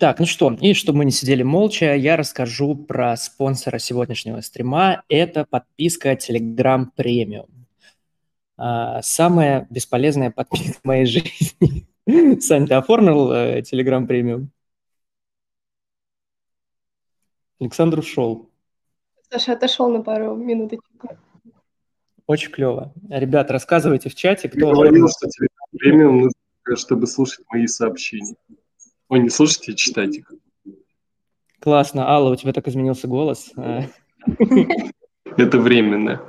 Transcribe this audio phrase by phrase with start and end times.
[0.00, 5.04] Так, ну что, и чтобы мы не сидели молча, я расскажу про спонсора сегодняшнего стрима.
[5.10, 7.50] Это подписка Telegram Premium.
[8.56, 11.86] А, самая бесполезная подписка в моей жизни.
[12.40, 14.46] Сань, ты оформил э, Telegram Premium?
[17.60, 18.48] Александр ушел.
[19.28, 20.82] Саша отошел на пару минуточек.
[22.26, 22.94] Очень клево.
[23.10, 24.68] Ребят, рассказывайте в чате, кто...
[24.68, 28.36] Я говорил, что Telegram Premium нужно, чтобы слушать мои сообщения.
[29.10, 30.24] Ой, не слушайте, читайте.
[31.58, 32.08] Классно.
[32.08, 33.50] Алла, у тебя так изменился голос.
[33.56, 33.82] А.
[35.36, 36.22] Это временно.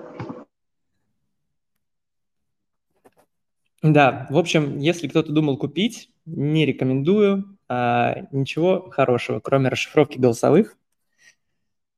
[3.84, 7.56] Да, в общем, если кто-то думал купить, не рекомендую.
[7.70, 10.76] А, ничего хорошего, кроме расшифровки голосовых,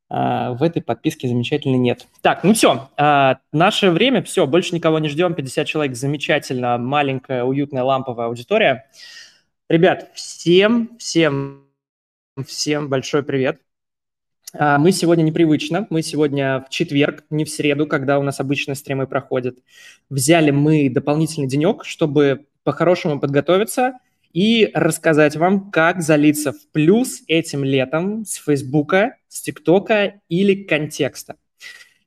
[0.09, 2.07] а, в этой подписке замечательно нет.
[2.21, 7.45] Так, ну все, а, наше время, все, больше никого не ждем, 50 человек, замечательно, маленькая,
[7.45, 8.89] уютная, ламповая аудитория.
[9.69, 11.69] Ребят, всем, всем,
[12.45, 13.61] всем большой привет.
[14.51, 18.75] А, мы сегодня непривычно, мы сегодня в четверг, не в среду, когда у нас обычно
[18.75, 19.59] стримы проходят.
[20.09, 23.93] Взяли мы дополнительный денек, чтобы по-хорошему подготовиться
[24.33, 31.37] и рассказать вам, как залиться в плюс этим летом с Фейсбука, с ТикТока или контекста.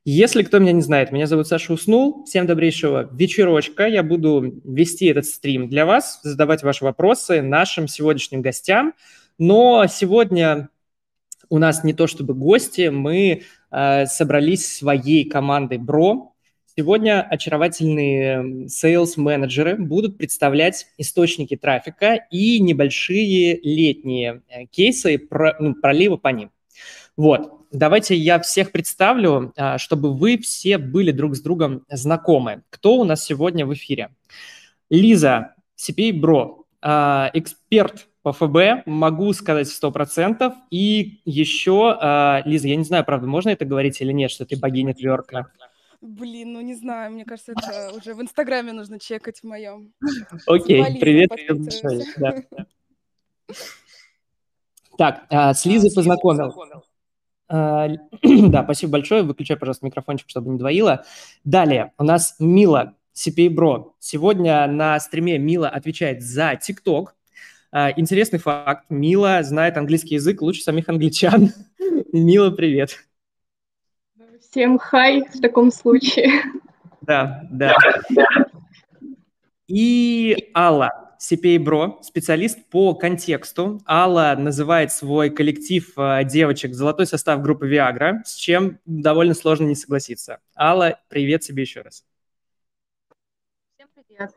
[0.09, 2.23] Если кто меня не знает, меня зовут Саша Уснул.
[2.23, 3.87] Всем добрейшего вечерочка.
[3.87, 8.93] Я буду вести этот стрим для вас, задавать ваши вопросы нашим сегодняшним гостям.
[9.37, 10.69] Но сегодня
[11.49, 16.35] у нас не то чтобы гости, мы э, собрались своей командой Бро.
[16.77, 26.15] Сегодня очаровательные sales-менеджеры будут представлять источники трафика и небольшие летние э, кейсы про, ну, пролива
[26.15, 26.51] по ним.
[27.17, 32.63] Вот, давайте я всех представлю, а, чтобы вы все были друг с другом знакомы.
[32.69, 34.09] Кто у нас сегодня в эфире?
[34.89, 40.53] Лиза, CPA Бро, а, эксперт по ФБ, могу сказать 100%.
[40.69, 44.57] И еще, а, Лиза, я не знаю, правда, можно это говорить или нет, что ты
[44.57, 45.51] богиня тверка?
[45.99, 49.93] Блин, ну не знаю, мне кажется, это уже в Инстаграме нужно чекать в моем.
[50.45, 51.31] Окей, привет.
[54.97, 56.53] Так, с Лизой познакомил.
[57.49, 57.87] А,
[58.23, 59.23] да, спасибо большое.
[59.23, 61.05] Выключай, пожалуйста, микрофончик, чтобы не двоило.
[61.43, 63.91] Далее у нас Мила, CPA Bro.
[63.99, 67.07] Сегодня на стриме Мила отвечает за TikTok.
[67.71, 68.85] А, интересный факт.
[68.89, 71.51] Мила знает английский язык лучше самих англичан.
[72.11, 73.05] Мила, привет.
[74.49, 76.31] Всем хай в таком случае.
[77.01, 77.75] Да, да.
[79.67, 83.81] И Алла, CPA Bro, специалист по контексту.
[83.87, 89.75] Алла называет свой коллектив э, девочек «Золотой состав группы Viagra», с чем довольно сложно не
[89.75, 90.39] согласиться.
[90.55, 92.03] Алла, привет тебе еще раз.
[93.75, 94.31] Всем привет.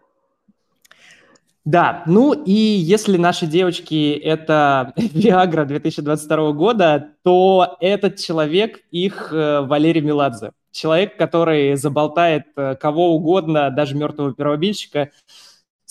[1.65, 9.61] Да, ну и если наши девочки– это Viagra 2022 года, то этот человек их э,
[9.61, 10.53] Валерий Меладзе.
[10.73, 15.11] Человек, который заболтает э, кого угодно, даже мертвого первобильщика,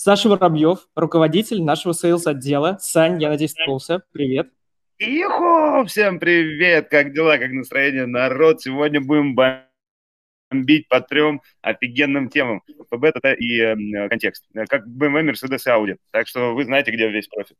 [0.02, 2.78] Саша Воробьев, руководитель нашего сейлс-отдела.
[2.80, 4.48] Сань, я надеюсь, ты Привет.
[4.96, 5.84] Ихо!
[5.84, 6.88] Всем привет!
[6.88, 8.62] Как дела, как настроение, народ?
[8.62, 12.62] Сегодня будем бомбить по трем офигенным темам.
[12.90, 14.46] ФБ, и э, контекст.
[14.70, 15.96] Как BMW, Mercedes и Audi.
[16.12, 17.58] Так что вы знаете, где весь профит.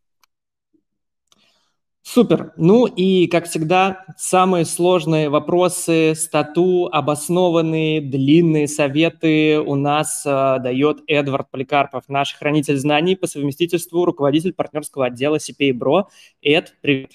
[2.03, 2.53] Супер.
[2.57, 11.03] Ну и, как всегда, самые сложные вопросы, стату, обоснованные, длинные советы у нас э, дает
[11.07, 16.05] Эдвард Поликарпов, наш хранитель знаний по совместительству, руководитель партнерского отдела CPA Bro.
[16.41, 17.13] Эд, привет.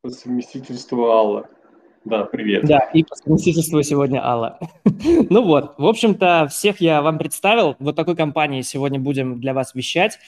[0.00, 1.50] По совместительству Алла.
[2.04, 2.64] Да, привет.
[2.64, 4.58] Да, и по совместительству сегодня Алла.
[5.30, 7.76] ну вот, в общем-то, всех я вам представил.
[7.78, 10.18] Вот такой компании сегодня будем для вас вещать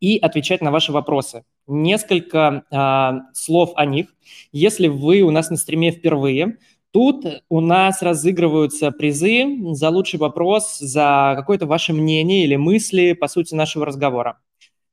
[0.00, 1.44] и отвечать на ваши вопросы.
[1.68, 4.08] Несколько э, слов о них.
[4.50, 6.56] Если вы у нас на стриме впервые,
[6.90, 13.28] тут у нас разыгрываются призы за лучший вопрос, за какое-то ваше мнение или мысли по
[13.28, 14.38] сути нашего разговора.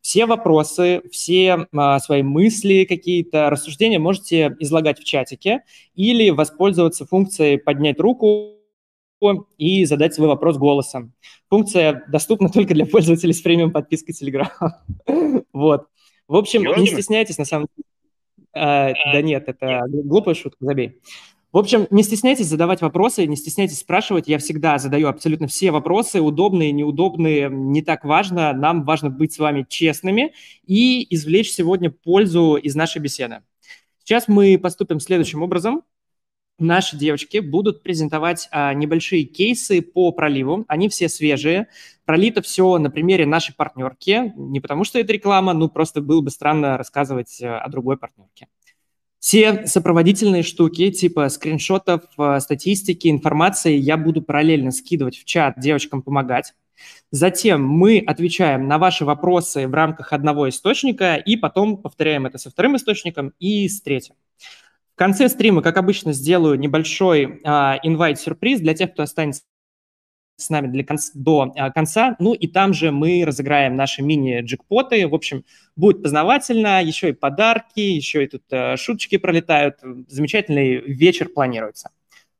[0.07, 5.63] Все вопросы, все а, свои мысли, какие-то рассуждения можете излагать в чатике
[5.95, 8.53] или воспользоваться функцией «поднять руку»,
[9.57, 11.11] и задать свой вопрос голосом.
[11.49, 14.47] Функция доступна только для пользователей с премиум подпиской Telegram.
[15.51, 15.87] вот.
[16.29, 17.83] В общем, не стесняйтесь, на самом деле.
[18.53, 21.01] А, да нет, это глупая шутка, забей.
[21.57, 24.27] В общем, не стесняйтесь задавать вопросы, не стесняйтесь спрашивать.
[24.27, 28.53] Я всегда задаю абсолютно все вопросы, удобные, неудобные, не так важно.
[28.53, 30.33] Нам важно быть с вами честными
[30.67, 33.41] и извлечь сегодня пользу из нашей беседы.
[34.03, 35.81] Сейчас мы поступим следующим образом.
[36.59, 40.63] наши девочки будут презентовать а, небольшие кейсы по проливу.
[40.67, 41.69] Они все свежие.
[42.05, 44.31] Пролито все на примере нашей партнерки.
[44.35, 48.47] Не потому что это реклама, ну просто было бы странно рассказывать э, о другой партнерке.
[49.19, 56.01] Все сопроводительные штуки, типа скриншотов, э, статистики, информации я буду параллельно скидывать в чат, девочкам
[56.01, 56.53] помогать.
[57.11, 62.51] Затем мы отвечаем на ваши вопросы в рамках одного источника и потом повторяем это со
[62.51, 64.15] вторым источником и с третьим.
[64.93, 69.43] В конце стрима, как обычно, сделаю небольшой а, инвайт-сюрприз для тех, кто останется
[70.37, 72.15] с нами для конца, до а, конца.
[72.19, 75.07] Ну и там же мы разыграем наши мини-джекпоты.
[75.07, 75.43] В общем,
[75.75, 79.79] будет познавательно, еще и подарки, еще и тут а, шуточки пролетают.
[80.07, 81.89] Замечательный вечер планируется.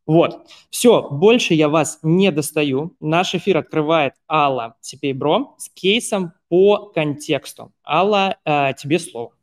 [0.06, 2.96] Вот, все, больше я вас не достаю.
[3.02, 7.74] Наш эфир открывает Алла Цепей-Бро с кейсом по контексту.
[7.86, 9.34] Алла, э, тебе слово.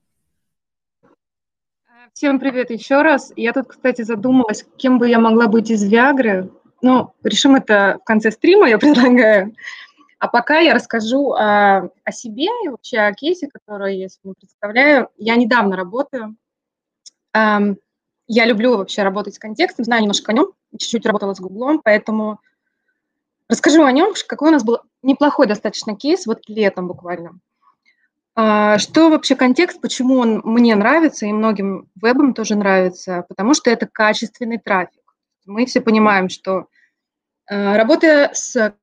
[2.14, 3.30] Всем привет еще раз.
[3.36, 6.48] Я тут, кстати, задумалась, кем бы я могла быть из Виагры.
[6.84, 9.54] Ну, решим это в конце стрима, я предлагаю.
[10.18, 15.08] А пока я расскажу о, о себе и вообще о кейсе, который я сегодня представляю.
[15.16, 16.36] Я недавно работаю.
[17.32, 17.78] Эм,
[18.26, 22.38] я люблю вообще работать с контекстом, знаю немножко о нем, чуть-чуть работала с Гуглом, поэтому
[23.48, 27.38] расскажу о нем, какой у нас был неплохой достаточно кейс, вот летом буквально.
[28.34, 33.24] А, что вообще контекст, почему он мне нравится и многим вебам тоже нравится?
[33.26, 35.00] Потому что это качественный трафик.
[35.46, 36.66] Мы все понимаем, что а,
[37.48, 38.74] работая с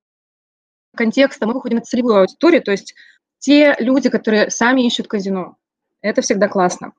[0.96, 2.94] контекстом, мы выходим на целевую аудиторию, то есть
[3.40, 5.58] те люди, которые сами ищут казино.
[6.02, 6.94] Это всегда классно.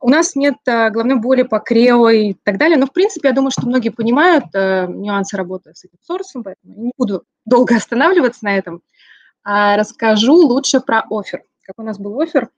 [0.00, 3.34] У нас нет э, головной боли по крео и так далее, но, в принципе, я
[3.34, 8.44] думаю, что многие понимают э, нюансы работы с этим сорсом, поэтому не буду долго останавливаться
[8.44, 8.82] на этом.
[9.42, 12.48] А расскажу лучше про офер как у нас был офер.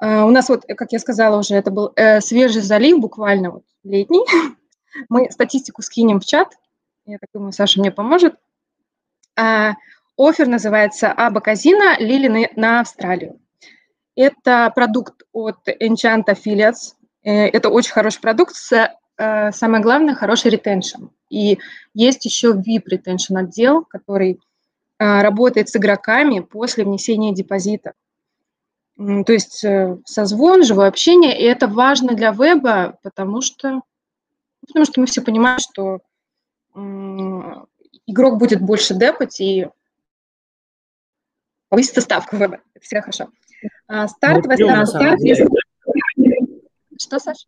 [0.00, 4.26] У нас вот, как я сказала уже, это был э, свежий залив, буквально вот летний.
[5.08, 6.52] Мы статистику скинем в чат.
[7.06, 8.34] Я так думаю, Саша мне поможет.
[9.38, 9.74] Uh,
[10.16, 13.38] офер называется Аба Казина Лили на, Австралию.
[14.16, 16.94] Это продукт от Enchant Affiliates.
[17.22, 18.72] Э, это очень хороший продукт с,
[19.18, 21.06] э, самое главное, хороший ретеншн.
[21.28, 21.58] И
[21.94, 24.40] есть еще VIP ретеншн отдел, который
[24.98, 27.92] э, работает с игроками после внесения депозита.
[28.96, 29.62] То есть
[30.06, 33.82] созвон, живое общение, и это важно для веба, потому что,
[34.66, 35.98] потому что мы все понимаем, что
[36.76, 39.68] игрок будет больше депать и
[41.68, 42.36] повысится ставка.
[42.36, 43.28] Это всегда хорошо.
[43.88, 45.16] А, стартовая ну, ставка.
[46.98, 47.46] Что, Саша?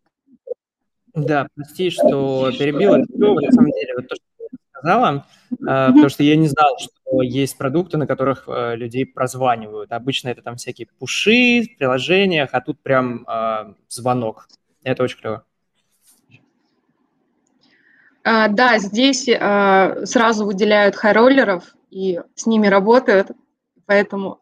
[1.13, 2.97] Да, прости, что перебила.
[2.97, 4.25] На самом деле, вот то, что
[4.71, 5.87] сказала, mm-hmm.
[5.87, 9.91] потому что я не знал, что есть продукты, на которых э, людей прозванивают.
[9.91, 14.47] Обычно это там всякие пуши в приложениях, а тут прям э, звонок.
[14.83, 15.43] Это очень клево.
[18.31, 23.31] А, да, здесь а, сразу выделяют хайроллеров и с ними работают,
[23.87, 24.39] поэтому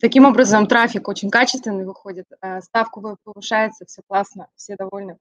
[0.00, 5.18] таким образом трафик очень качественный выходит, а, ставка повышается, все классно, все довольны.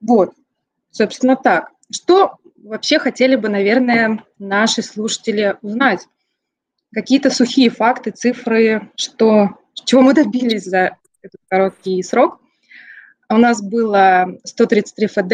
[0.00, 0.32] Вот,
[0.90, 1.70] Собственно так.
[1.90, 6.08] Что вообще хотели бы, наверное, наши слушатели узнать?
[6.94, 9.50] Какие-то сухие факты, цифры, что,
[9.84, 12.41] чего мы добились за этот короткий срок.
[13.32, 15.32] У нас было 133 ФД,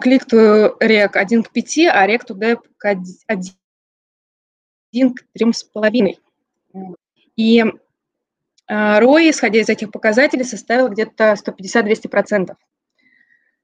[0.00, 3.04] клик to рек 1 к 5, а рек to деп 1
[5.14, 6.18] к 3,5.
[7.34, 7.64] И
[8.70, 12.54] ROI, исходя из этих показателей, составил где-то 150-200%.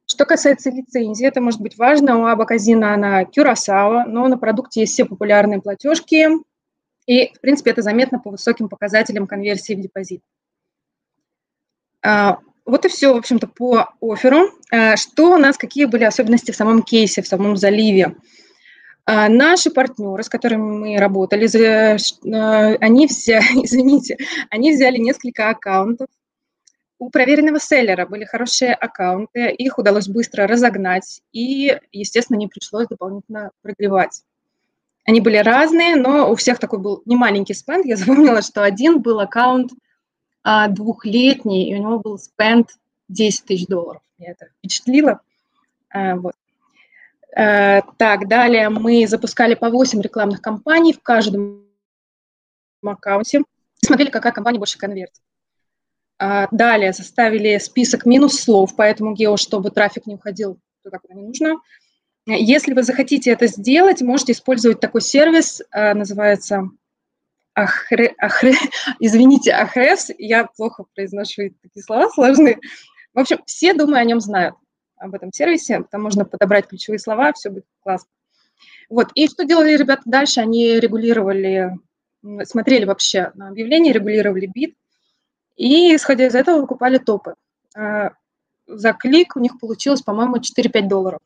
[0.06, 2.18] Что касается лицензии, это может быть важно.
[2.18, 6.26] У Абаказина она Кюрасао, но на продукте есть все популярные платежки,
[7.06, 10.22] и, в принципе, это заметно по высоким показателям конверсии в депозит.
[12.68, 14.50] Вот и все, в общем-то, по офферу.
[14.70, 18.14] А, что у нас, какие были особенности в самом кейсе, в самом заливе?
[19.06, 21.44] А, наши партнеры, с которыми мы работали,
[22.84, 24.18] они взяли, извините,
[24.50, 26.08] они взяли несколько аккаунтов
[26.98, 33.52] у проверенного селлера были хорошие аккаунты, их удалось быстро разогнать, и, естественно, не пришлось дополнительно
[33.62, 34.24] прогревать.
[35.06, 37.86] Они были разные, но у всех такой был немаленький спенд.
[37.86, 39.70] Я запомнила, что один был аккаунт
[40.44, 42.70] двухлетний, и у него был спенд
[43.08, 44.02] 10 тысяч долларов.
[44.18, 45.20] Меня это впечатлило.
[45.90, 46.34] А, вот.
[47.36, 51.66] А, так, далее мы запускали по 8 рекламных кампаний в каждом
[52.82, 53.42] аккаунте.
[53.84, 55.22] Смотрели, какая компания больше конвертит.
[56.18, 61.56] А, далее составили список минус-слов, поэтому гео, чтобы трафик не уходил туда, куда не нужно.
[62.26, 66.70] Если вы захотите это сделать, можете использовать такой сервис, а, называется
[67.58, 68.54] Ахре, Ахре,
[69.00, 72.60] извините, Ахрес, я плохо произношу такие слова сложные.
[73.14, 74.54] В общем, все, думаю, о нем знают,
[74.96, 75.84] об этом сервисе.
[75.90, 78.08] Там можно подобрать ключевые слова, все будет классно.
[78.88, 79.08] Вот.
[79.14, 80.40] И что делали ребята дальше?
[80.40, 81.72] Они регулировали,
[82.44, 84.76] смотрели вообще на объявления, регулировали бит,
[85.56, 87.34] и, исходя из этого, выкупали топы.
[87.76, 88.12] А,
[88.68, 91.18] за клик у них получилось, по-моему, 4-5 долларов.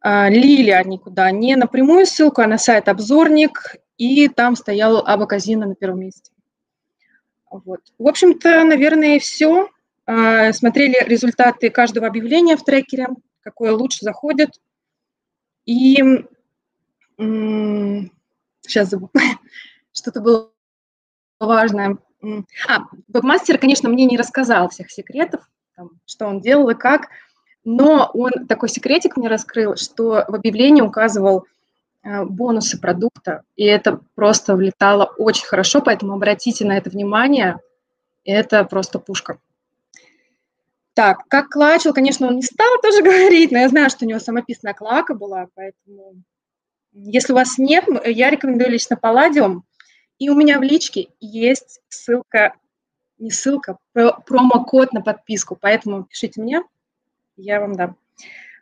[0.00, 1.30] А, лили они куда?
[1.30, 6.30] Не напрямую ссылку, а на сайт обзорник, и там стоял Аба Казина на первом месте.
[7.50, 7.80] Вот.
[7.98, 9.68] В общем-то, наверное, все.
[10.06, 13.08] А, смотрели результаты каждого объявления в трекере,
[13.40, 14.50] какое лучше заходит.
[15.66, 15.98] И
[17.16, 19.10] сейчас забыл,
[19.92, 20.50] что-то было
[21.40, 21.98] важное.
[22.22, 25.42] А, вебмастер, конечно, мне не рассказал всех секретов,
[26.06, 27.08] что он делал и как,
[27.64, 31.44] но он такой секретик мне раскрыл, что в объявлении указывал
[32.24, 37.58] бонусы продукта, и это просто влетало очень хорошо, поэтому обратите на это внимание,
[38.24, 39.38] это просто пушка.
[40.94, 44.18] Так, как клачил, конечно, он не стал тоже говорить, но я знаю, что у него
[44.18, 46.22] самописная клака была, поэтому
[46.92, 49.60] если у вас нет, я рекомендую лично Palladium,
[50.18, 52.54] и у меня в личке есть ссылка,
[53.18, 56.62] не ссылка, про, промокод на подписку, поэтому пишите мне,
[57.36, 57.96] я вам дам.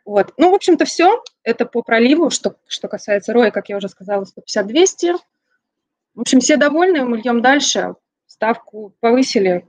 [0.07, 0.33] Вот.
[0.37, 1.21] Ну, в общем-то, все.
[1.43, 5.17] Это по проливу, что, что касается роя, как я уже сказала, 150-200.
[6.15, 7.93] В общем, все довольны, мы льем дальше.
[8.25, 9.67] Ставку повысили.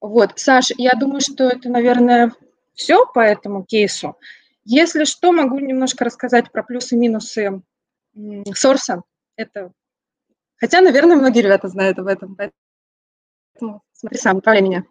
[0.00, 2.32] Вот, Саш, я думаю, что это, наверное,
[2.72, 4.16] все по этому кейсу.
[4.64, 7.60] Если что, могу немножко рассказать про плюсы-минусы
[8.54, 9.02] сорса.
[9.36, 9.72] Это
[10.56, 14.84] Хотя, наверное, многие ребята знают об этом, поэтому смотри сам, управляй меня.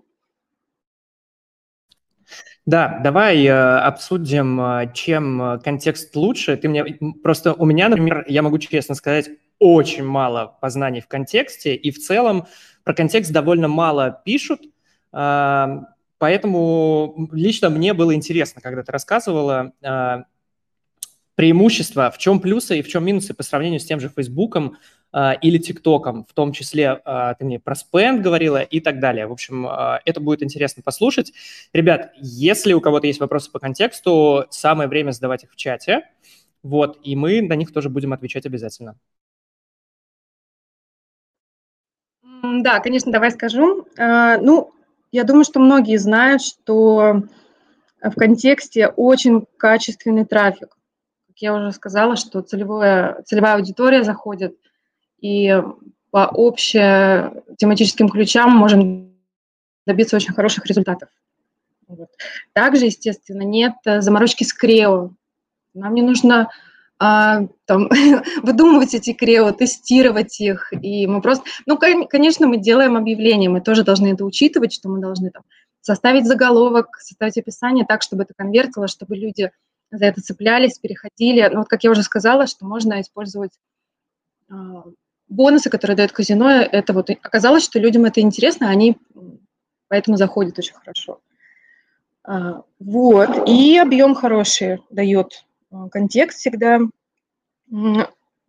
[2.69, 6.55] Да, давай э, обсудим, э, чем э, контекст лучше.
[6.55, 6.85] Ты мне
[7.23, 11.97] просто у меня, например, я могу честно сказать, очень мало познаний в контексте, и в
[11.97, 12.45] целом
[12.83, 14.61] про контекст довольно мало пишут,
[15.11, 15.67] э,
[16.19, 20.17] поэтому лично мне было интересно, когда ты рассказывала э,
[21.33, 24.77] преимущества, в чем плюсы и в чем минусы по сравнению с тем же Фейсбуком,
[25.11, 29.25] или ТикТоком, в том числе а, ты мне про спенд говорила и так далее.
[29.25, 31.33] В общем, а, это будет интересно послушать.
[31.73, 36.07] Ребят, если у кого-то есть вопросы по контексту, самое время задавать их в чате,
[36.61, 38.97] вот, и мы на них тоже будем отвечать обязательно.
[42.43, 43.87] Да, конечно, давай скажу.
[43.97, 44.71] Ну,
[45.11, 47.23] я думаю, что многие знают, что
[48.01, 50.77] в контексте очень качественный трафик.
[51.27, 54.55] Как я уже сказала, что целевое, целевая аудитория заходит–
[55.21, 55.61] и
[56.11, 59.13] по общим тематическим ключам можем
[59.85, 61.09] добиться очень хороших результатов.
[61.87, 62.09] Вот.
[62.53, 65.11] Также, естественно, нет заморочки с крео.
[65.73, 66.49] Нам не нужно
[66.99, 67.89] а, там,
[68.43, 70.73] выдумывать эти крео, тестировать их.
[70.73, 71.45] И мы просто...
[71.65, 75.43] Ну, конечно, мы делаем объявления, мы тоже должны это учитывать, что мы должны там
[75.81, 79.51] составить заголовок, составить описание так, чтобы это конвертило, чтобы люди
[79.91, 81.49] за это цеплялись, переходили.
[81.51, 83.53] Ну, вот как я уже сказала, что можно использовать
[84.49, 84.83] а,
[85.29, 88.97] бонусы, которые дает казино, это вот оказалось, что людям это интересно, они
[89.87, 91.19] поэтому заходят очень хорошо.
[92.23, 96.79] А, вот, и объем хороший дает а, контекст всегда.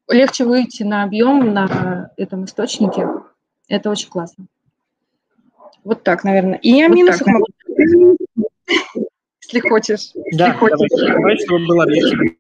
[0.09, 3.07] Легче выйти на объем на этом источнике.
[3.69, 4.47] Это очень классно.
[5.85, 6.59] Вот так, наверное.
[6.59, 7.47] И о вот минусах могу
[9.43, 10.11] если хочешь.
[10.33, 11.07] Да, если хочешь.
[11.09, 12.37] Давай, чтобы было легче.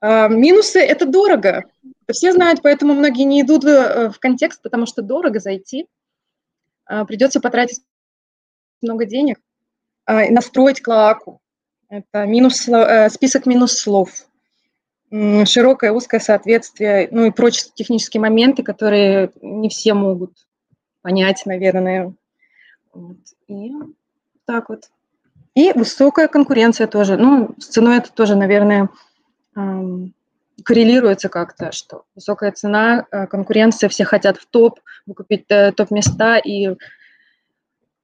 [0.00, 1.64] А, минусы– это дорого.
[2.10, 5.86] Все знают, поэтому многие не идут э, в контекст, потому что дорого зайти.
[6.84, 7.82] А, придется потратить
[8.80, 9.38] много денег.
[10.04, 11.40] А, настроить клоаку.
[11.88, 14.10] Это минус, э, список минус слов.
[15.10, 20.46] Широкое, узкое соответствие, ну и прочие технические моменты, которые не все могут
[21.02, 22.14] понять, наверное.
[22.94, 23.18] Вот.
[23.46, 23.72] И
[24.46, 24.88] так вот.
[25.54, 27.18] И высокая конкуренция тоже.
[27.18, 28.88] Ну, с ценой это тоже, наверное,
[30.64, 36.76] коррелируется как-то, что высокая цена, э, конкуренция, все хотят в топ, выкупить э, топ-места и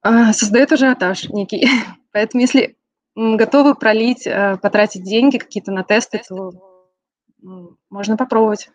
[0.03, 1.69] а, создает ажиотаж некий.
[2.13, 2.77] Поэтому если
[3.15, 6.53] готовы пролить, э, потратить деньги какие-то на тесты, то
[7.91, 8.71] можно попробовать.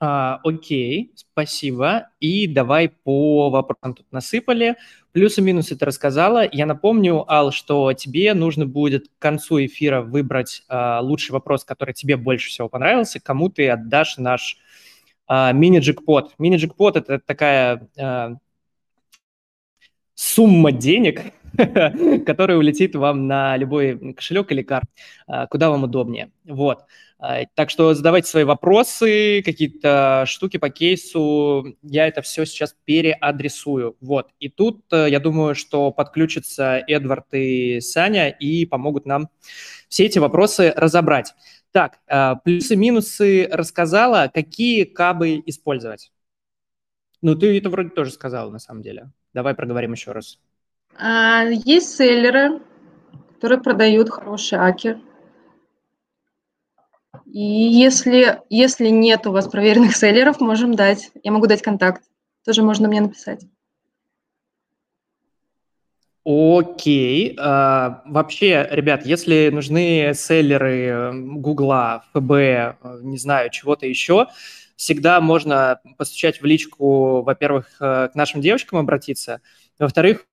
[0.00, 2.10] А, окей, спасибо.
[2.20, 4.76] И давай по вопросам тут насыпали.
[5.12, 6.46] Плюсы-минусы ты рассказала.
[6.50, 11.94] Я напомню, Ал, что тебе нужно будет к концу эфира выбрать а, лучший вопрос, который
[11.94, 14.58] тебе больше всего понравился, кому ты отдашь наш
[15.26, 16.34] а, мини-джекпот.
[16.38, 18.34] Мини-джекпот– это такая а,
[20.14, 21.22] сумма денег,
[22.26, 24.88] которая улетит вам на любой кошелек или карт,
[25.50, 26.30] куда вам удобнее.
[26.44, 26.80] Вот.
[27.20, 31.76] А, так что задавайте свои вопросы, какие-то штуки по кейсу.
[31.82, 33.96] Я это все сейчас переадресую.
[34.00, 34.28] Вот.
[34.38, 39.30] И тут э, я думаю, что подключатся Эдвард и Саня и помогут нам
[39.88, 41.34] все эти вопросы разобрать.
[41.72, 44.30] Так, э, плюсы-минусы рассказала.
[44.32, 46.12] Какие кабы использовать?
[47.20, 49.10] Ну, ты это вроде тоже сказала, на самом деле.
[49.34, 50.38] Давай проговорим еще раз.
[50.96, 52.60] А, есть селлеры,
[53.34, 55.00] которые продают хорошие аки.
[57.26, 61.10] И если, если нет у вас проверенных селлеров, можем дать.
[61.22, 62.02] Я могу дать контакт.
[62.44, 63.44] Тоже можно мне написать.
[66.30, 67.34] Окей.
[67.38, 74.26] А, вообще, ребят, если нужны селлеры Гугла, ФБ, э, не знаю, чего-то еще,
[74.76, 79.40] всегда можно постучать в личку, во-первых, э, к нашим девочкам обратиться,
[79.78, 80.26] во-вторых,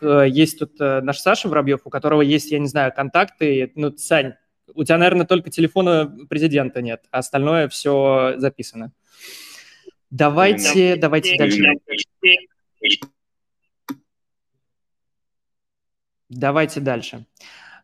[0.00, 3.72] э, есть тут наш Саша Воробьев, у которого есть, я не знаю, контакты.
[3.74, 4.34] Ну, Сань,
[4.74, 8.92] у тебя, наверное, только телефона президента нет, а остальное все записано.
[10.10, 11.62] Давайте, давайте дальше.
[16.28, 17.24] Давайте дальше.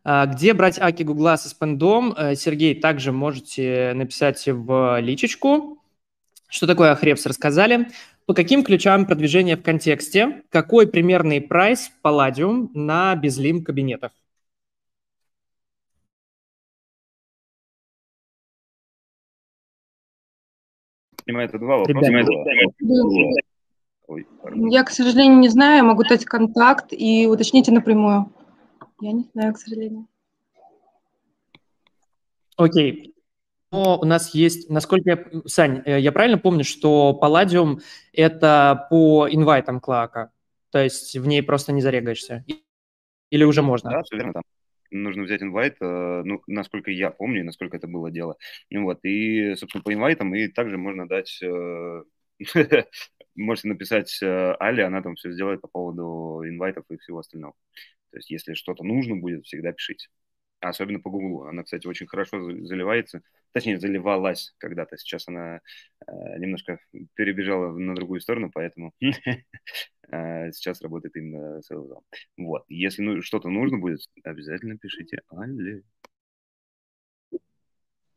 [0.03, 2.13] А, где брать аки Гугла со спендом?
[2.17, 5.81] Э, Сергей, также можете написать в личечку.
[6.49, 7.87] Что такое Ахрепс, рассказали.
[8.25, 10.43] По каким ключам продвижения в контексте?
[10.49, 14.11] Какой примерный прайс Palladium на безлим кабинетах?
[21.25, 22.09] Это два вопроса.
[22.09, 22.31] Ребята,
[24.07, 24.27] Ой,
[24.69, 28.31] я, к сожалению, не знаю, я могу дать контакт и уточните напрямую.
[28.99, 30.07] Я не знаю, к сожалению.
[32.57, 33.15] Окей.
[33.71, 35.41] Но у нас есть, насколько я...
[35.45, 37.79] Сань, э, я правильно помню, что Palladium–
[38.13, 40.31] это по инвайтам Клака?
[40.69, 42.45] То есть в ней просто не зарегаешься?
[43.31, 43.89] Или уже можно?
[43.89, 44.33] Да, все верно.
[44.33, 44.43] Там
[44.93, 48.37] нужно взять инвайт, э, ну, насколько я помню, насколько это было дело.
[48.73, 52.03] Вот, и, собственно, по инвайтам и также можно дать э,
[53.35, 57.53] можете написать э, Али, она там все сделает по поводу инвайтов и всего остального.
[58.11, 60.07] То есть, если что-то нужно будет, всегда пишите.
[60.63, 61.43] Особенно по Гуглу.
[61.43, 63.21] Она, кстати, очень хорошо заливается.
[63.51, 64.97] Точнее, заливалась когда-то.
[64.97, 65.59] Сейчас она
[66.07, 66.79] э, немножко
[67.15, 71.69] перебежала на другую сторону, поэтому э, сейчас работает именно с
[72.37, 72.63] Вот.
[72.69, 75.83] Если ну, что-то нужно будет, обязательно пишите Али.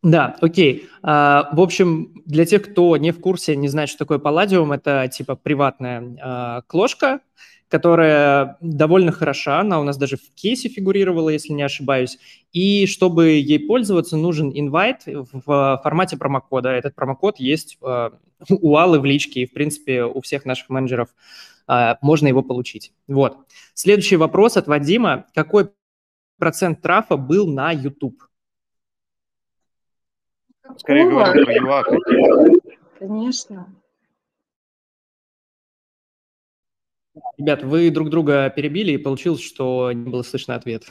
[0.05, 0.88] Да, окей.
[1.03, 5.09] А, в общем, для тех, кто не в курсе, не знает, что такое Palladium, это
[5.09, 7.23] типа приватная а, клошка,
[7.68, 12.18] которая довольно хороша, она у нас даже в кейсе фигурировала, если не ошибаюсь.
[12.52, 16.70] И чтобы ей пользоваться, нужен инвайт в формате промокода.
[16.70, 18.12] Этот промокод есть а,
[18.50, 21.09] у Аллы в личке, и, в принципе, у всех наших менеджеров
[22.00, 22.92] можно его получить.
[23.09, 23.38] Вот.
[23.74, 25.26] Следующий вопрос от Вадима.
[25.35, 25.70] Какой
[26.38, 28.22] процент трафа был на YouTube?
[30.76, 31.44] Скорее говоря.
[32.98, 33.66] Конечно.
[37.38, 40.85] Ребят, вы друг друга перебили, и получилось, что не было слышно ответ.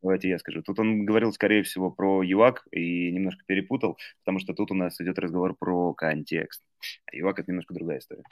[0.00, 0.62] Давайте я скажу.
[0.62, 5.00] Тут он говорил, скорее всего, про ЮАК и немножко перепутал, потому что тут у нас
[5.00, 6.62] идет разговор про контекст.
[7.06, 8.22] А ЮАК– это немножко другая история.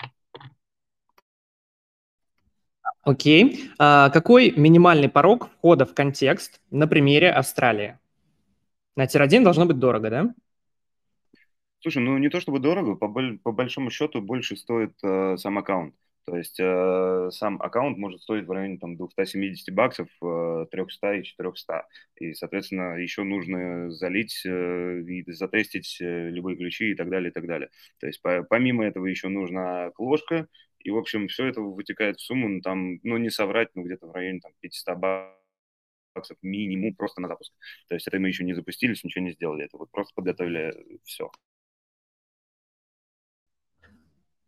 [3.03, 3.71] Окей.
[3.79, 7.99] А какой минимальный порог входа в контекст на примере Австралии?
[8.95, 10.35] На тир-1 должно быть дорого, да?
[11.87, 13.07] Слушай, ну не то чтобы дорого, по,
[13.45, 15.95] по большому счету больше стоит э, сам аккаунт.
[16.25, 21.23] То есть э, сам аккаунт может стоить в районе там, 270 баксов, э, 300 и
[21.23, 21.87] 400.
[22.17, 27.33] И, соответственно, еще нужно залить э, и затестить э, любые ключи и так далее, и
[27.33, 27.71] так далее.
[28.01, 30.49] То есть по, помимо этого еще нужна кложка.
[30.81, 34.09] И, в общем, все это вытекает в сумму, ну, там, ну, не соврать, ну, где-то
[34.09, 35.37] в районе там, 500 баксов
[36.17, 37.53] баксов минимум просто на запуск.
[37.89, 39.67] То есть это мы еще не запустились, ничего не сделали.
[39.67, 41.31] Это вот просто подготовили все.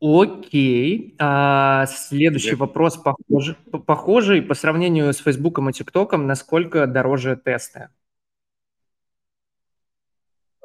[0.00, 1.16] Окей.
[1.18, 2.56] А, следующий да.
[2.58, 3.56] вопрос похожий,
[3.86, 7.88] похожий по сравнению с Фейсбуком и ТикТоком, насколько дороже тесты?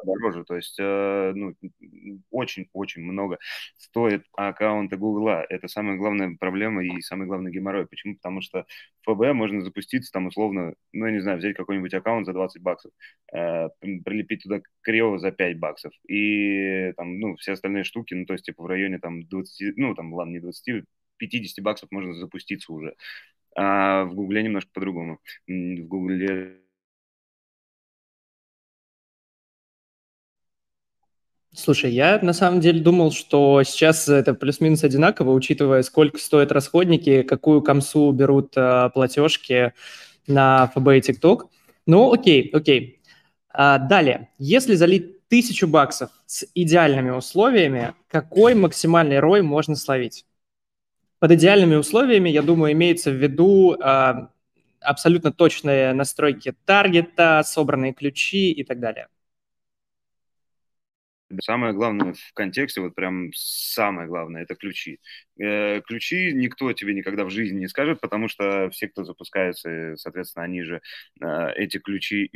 [0.05, 0.43] Дороже.
[0.45, 1.55] То есть, э, ну,
[2.31, 3.37] очень-очень много
[3.77, 5.45] стоит аккаунты Гугла.
[5.49, 7.87] Это самая главная проблема и самый главный геморрой.
[7.87, 8.15] Почему?
[8.15, 8.65] Потому что
[9.03, 12.91] ФБ можно запуститься там условно, ну, я не знаю, взять какой-нибудь аккаунт за 20 баксов,
[13.33, 15.93] э, прилепить туда криво за 5 баксов.
[16.07, 19.95] И там, ну, все остальные штуки, ну, то есть, типа, в районе там 20, ну,
[19.95, 20.85] там, ладно, не 20,
[21.17, 22.95] 50 баксов можно запуститься уже.
[23.55, 25.19] А в Гугле немножко по-другому.
[25.47, 26.62] В Гугле
[31.55, 37.21] Слушай, я на самом деле думал, что сейчас это плюс-минус одинаково, учитывая, сколько стоят расходники,
[37.21, 39.73] какую комсу берут э, платежки
[40.25, 41.49] на ФБ и ТикТок.
[41.85, 43.01] Ну, окей, окей.
[43.49, 50.25] А, далее, если залить тысячу баксов с идеальными условиями, какой максимальный рой можно словить?
[51.19, 54.29] Под идеальными условиями, я думаю, имеется в виду а,
[54.81, 59.07] абсолютно точные настройки таргета, собранные ключи и так далее.
[61.41, 64.99] Самое главное в контексте, вот прям самое главное, это ключи.
[65.39, 70.45] Э, ключи никто тебе никогда в жизни не скажет, потому что все, кто запускается, соответственно,
[70.45, 70.81] они же
[71.21, 72.29] э, эти ключи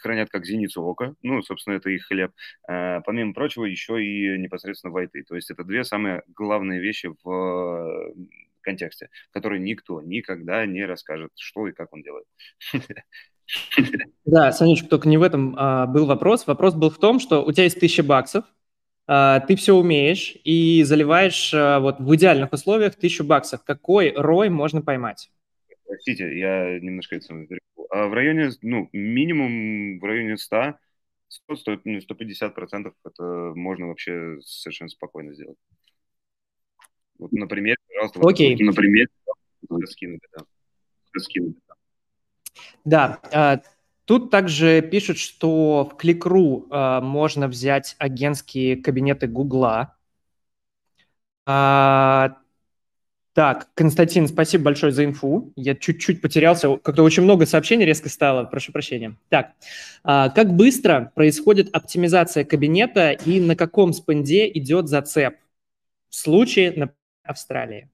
[0.00, 2.32] хранят как зеницу ока, ну, собственно, это их хлеб.
[2.68, 5.22] Э, помимо прочего, еще и непосредственно вайты.
[5.22, 8.12] То есть это две самые главные вещи в
[8.60, 12.26] контексте, которые никто никогда не расскажет, что и как он делает.
[14.24, 16.46] Да, Санечка, только не в этом а, был вопрос.
[16.46, 18.44] Вопрос был в том, что у тебя есть тысяча баксов,
[19.06, 23.64] а, ты все умеешь и заливаешь а, вот в идеальных условиях тысячу баксов.
[23.64, 25.30] Какой рой можно поймать?
[25.86, 27.34] Простите, я немножко это
[27.90, 30.78] а в районе, ну, минимум в районе 100,
[31.28, 35.58] 100, 100 ну, 150 процентов это можно вообще совершенно спокойно сделать.
[37.18, 38.56] Вот, например, пожалуйста, Окей.
[38.56, 39.08] Вот, например,
[39.86, 40.44] скинуть, да.
[41.20, 41.56] скинуть.
[42.84, 43.60] Да, а,
[44.04, 49.96] тут также пишут, что в Кликру а, можно взять агентские кабинеты Гугла.
[51.46, 52.36] А,
[53.34, 55.52] так, Константин, спасибо большое за инфу.
[55.56, 59.16] Я чуть-чуть потерялся, как-то очень много сообщений резко стало, прошу прощения.
[59.30, 59.52] Так,
[60.02, 65.36] как быстро происходит оптимизация кабинета и на каком спенде идет зацеп
[66.10, 67.91] в случае, например, Австралии?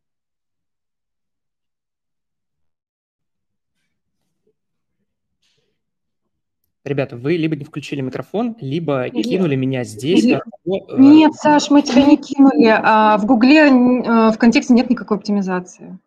[6.88, 10.24] Ребята, вы либо не включили микрофон, либо кинули меня здесь.
[10.24, 12.66] Э, нет, Саш, мы тебя не кинули.
[12.66, 15.98] А в Гугле э, в контексте нет никакой оптимизации.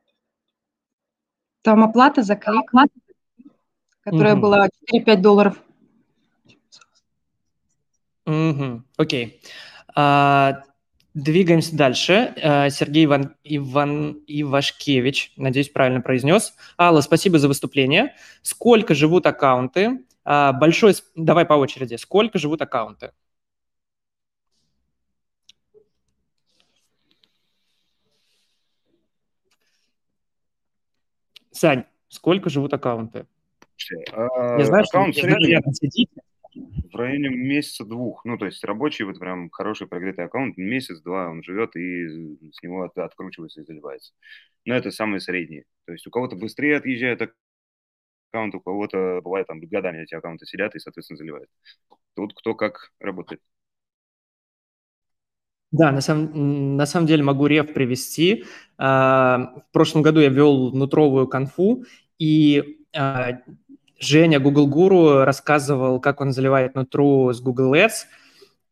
[1.62, 2.72] Там оплата за клик,
[4.04, 4.42] которая угу.
[4.42, 5.62] была 4-5 долларов.
[8.26, 9.40] Угу, окей.
[9.96, 10.64] А,
[11.14, 12.34] двигаемся дальше.
[12.42, 16.56] А, Сергей Иван, Иван Ивашкевич, надеюсь, правильно произнес.
[16.76, 18.16] Алла, спасибо за выступление.
[18.42, 20.00] Сколько живут аккаунты?
[20.24, 23.12] А, большой, давай по очереди, сколько живут аккаунты?
[31.52, 33.26] Сань, сколько живут аккаунты?
[34.14, 36.22] А, Я знаю, аккаунт что рядом сидите.
[36.92, 38.26] В районе месяца-двух.
[38.26, 42.08] Ну, то есть рабочий, вот прям хороший прогретый аккаунт, месяц-два он живет и
[42.52, 44.14] с него от, откручивается и заливается.
[44.66, 45.64] Но это самые средние.
[45.86, 47.22] То есть у кого-то быстрее отъезжает
[48.32, 51.50] аккаунт, у кого-то бывает там годами эти аккаунты сидят и, соответственно, заливают.
[52.16, 53.42] Тут кто как работает.
[55.72, 58.44] Да, на самом, на самом деле могу реф привести.
[58.78, 61.86] А, в прошлом году я вел нутровую конфу,
[62.20, 63.40] и а,
[63.98, 68.06] Женя, Google Guru, рассказывал, как он заливает нутру с Google Ads,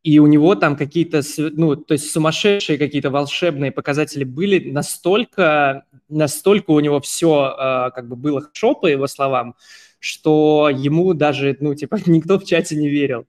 [0.04, 6.72] и у него там какие-то, ну, то есть сумасшедшие какие-то волшебные показатели были, настолько, настолько
[6.72, 9.56] у него все э, как бы было хорошо, по его словам,
[10.00, 13.26] что ему даже, ну, типа, никто в чате не верил.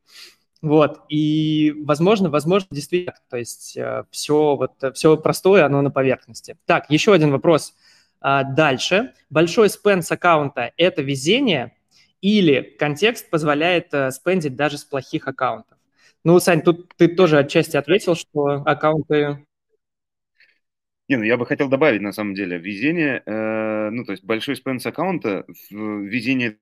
[0.62, 6.56] Вот, и, возможно, возможно, действительно, то есть э, все, вот, все простое, оно на поверхности.
[6.66, 7.74] Так, еще один вопрос.
[8.20, 9.14] А, дальше.
[9.30, 11.72] Большой спен с аккаунта– это везение
[12.20, 15.78] или контекст позволяет э, спендить даже с плохих аккаунтов?
[16.24, 19.44] Ну, Сань, тут ты тоже отчасти ответил, что аккаунты...
[21.08, 24.54] Не, ну я бы хотел добавить, на самом деле, везение, э, ну, то есть большой
[24.54, 26.58] спен с аккаунта, везение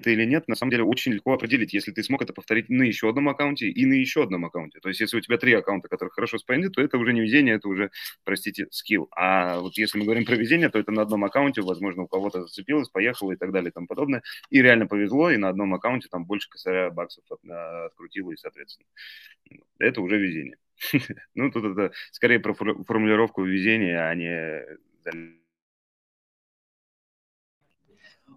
[0.00, 2.82] это или нет, на самом деле очень легко определить, если ты смог это повторить на
[2.82, 4.80] еще одном аккаунте и на еще одном аккаунте.
[4.80, 7.56] То есть если у тебя три аккаунта, которые хорошо спрендят, то это уже не везение,
[7.56, 7.90] это уже,
[8.24, 9.08] простите, скилл.
[9.12, 12.42] А вот если мы говорим про везение, то это на одном аккаунте, возможно, у кого-то
[12.42, 14.22] зацепилось, поехало и так далее и тому подобное.
[14.48, 18.88] И реально повезло, и на одном аккаунте там больше косаря баксов от, открутило, и, соответственно,
[19.78, 20.56] это уже везение.
[21.34, 24.64] Ну, тут это скорее про формулировку везения, а не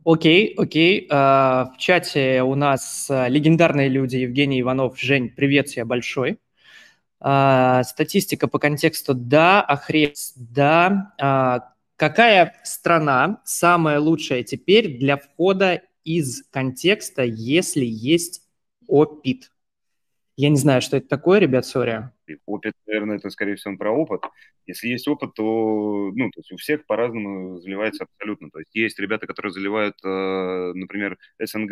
[0.05, 1.07] Окей, окей.
[1.09, 4.99] А, в чате у нас а, легендарные люди Евгений Иванов.
[4.99, 6.39] Жень, привет тебе большой.
[7.21, 11.69] А, статистика по контексту да, Ахрец да.
[11.95, 18.41] Какая страна самая лучшая теперь для входа из контекста, если есть
[18.87, 19.52] опит?
[20.35, 22.09] Я не знаю, что это такое, ребят, сори.
[22.45, 24.23] Опыт, наверное, это, скорее всего, про опыт.
[24.65, 28.49] Если есть опыт, то, ну, то есть у всех по-разному заливается абсолютно.
[28.49, 31.71] То есть есть ребята, которые заливают, э, например, СНГ,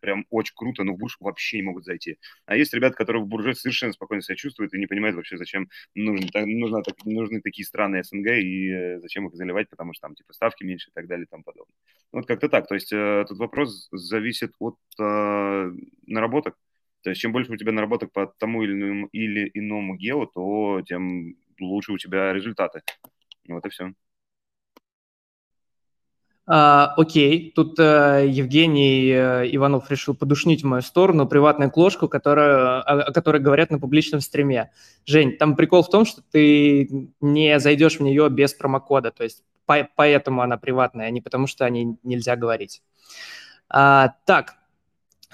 [0.00, 2.18] прям очень круто, но в бурж вообще не могут зайти.
[2.46, 5.68] А есть ребята, которые в бурже совершенно спокойно себя чувствуют и не понимают вообще, зачем
[5.94, 10.32] нужны, нужно, нужны такие страны СНГ и э, зачем их заливать, потому что там типа
[10.34, 11.74] ставки меньше и так далее и тому подобное.
[12.12, 12.68] Вот как-то так.
[12.68, 15.72] То есть э, тут вопрос зависит от э,
[16.06, 16.56] наработок.
[17.02, 20.82] То есть чем больше у тебя наработок по тому или иному, или иному гео, то
[20.86, 22.82] тем лучше у тебя результаты.
[23.48, 23.92] Вот и все.
[26.44, 32.80] А, окей, тут а, Евгений а, Иванов решил подушнить в мою сторону приватную кложку, которая,
[32.80, 34.72] о, о которой говорят на публичном стриме.
[35.06, 39.44] Жень, там прикол в том, что ты не зайдешь в нее без промокода, то есть
[39.66, 42.82] по, поэтому она приватная, а не потому что о ней нельзя говорить.
[43.68, 44.56] А, так,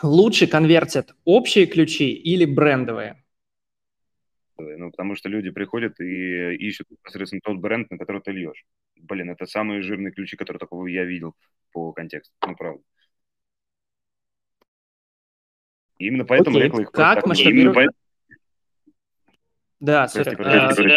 [0.02, 3.22] лучше конвертят общие ключи или брендовые?
[4.58, 8.64] Ну, потому что люди приходят и ищут непосредственно тот бренд, на который ты льешь.
[8.96, 11.34] Блин, это самые жирные ключи, которые такого я видел
[11.72, 12.34] по контексту.
[12.44, 12.82] Ну, правда.
[15.98, 16.68] И именно поэтому Окей.
[16.82, 17.92] Их Как масштабировать- именно
[19.80, 20.58] Да, Прости, прости,
[20.88, 20.96] А.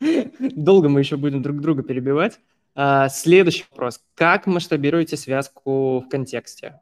[0.56, 2.40] Долго мы еще будем друг друга перебивать.
[2.74, 4.04] А, Следующий вопрос.
[4.14, 6.80] Как масштабируете связку в контексте?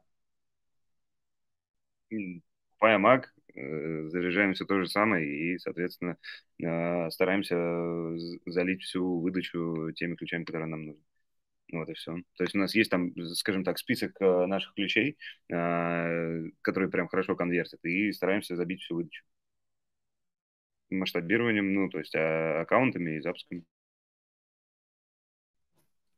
[2.81, 6.17] Маг, э, заряжаем все то же самое и, соответственно,
[6.61, 11.03] э, стараемся э, залить всю выдачу теми ключами, которые нам нужны.
[11.71, 12.15] Вот и все.
[12.37, 15.17] То есть у нас есть там, скажем так, список э, наших ключей,
[15.49, 19.23] э, которые прям хорошо конвертят, и стараемся забить всю выдачу.
[20.89, 23.63] Масштабированием, ну, то есть а, аккаунтами и запусками.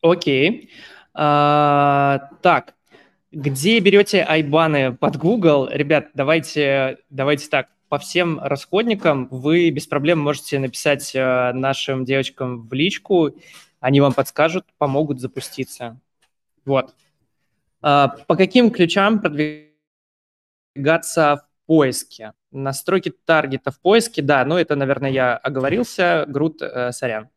[0.02, 0.70] Окей.
[1.14, 2.76] А, так,
[3.32, 5.68] где берете айбаны под Google?
[5.70, 7.70] Ребят, давайте, давайте так.
[7.88, 13.36] По всем расходникам вы без проблем можете написать э, нашим девочкам в личку.
[13.82, 16.00] Они вам подскажут, помогут запуститься.
[16.64, 16.96] Вот.
[17.82, 22.34] А, по каким ключам продвигаться поиске?
[22.52, 27.30] Настройки таргета в поиске, да, ну это, наверное, я оговорился, Грут, э, сорян.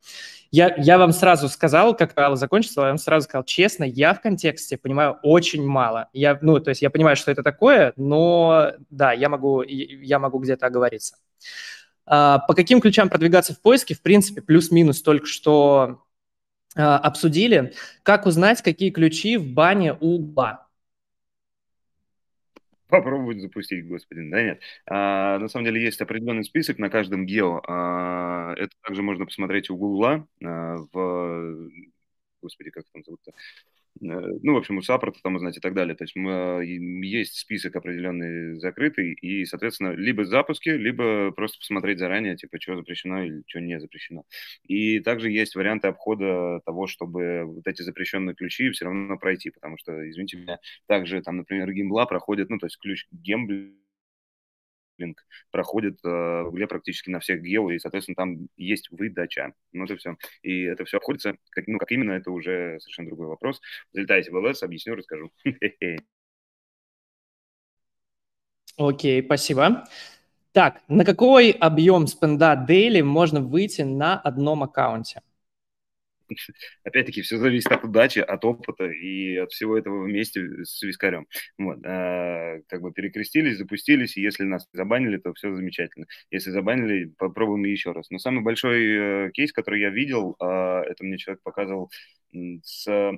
[0.51, 4.21] Я, я вам сразу сказал, как правило закончится, я вам сразу сказал, честно, я в
[4.21, 6.09] контексте понимаю очень мало.
[6.13, 10.41] Я, ну, то есть я понимаю, что это такое, но да, я могу, я могу
[10.41, 11.15] где-то оговориться.
[12.05, 16.03] А, по каким ключам продвигаться в поиске, в принципе, плюс-минус только что
[16.75, 17.73] а, обсудили.
[18.03, 20.64] Как узнать, какие ключи в бане угла?
[22.89, 24.31] Попробовать запустить, господин.
[24.31, 24.61] Да нет.
[24.87, 27.63] А, на самом деле есть определенный список на каждом гео.
[27.67, 31.71] А, это также можно посмотреть у Гугла а, в...
[32.43, 33.33] Господи, как там зовут-то?
[34.03, 34.07] Э,
[34.43, 35.95] Ну, в общем, у саппорта там узнать и так далее.
[35.97, 41.99] То есть мы, и есть список определенный закрытый, и, соответственно, либо запуски, либо просто посмотреть
[41.99, 44.25] заранее, типа, что запрещено или что не запрещено.
[44.65, 49.79] И также есть варианты обхода того, чтобы вот эти запрещенные ключи все равно пройти, потому
[49.79, 53.07] что, извините меня, также там, например, гимбла проходит, ну, то есть ключ
[54.99, 59.53] гемблинг проходит э, в Гугле практически на всех гео, и, соответственно, там есть выдача.
[59.73, 60.17] Ну, это все.
[60.43, 63.61] И это все обходится, как, ну, как именно, это уже совершенно другой вопрос.
[63.93, 65.31] Залетайте в ЛС, объясню, расскажу.
[68.77, 69.85] Окей, спасибо.
[70.53, 75.21] Так, на какой объем спенда дейли можно выйти на одном аккаунте?
[76.85, 81.27] Опять-таки, все зависит от удачи, от опыта и от всего этого вместе с вискарем.
[81.59, 81.79] Вот.
[81.85, 86.07] А, как бы перекрестились, запустились, и если нас забанили, то все замечательно.
[86.31, 88.11] Если забанили, попробуем еще раз.
[88.11, 91.91] Но самый большой э, кейс, который я видел, э, это мне человек показывал
[92.63, 93.13] с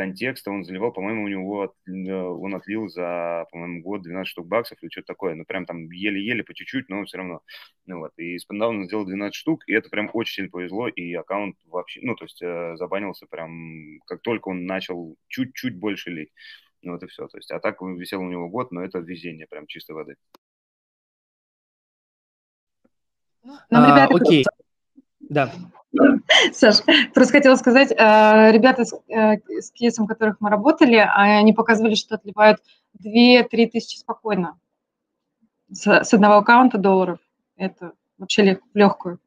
[0.00, 4.78] контекста, он заливал, по-моему, у него от- он отлил за, по-моему, год 12 штук баксов
[4.82, 5.34] или что-то такое.
[5.34, 7.42] Ну, прям там еле-еле, по чуть-чуть, но все равно.
[7.84, 8.12] Ну, вот.
[8.16, 12.00] И с он сделал 12 штук, и это прям очень сильно повезло, и аккаунт вообще,
[12.02, 16.32] ну, то есть э, забанился прям, как только он начал чуть-чуть больше лить.
[16.80, 17.28] Ну, вот и все.
[17.28, 20.16] То есть, а так он висел у него год, но это везение прям чистой воды.
[23.44, 24.44] Нам А, ребята окей.
[25.20, 25.52] Да.
[26.52, 26.76] Саш,
[27.14, 27.94] просто хотела сказать, э,
[28.52, 32.60] ребята, с, э, с кейсом которых мы работали, они показывали, что отливают
[32.98, 34.58] 2-3 тысячи спокойно
[35.70, 37.18] с, с одного аккаунта долларов.
[37.56, 39.18] Это вообще легкую.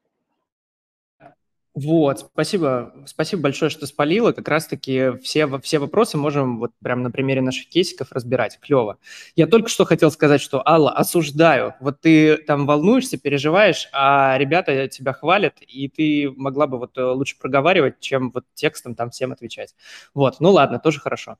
[1.75, 4.31] Вот, спасибо, спасибо большое, что спалила.
[4.31, 8.59] Как раз-таки все, все вопросы можем вот прям на примере наших кейсиков разбирать.
[8.62, 8.99] Клево.
[9.36, 11.73] Я только что хотел сказать, что, Алла, осуждаю.
[11.79, 17.03] Вот ты там волнуешься, переживаешь, а ребята тебя хвалят, и ты могла бы вот э,
[17.03, 19.73] лучше проговаривать, чем вот текстом там всем отвечать.
[20.13, 21.38] Вот, ну ладно, тоже хорошо.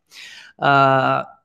[0.58, 1.44] А,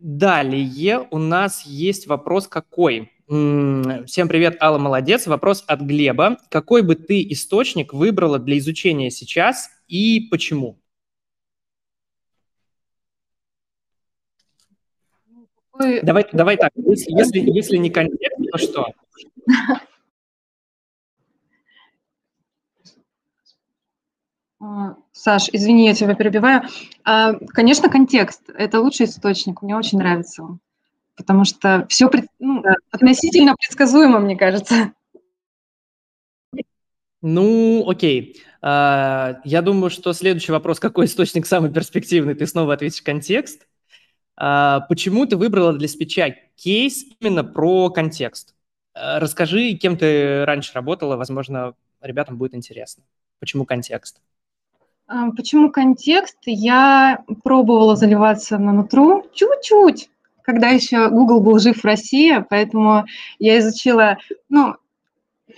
[0.00, 3.12] Далее у нас есть вопрос какой?
[3.30, 5.28] Всем привет, Алла, молодец.
[5.28, 6.38] Вопрос от Глеба.
[6.48, 10.80] Какой бы ты источник выбрала для изучения сейчас и почему?
[15.78, 18.86] Давай, давай так, если, если, если не контекст, то что?
[24.62, 26.64] А, Саш, извини, я тебя перебиваю.
[27.02, 30.60] А, Конечно, контекст– это лучший источник, мне очень нравится он,
[31.20, 34.92] потому что все ну, относительно предсказуемо, мне кажется.
[37.22, 38.40] Ну, окей.
[38.62, 43.66] А, Я думаю, что следующий вопрос, какой источник самый перспективный, ты снова ответишь контекст.
[44.36, 48.54] А, Почему ты выбрала для спича кейс именно про контекст?
[48.94, 53.04] А, Расскажи, кем ты раньше работала, возможно, ребятам будет интересно.
[53.38, 54.22] Почему контекст?
[55.06, 56.38] А, Почему контекст?
[56.46, 60.08] Я пробовала заливаться на нутру чуть-чуть,
[60.50, 63.04] когда еще Google был жив в России, поэтому
[63.38, 64.74] я изучила, ну,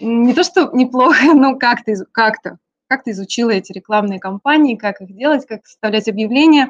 [0.00, 5.46] не то, что неплохо, но как-то, как-то, как-то изучила эти рекламные кампании, как их делать,
[5.46, 6.68] как составлять объявления,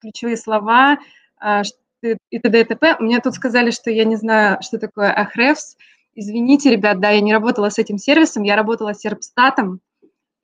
[0.00, 0.98] ключевые слова
[1.38, 1.62] а,
[2.02, 2.60] и т.д.
[2.60, 2.96] и т.п.
[2.98, 5.76] Мне тут сказали, что я не знаю, что такое Ahrefs.
[6.16, 9.80] Извините, ребят, да, я не работала с этим сервисом, я работала с Серпстатом,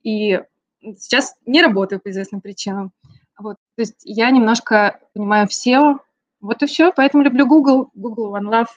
[0.05, 0.41] и
[0.81, 2.93] сейчас не работаю по известным причинам.
[3.37, 5.99] Вот, то есть я немножко понимаю в SEO,
[6.41, 8.69] вот и все, поэтому люблю Google, Google One Love,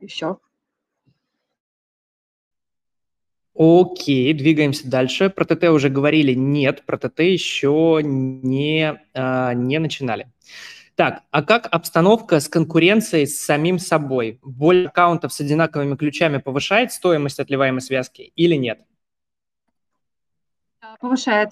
[0.00, 0.38] и все.
[3.58, 5.30] Окей, двигаемся дальше.
[5.30, 10.30] Про ТТ уже говорили, нет, про ТТ еще не, а, не начинали.
[10.94, 14.40] Так, а как обстановка с конкуренцией с самим собой?
[14.42, 18.80] Боль аккаунтов с одинаковыми ключами повышает стоимость отливаемой связки или нет?
[21.00, 21.50] Повышает.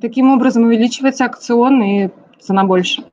[0.00, 3.04] Таким образом увеличивается акцион и цена больше.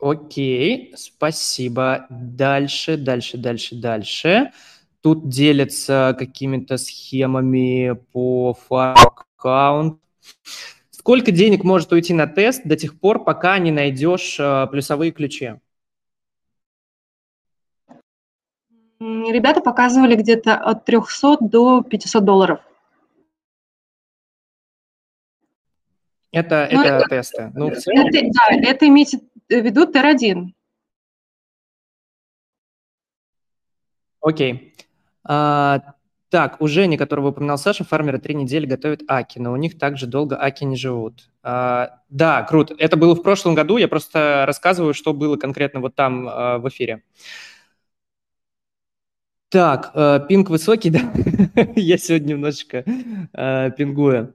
[0.00, 2.06] Окей, спасибо.
[2.10, 4.52] Дальше, дальше, дальше, дальше.
[5.00, 10.00] Тут делятся какими-то схемами по аккаунт.
[10.90, 15.54] Сколько денег может уйти на тест до тех пор, пока не найдешь э, плюсовые ключи?
[19.00, 22.60] Ребята показывали где-то от 300 до 500 долларов.
[26.30, 27.50] Это, Ну, это тесты.
[27.54, 30.52] Ну, целом, Это, да, это имейте в виду TER1.
[34.20, 34.74] окей.
[35.24, 35.80] А,
[36.30, 40.06] так, у Жени, которого упоминал Саша, фармеры три недели готовят аки, но у них также
[40.06, 41.30] долго аки не живут.
[41.42, 42.74] А, да, круто.
[42.78, 46.68] Это было в прошлом году, я просто рассказываю, что было конкретно вот там а, в
[46.68, 47.02] эфире.
[49.50, 51.00] Так, э, пинг высокий, да?
[51.74, 52.84] Я сегодня немножечко
[53.32, 54.34] э, пингую.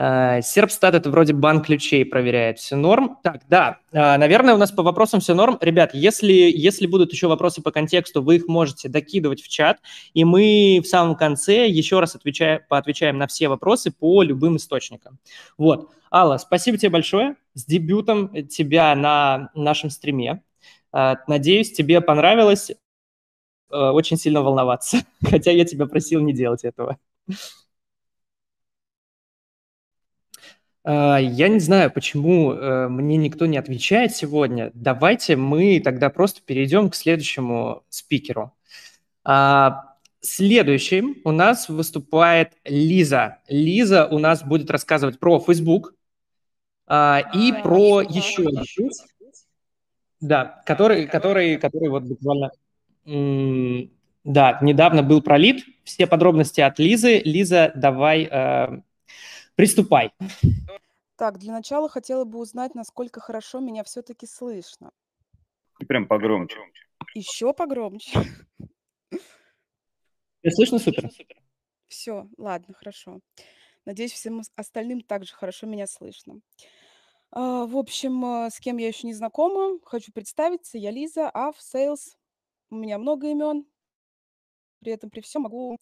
[0.00, 2.58] Э, Серпстат это вроде банк ключей проверяет.
[2.58, 3.18] Все норм.
[3.22, 5.58] Так, да, э, наверное, у нас по вопросам все норм.
[5.60, 9.78] Ребят, если, если будут еще вопросы по контексту, вы их можете докидывать в чат,
[10.14, 15.18] и мы в самом конце еще раз отвечаем, поотвечаем на все вопросы по любым источникам.
[15.58, 15.90] Вот.
[16.10, 17.36] Алла, спасибо тебе большое.
[17.52, 20.42] С дебютом тебя на нашем стриме.
[20.94, 22.72] Э, Надеюсь, тебе понравилось
[23.68, 26.98] очень сильно волноваться, хотя я тебя просил не делать этого.
[30.82, 34.70] Я не знаю, почему э, мне никто не отвечает сегодня.
[34.72, 38.54] Давайте мы тогда просто перейдем к следующему спикеру.
[39.24, 39.90] А,
[40.22, 43.38] Следующим у нас выступает Лиза.
[43.48, 45.94] Лиза у нас будет рассказывать про Facebook
[46.86, 48.90] а, и про еще один,
[50.20, 52.50] да, который, который, который вот буквально,
[54.24, 55.64] да, недавно был пролит.
[55.84, 57.22] Все подробности от Лизы.
[57.24, 58.80] Лиза, давай, э,
[59.60, 60.10] приступай.
[61.16, 64.90] Так, для начала хотела бы узнать, насколько хорошо меня все-таки слышно.
[65.86, 66.56] Прям погромче.
[67.14, 68.10] Еще погромче.
[69.10, 71.10] Тебя слышно супер?
[71.88, 73.20] Все, ладно, хорошо.
[73.84, 76.40] Надеюсь, всем ос- остальным также хорошо меня слышно.
[77.30, 80.78] А, В общем, а, с кем я еще не знакома, хочу представиться.
[80.78, 82.16] Я Лиза, а в Sales
[82.70, 83.66] у меня много имен.
[84.78, 85.76] При этом, при всем могу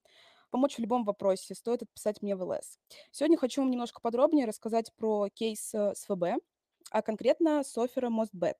[0.50, 1.54] помочь в любом вопросе.
[1.54, 2.78] Стоит отписать мне в ЛС.
[3.11, 6.42] Сегодня хочу вам немножко подробнее рассказать про кейс э, с ФБ,
[6.90, 8.56] а конкретно с оффера MostBet.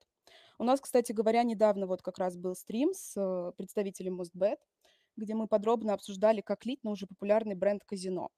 [0.59, 4.59] У нас, кстати говоря, недавно вот как раз был стрим с э, представителем MostBet,
[5.17, 8.31] где мы подробно обсуждали, как лить на уже популярный бренд казино.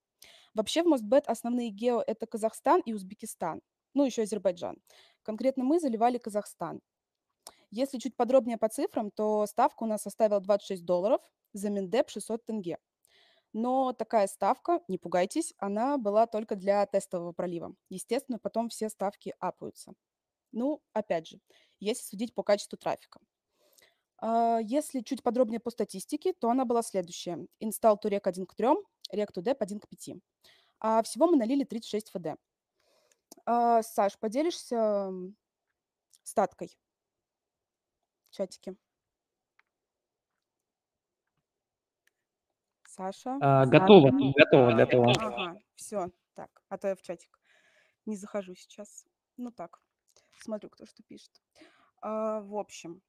[0.54, 3.62] Вообще в MostBet основные гео– это Казахстан и Узбекистан,
[3.94, 4.76] ну еще Азербайджан.
[5.22, 6.80] Конкретно мы заливали Казахстан.
[7.70, 11.20] Если чуть подробнее по цифрам, то ставка у нас составила 26 долларов,
[11.52, 12.78] за Миндеп 600 тенге.
[13.52, 17.74] Но такая ставка, не пугайтесь, она была только для тестового пролива.
[17.88, 19.92] Естественно, потом все ставки апаются.
[20.52, 21.40] Ну, опять же,
[21.80, 23.20] если судить по качеству трафика.
[24.18, 27.46] А, Если чуть подробнее по статистике, то она была следующая.
[27.62, 28.68] Install to Rec 1 к 3,
[29.14, 30.16] Rec to Dep 1 к 5.
[30.80, 32.38] А всего мы налили 36 ФД.
[33.46, 35.10] А, Саш, поделишься
[36.22, 36.76] статкой
[38.28, 38.76] в чатике?
[43.00, 43.38] Саша?
[43.40, 44.32] А, готово, Саша?
[44.36, 45.12] готово, готово.
[45.12, 47.40] Ага, все, так, а то я в чатик
[48.04, 49.06] не захожу сейчас.
[49.38, 49.80] Ну так,
[50.38, 51.30] смотрю, кто что пишет.
[52.02, 53.00] А, в общем,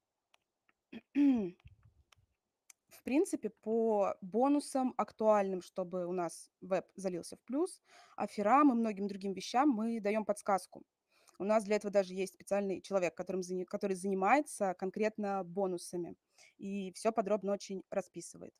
[1.14, 7.82] в принципе, по бонусам актуальным, чтобы у нас веб залился в плюс,
[8.16, 10.84] аферам и многим другим вещам мы даем подсказку.
[11.38, 16.16] У нас для этого даже есть специальный человек, которым, который занимается конкретно бонусами
[16.56, 18.54] и все подробно очень расписывает.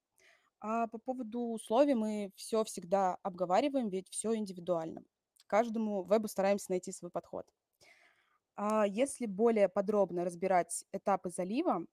[0.65, 5.03] А по поводу условий мы все всегда обговариваем, ведь все индивидуально.
[5.49, 7.45] Каждому вебу стараемся найти свой подход.
[8.55, 11.85] А если более подробно разбирать этапы залива,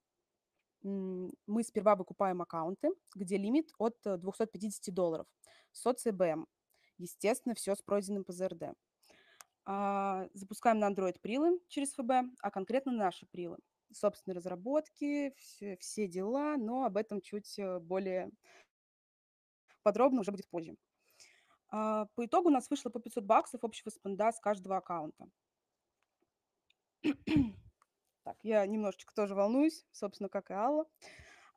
[0.83, 5.25] мы сперва выкупаем аккаунты, где лимит от э, 250 долларов
[5.71, 6.45] с ОЦБМ.
[6.99, 8.75] Естественно, все с пройденным ПЗРД.
[9.65, 13.57] А, Запускаем на Android прилы через ФБ, а конкретно наши прилы.
[13.91, 18.29] Собственные разработки, все, все дела, но об этом чуть э, более
[19.83, 20.75] подробно уже будет позже.
[21.69, 25.29] А, По итогу у нас вышло по 500 баксов общего спенда с каждого аккаунта.
[28.23, 30.85] Так, я немножечко тоже волнуюсь, собственно, как и Алла.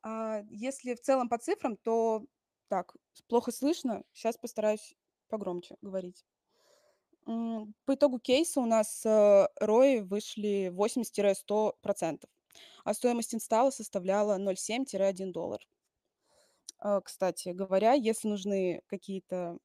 [0.02, 2.24] А, Если в целом по цифрам, то
[2.68, 2.94] так,
[3.28, 4.02] плохо слышно.
[4.12, 4.96] Сейчас постараюсь
[5.28, 6.24] погромче говорить.
[7.24, 12.28] По итогу кейса у нас э, ROI вышли 80-100%,
[12.84, 15.60] а стоимость инсталла составляла 0,7-1 доллар.
[16.78, 19.58] А, Кстати говоря, если нужны какие-то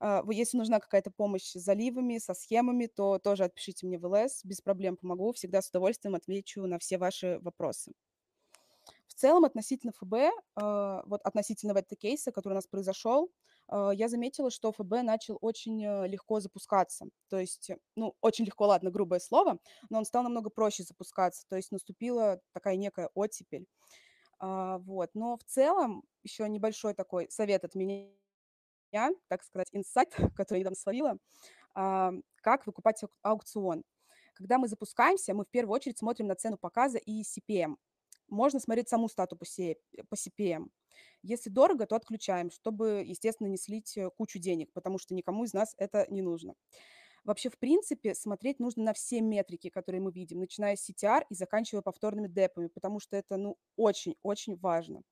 [0.00, 4.44] а, Если нужна какая-то помощь с заливами, со схемами, то тоже отпишите мне в ЛС,
[4.44, 7.92] без проблем помогу, всегда с удовольствием отвечу на все ваши вопросы.
[9.08, 10.14] В целом, относительно ФБ,
[10.56, 13.30] а, вот относительно этого кейса, который у нас произошел,
[13.70, 17.06] я заметила, что ФБ начал очень э, легко запускаться.
[17.28, 19.58] То есть, э, ну, очень легко, ладно, грубое слово,
[19.90, 21.44] но он стал намного проще запускаться.
[21.48, 23.66] То есть наступила такая некая оттепель.
[24.40, 25.10] А, Вот.
[25.14, 28.08] Но в целом, еще небольшой такой совет от меня,
[29.28, 31.18] так сказать, инсайт, который я недавно словила,
[31.74, 32.12] а,
[32.42, 33.84] как выкупать ау- аукцион.
[34.34, 37.76] Когда мы запускаемся, мы в первую очередь смотрим на цену показа и CPM.
[38.28, 40.68] Можно смотреть саму стату по CPM.
[41.22, 45.52] Если дорого, то отключаем, чтобы, естественно, не слить э, кучу денег, потому что никому из
[45.52, 46.54] нас это не нужно.
[47.24, 51.34] Вообще, в принципе, смотреть нужно на все метрики, которые мы видим, начиная с CTR и
[51.34, 55.02] заканчивая повторными депами, потому что это, ну, очень-очень важно.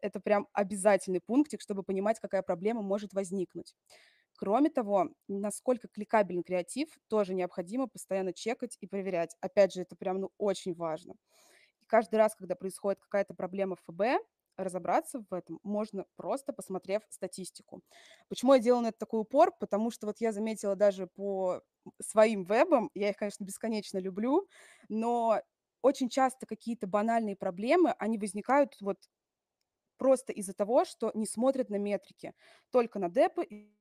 [0.00, 3.74] Это прям обязательный пунктик, чтобы понимать, какая проблема может возникнуть.
[4.36, 9.36] Кроме того, насколько кликабелен креатив, тоже необходимо постоянно чекать и проверять.
[9.40, 11.14] Опять же, это прям ну, очень важно.
[11.82, 14.24] И каждый раз, когда происходит какая-то проблема в ФБ,
[14.64, 17.82] разобраться в этом можно просто посмотрев статистику.
[18.28, 19.52] Почему я делаю на это такой упор?
[19.58, 21.62] Потому что вот я заметила даже по
[22.00, 24.48] своим вебам, я их, конечно, бесконечно люблю,
[24.88, 25.40] но
[25.82, 28.98] очень часто какие-то банальные проблемы, они возникают вот
[29.98, 32.34] просто из-за того, что не смотрят на метрики,
[32.70, 33.74] только на депы и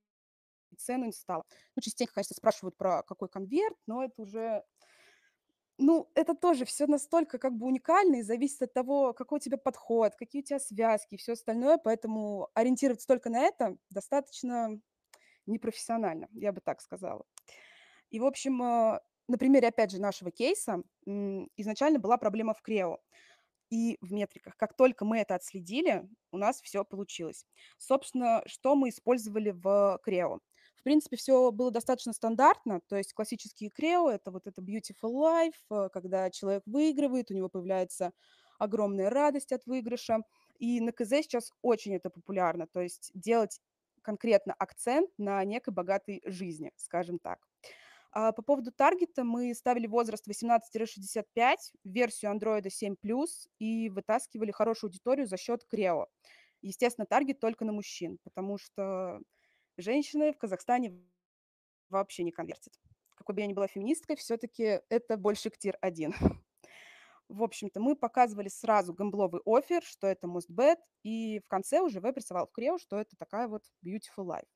[0.78, 1.46] цену инсталла.
[1.76, 4.64] Ну, частенько, конечно, спрашивают про какой конверт, но это уже
[5.80, 9.58] ну, это тоже все настолько как бы уникально и зависит от того, какой у тебя
[9.58, 14.80] подход, какие у тебя связки и все остальное, поэтому ориентироваться только на это достаточно
[15.46, 17.24] непрофессионально, я бы так сказала.
[18.10, 20.84] И, в общем, э, на примере, опять же, нашего кейса
[21.56, 23.00] изначально была проблема в Крео
[23.70, 24.58] и в метриках.
[24.58, 27.46] Как только мы это отследили, у нас все получилось.
[27.78, 30.40] Собственно, что мы использовали в Крео?
[30.80, 35.52] В принципе, все было достаточно стандартно, то есть классические Крео– это вот это beautiful life,
[35.72, 38.14] э, когда человек выигрывает, у него появляется
[38.60, 40.20] огромная радость от выигрыша.
[40.58, 43.60] И на КЗ сейчас очень это популярно, то есть делать
[44.02, 47.40] конкретно акцент на некой богатой жизни, скажем так.
[48.12, 53.28] А по поводу таргета мы ставили возраст 18-65, версию Android 7+,
[53.60, 56.08] и вытаскивали хорошую аудиторию за счет Крео.
[56.62, 59.20] Естественно, таргет только на мужчин, потому что
[59.82, 61.02] женщины в Казахстане
[61.90, 62.74] вообще не конвертят.
[63.16, 66.14] Какой бы я ни была феминисткой, все-таки это больше к tier-1.
[67.28, 72.18] В общем-то, мы показывали сразу гамбловый офер, что это Mostbet, и в конце уже веб
[72.18, 74.48] в Крео, что это такая вот beautiful life.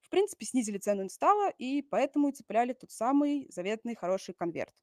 [0.00, 4.74] В принципе, снизили цену инсталла, и поэтому и цепляли тот самый заветный хороший конверт.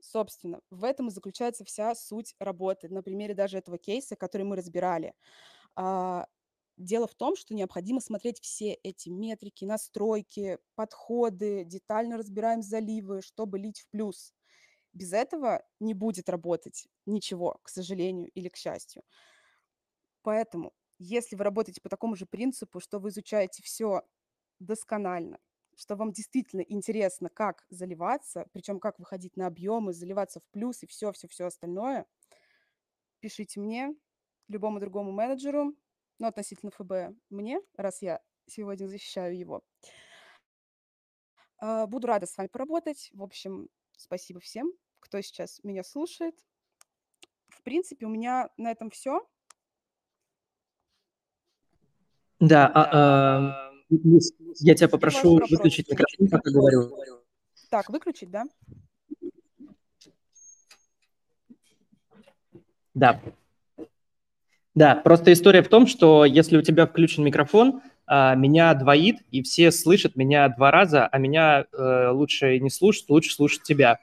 [0.00, 2.88] Собственно, в этом и заключается вся суть работы.
[2.88, 5.14] На примере даже этого кейса, который мы разбирали.
[6.76, 13.58] Дело в том, что необходимо смотреть все эти метрики, настройки, подходы, детально разбираем заливы, чтобы
[13.58, 14.34] лить в плюс.
[14.92, 19.02] Без этого не будет работать ничего, к сожалению или к счастью.
[20.22, 24.02] Поэтому, если вы работаете по такому же принципу, что вы изучаете все
[24.58, 25.38] досконально,
[25.76, 30.86] что вам действительно интересно, как заливаться, причем как выходить на объемы, заливаться в плюс и
[30.86, 32.06] все-все-все остальное,
[33.20, 33.94] пишите мне,
[34.48, 35.74] любому другому менеджеру,
[36.18, 39.62] но относительно ФБ мне, раз я сегодня защищаю его.
[41.58, 43.10] А, буду рада с вами поработать.
[43.12, 46.34] В общем, спасибо всем, кто сейчас меня слушает.
[47.48, 49.26] В принципе, у меня на этом все.
[52.38, 56.92] Да, а, а, я тебя попрошу выключить микрофон, пока говорю.
[57.70, 58.44] Так, выключить, да?
[62.94, 63.20] Да.
[64.76, 69.42] Да, просто история в том, что если у тебя включен микрофон, а, меня двоит, и
[69.42, 73.98] все слышат меня два раза, а меня э, лучше не слушать, лучше слушать тебя.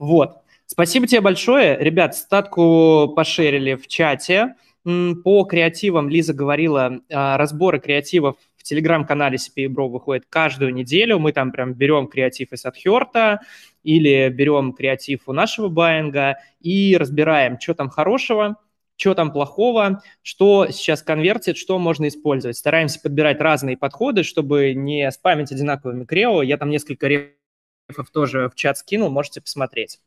[0.00, 0.38] Вот.
[0.66, 1.78] Спасибо тебе большое.
[1.78, 4.56] Ребят, статку пошерили в чате.
[4.82, 11.20] По креативам Лиза говорила, а, разборы креативов в телеграм-канале CPA Bro выходят каждую неделю.
[11.20, 13.42] Мы там прям берем креатив из Адхерта
[13.84, 18.56] или берем креатив у нашего Баинга и разбираем, что там хорошего,
[19.00, 22.56] что там плохого, что сейчас конвертит, что можно использовать.
[22.56, 26.42] Стараемся подбирать разные подходы, чтобы не спамить одинаковыми крео.
[26.42, 30.00] Я там несколько рефов тоже в чат скинул, можете посмотреть.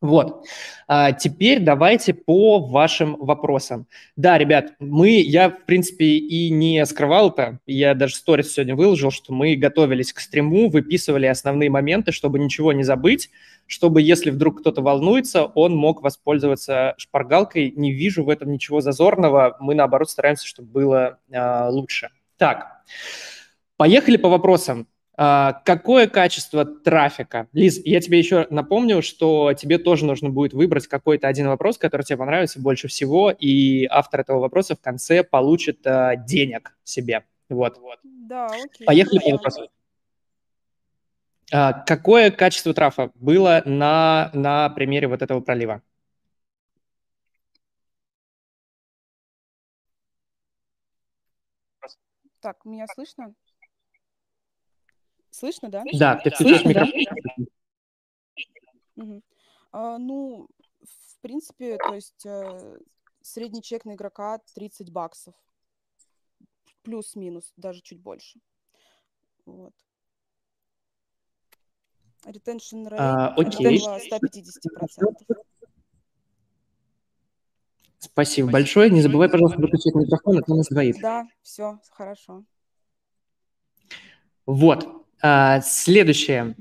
[0.00, 0.46] Вот.
[0.86, 3.88] А теперь давайте по вашим вопросам.
[4.14, 9.10] Да, ребят, мы, я, в принципе, и не скрывал это, я даже сторис сегодня выложил,
[9.10, 13.28] что мы готовились к стриму, выписывали основные моменты, чтобы ничего не забыть,
[13.66, 17.72] чтобы, если вдруг кто-то волнуется, он мог воспользоваться шпаргалкой.
[17.74, 22.10] Не вижу в этом ничего зазорного, мы, наоборот, стараемся, чтобы было э, лучше.
[22.36, 22.84] Так,
[23.76, 24.86] поехали по вопросам.
[25.20, 27.48] А, какое качество трафика?
[27.52, 32.02] Лиз, я тебе еще напомню, что тебе тоже нужно будет выбрать какой-то один вопрос, который
[32.02, 37.24] тебе понравится больше всего, и автор этого вопроса в конце получит а, денег себе.
[37.48, 37.78] Вот.
[37.78, 37.98] вот.
[38.04, 38.86] Да, окей.
[38.86, 39.68] Поехали по вопросу.
[41.50, 45.82] А, какое качество трафа было на, на примере вот этого пролива?
[52.40, 53.34] Так, меня слышно?
[55.38, 55.84] Слышно, да?
[55.92, 57.46] Да, ты включаешь микрофон.
[58.96, 59.22] Угу.
[59.70, 60.48] А, ну,
[60.82, 62.78] в принципе, то есть э,
[63.22, 65.34] средний чек на игрока 30 баксов.
[66.82, 68.40] Плюс-минус, даже чуть больше.
[69.46, 69.74] Вот.
[72.24, 73.80] Retention rate а, окей.
[73.80, 75.36] около 150%.
[78.00, 78.90] Спасибо большое.
[78.90, 80.96] Не забывай, пожалуйста, выключить микрофон, а то нас двоит.
[81.00, 82.42] Да, все, хорошо.
[84.44, 85.07] Вот.
[85.22, 86.54] А, следующее.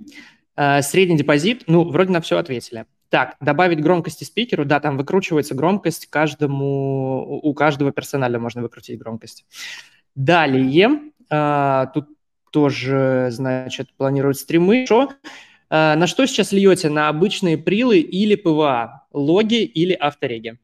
[0.56, 1.64] А, средний депозит.
[1.68, 2.86] Ну, вроде на все ответили.
[3.10, 4.66] Так, добавить громкости спикеру.
[4.66, 9.46] Да, там выкручивается громкость каждому, у каждого персонально можно выкрутить громкость.
[10.16, 12.08] Далее, а, тут
[12.52, 14.86] тоже, значит, планируют стримы.
[14.86, 15.14] Что?
[15.70, 16.90] На что сейчас льете?
[16.90, 19.06] На обычные прилы или PWA?
[19.12, 20.58] Логи или автореги?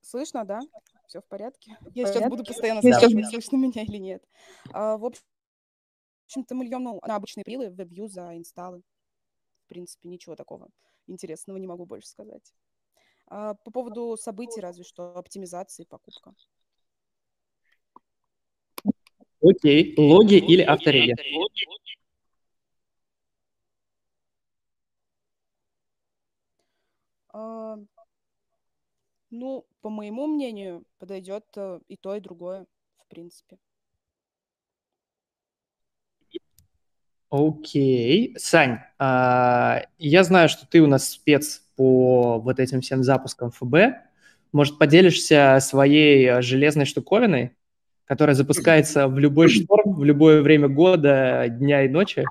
[0.00, 0.60] Слышно, да?
[1.06, 1.78] Все в порядке?
[1.94, 4.24] Я сейчас буду постоянно спрашивать, слышно меня или нет.
[4.72, 8.82] А, в общем-то, мы льем ну, на обычные прилы, WebView за инсталлы.
[9.64, 10.68] В принципе, ничего такого
[11.06, 12.52] интересного не могу больше сказать.
[13.26, 16.34] А, по поводу событий, разве что оптимизации, покупка.
[19.40, 19.94] Окей.
[19.96, 21.14] Логи или автореги?
[29.38, 32.66] Ну, по моему мнению, подойдет э, и то, и другое,
[32.96, 33.58] в принципе.
[37.28, 38.34] Окей.
[38.38, 43.98] Сань, а, я знаю, что ты у нас спец по вот этим всем запускам ФБ.
[44.52, 47.54] Может, поделишься своей э, железной штуковиной,
[48.06, 52.24] которая запускается в любой шторм, в любое время года, дня и ночи?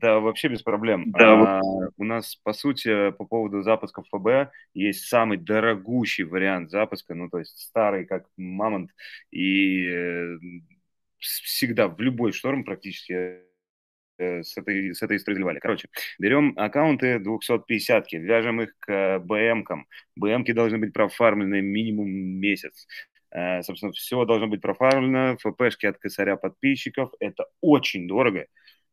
[0.00, 1.12] Да, вообще без проблем.
[1.12, 1.58] Да.
[1.58, 1.60] А,
[1.96, 7.38] у нас, по сути, по поводу запуска ФБ есть самый дорогущий вариант запуска, ну, то
[7.38, 8.90] есть старый, как Мамонт,
[9.30, 10.38] и э,
[11.18, 13.40] всегда в любой шторм практически
[14.18, 15.58] э, с этой, с этой истории.
[15.60, 19.86] Короче, берем аккаунты 250-ки, вяжем их к БМ-кам.
[20.16, 22.86] БМ-ки должны быть профармлены минимум месяц.
[23.30, 27.12] Э, собственно, все должно быть профармлено, ФПшки от косаря подписчиков.
[27.20, 28.46] Это очень дорого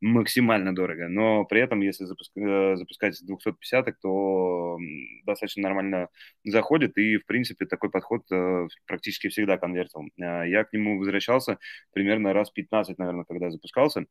[0.04, 4.78] максимально дорого, но при этом, если запуск, э, запускать с 250 то
[5.26, 6.10] достаточно нормально
[6.44, 10.02] заходит, и, в принципе, такой подход э, практически всегда конвертил.
[10.20, 11.58] Э, я к нему возвращался
[11.94, 14.06] примерно раз 15, наверное, когда запускался,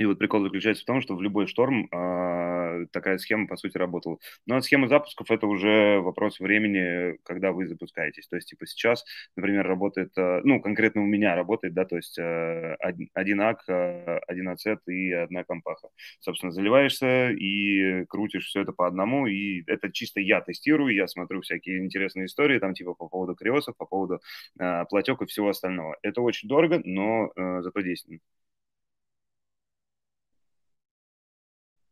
[0.00, 3.76] И вот прикол заключается в том, что в любой шторм э, такая схема, по сути,
[3.76, 4.16] работала.
[4.46, 8.26] Но от схемы запусков это уже вопрос времени, когда вы запускаетесь.
[8.26, 9.04] То есть, типа, сейчас,
[9.36, 12.76] например, работает, э, ну, конкретно у меня работает, да, то есть э,
[13.12, 15.88] один ак, один ацет и одна компаха.
[16.20, 21.42] Собственно, заливаешься и крутишь все это по одному, и это чисто я тестирую, я смотрю
[21.42, 24.20] всякие интересные истории, там, типа, по поводу криосов, по поводу
[24.58, 25.98] э, платек и всего остального.
[26.02, 28.20] Это очень дорого, но э, зато действенно.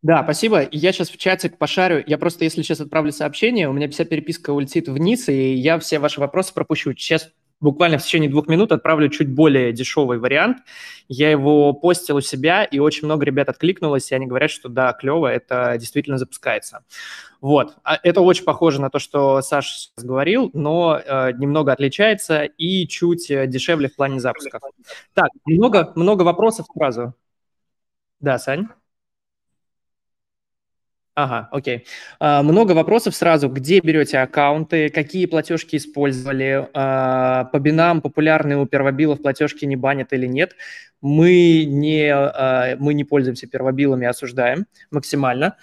[0.02, 0.68] Да, спасибо.
[0.70, 2.04] Я сейчас в чатик пошарю.
[2.06, 5.98] Я просто, если сейчас отправлю сообщение, у меня вся переписка улетит вниз, и я все
[5.98, 6.92] ваши вопросы пропущу.
[6.92, 7.30] Сейчас
[7.60, 10.58] буквально в течение двух минут отправлю чуть более дешевый вариант.
[11.08, 14.92] Я его постил у себя, и очень много ребят откликнулось, и они говорят, что да,
[14.92, 16.84] клево, это действительно запускается.
[17.40, 17.76] Вот.
[17.82, 22.86] А это очень похоже на то, что Саша сейчас говорил, но э, немного отличается и
[22.86, 24.62] чуть э, дешевле в плане запусков.
[25.14, 27.14] Так, много, много вопросов сразу.
[28.20, 28.68] Да, Сань?
[31.18, 31.84] Ага, окей.
[32.20, 33.48] А, много вопросов сразу.
[33.48, 34.88] Где берете аккаунты?
[34.88, 36.68] Какие платежки использовали?
[36.74, 40.54] А, по бинам популярные у первобилов платежки не банят или нет?
[41.00, 45.56] Мы не, а, мы не пользуемся первобилами, осуждаем максимально.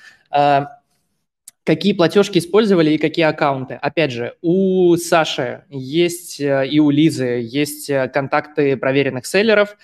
[1.64, 3.76] Какие платежки использовали и какие аккаунты?
[3.76, 9.76] Опять же, у Саши есть э, и у Лизы есть э, контакты проверенных селлеров,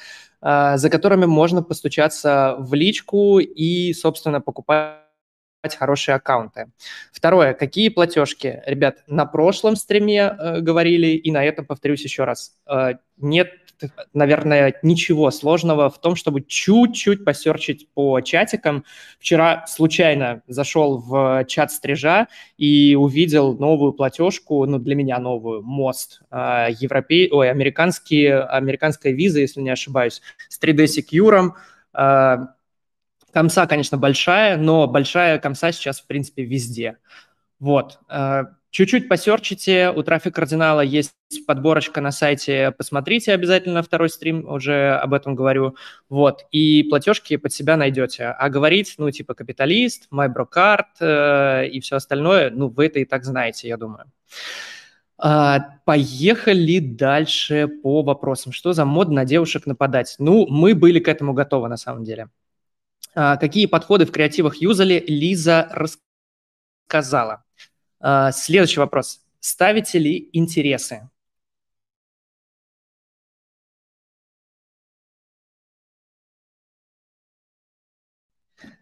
[0.41, 4.97] а, за которыми можно постучаться в личку и, собственно, покупать
[5.69, 6.71] хорошие аккаунты.
[7.11, 8.61] Второе, какие платежки?
[8.65, 12.53] Ребят, на прошлом стриме э, говорили, и на этом повторюсь еще раз.
[12.67, 13.51] Э, нет,
[14.13, 18.85] наверное, ничего сложного в том, чтобы чуть-чуть посерчить по чатикам.
[19.19, 26.21] Вчера случайно зашел в чат стрижа и увидел новую платежку, ну, для меня новую, мост,
[26.31, 31.51] э, европей, ой, американские, американская виза, если не ошибаюсь, с 3D Secure,
[33.33, 36.97] Комса, конечно, большая, но большая комса сейчас, в принципе, везде.
[37.59, 37.99] Вот.
[38.09, 41.13] Э, чуть-чуть посерчите, у трафик кардинала есть
[41.47, 45.75] подборочка на сайте, посмотрите обязательно второй стрим, уже об этом говорю.
[46.09, 48.25] Вот, и платежки под себя найдете.
[48.25, 53.23] А говорить, ну, типа капиталист, MyBrocard э, и все остальное, ну, вы это и так
[53.23, 54.11] знаете, я думаю.
[55.23, 58.51] А, поехали дальше по вопросам.
[58.51, 60.15] Что за мод на девушек нападать?
[60.17, 62.29] Ну, мы были к этому готовы, на самом деле.
[63.13, 65.69] А, какие подходы в креативах юзали, Лиза
[66.89, 67.43] рассказала.
[67.99, 69.21] А, следующий вопрос.
[69.39, 71.09] Ставите ли интересы?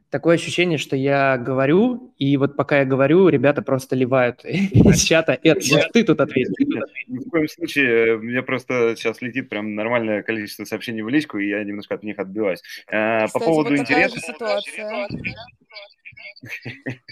[0.10, 5.38] Такое ощущение, что я говорю, и вот пока я говорю, ребята просто ливают из чата.
[5.44, 6.54] Эд, может, ты тут ответишь?
[7.08, 8.18] Ни в коем случае.
[8.18, 12.20] Мне просто сейчас летит прям нормальное количество сообщений в личку, и я немножко от них
[12.20, 12.62] отбиваюсь.
[12.92, 14.20] А, по поводу интереса...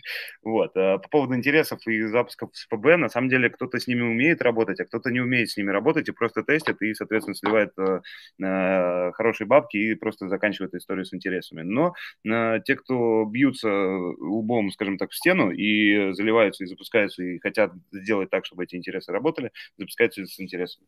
[0.43, 0.71] Вот.
[0.75, 4.41] А по поводу интересов и запусков с ПБ, на самом деле кто-то с ними умеет
[4.41, 8.01] работать, а кто-то не умеет с ними работать и просто тестит и, соответственно, сливает э,
[8.43, 11.61] э, хорошие бабки и просто заканчивает историю с интересами.
[11.61, 11.93] Но
[12.25, 17.71] э, те, кто бьются лбом, скажем так, в стену и заливаются и запускаются и хотят
[17.91, 20.87] сделать так, чтобы эти интересы работали, запускаются с интересами.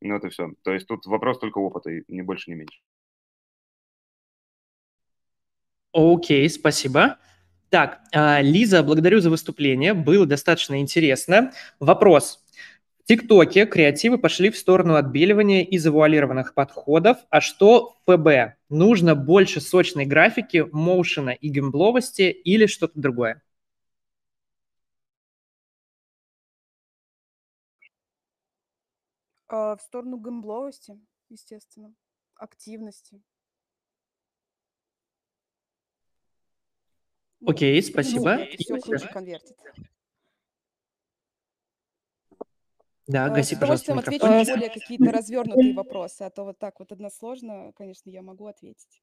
[0.00, 0.52] Ну, это все.
[0.62, 2.78] То есть тут вопрос только опыта, и не больше, не меньше.
[5.92, 7.18] Окей, спасибо.
[7.70, 9.92] Так, а, Лиза, благодарю за выступление.
[9.94, 11.52] Было достаточно интересно.
[11.80, 12.40] Вопрос.
[13.02, 17.18] В ТикТоке креативы пошли в сторону отбеливания и завуалированных подходов.
[17.30, 18.56] А что в ФБ?
[18.68, 23.42] Нужно больше сочной графики, моушена и гембловости или что-то другое?
[29.48, 30.98] А, в сторону гембловости,
[31.28, 31.94] естественно,
[32.36, 33.20] активности.
[37.46, 38.36] Окей, спасибо.
[38.38, 39.56] Ну, все круче конвертит.
[43.06, 44.36] Да, А, гаси, С пожалуйста, отвечу микрофон.
[44.36, 49.00] на более какие-то развернутые вопросы, а то вот так вот односложно, конечно, я могу ответить.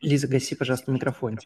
[0.00, 1.38] Лиза, гаси, пожалуйста, микрофон.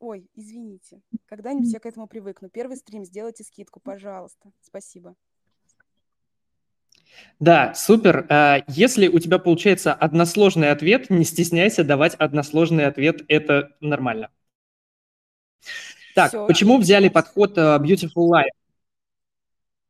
[0.00, 1.00] Ой, извините.
[1.26, 2.50] Когда-нибудь я к этому привыкну.
[2.50, 4.52] Первый стрим, сделайте скидку, пожалуйста.
[4.60, 5.16] Спасибо.
[7.40, 8.26] Да, супер.
[8.28, 14.30] А, Если у тебя получается односложный ответ, не стесняйся давать односложный ответ, это нормально.
[16.14, 18.50] Так, Всё, почему взяли подход а, Beautiful Life?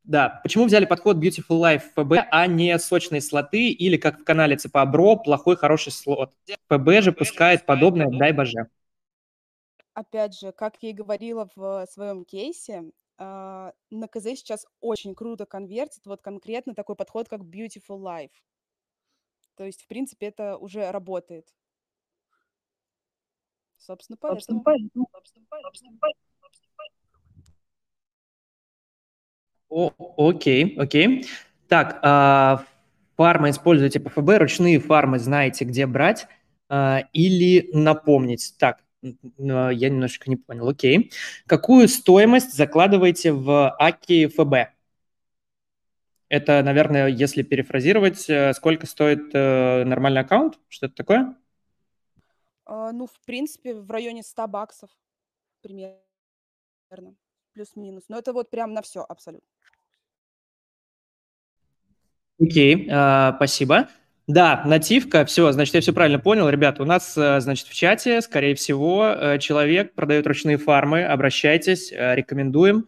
[0.03, 4.57] Да, почему взяли подход Beautiful Life ФБ, а не сочные слоты или, как в канале
[4.57, 6.31] ЦПА Бро, плохой хороший слот?
[6.69, 8.67] ФБ же пускает подобное, дай боже.
[9.93, 12.85] Опять же, как я и говорила в своем кейсе,
[13.19, 18.31] на КЗ сейчас очень круто конвертит вот конкретно такой подход, как Beautiful Life.
[19.55, 21.53] То есть, в принципе, это уже работает.
[23.77, 24.61] Собственно, поэтому.
[25.11, 25.45] Собственно,
[29.69, 31.27] О, окей, окей.
[31.67, 32.63] Так, а,
[33.17, 36.27] фармы используете по ФБ, ручные фармы знаете, где брать,
[36.69, 38.55] а, или напомнить.
[38.57, 41.11] Так, я немножечко не понял, окей.
[41.45, 44.73] Какую стоимость закладываете в АКИ ФБ?
[46.29, 50.59] Это, наверное, если перефразировать, э, сколько стоит э, нормальный аккаунт?
[50.67, 51.35] Что-то такое?
[52.65, 54.91] А, ну, в принципе, в районе 100 баксов
[55.61, 55.97] примерно.
[57.53, 58.03] Плюс-минус.
[58.09, 59.47] Но это вот прям на все абсолютно.
[62.39, 63.89] Окей, э, спасибо.
[64.29, 66.47] Да, нативка, все, значит, я все правильно понял.
[66.49, 71.03] Ребята, у нас, э, значит, в чате, скорее всего, э, человек продает ручные фармы.
[71.03, 72.87] Обращайтесь, э, рекомендуем.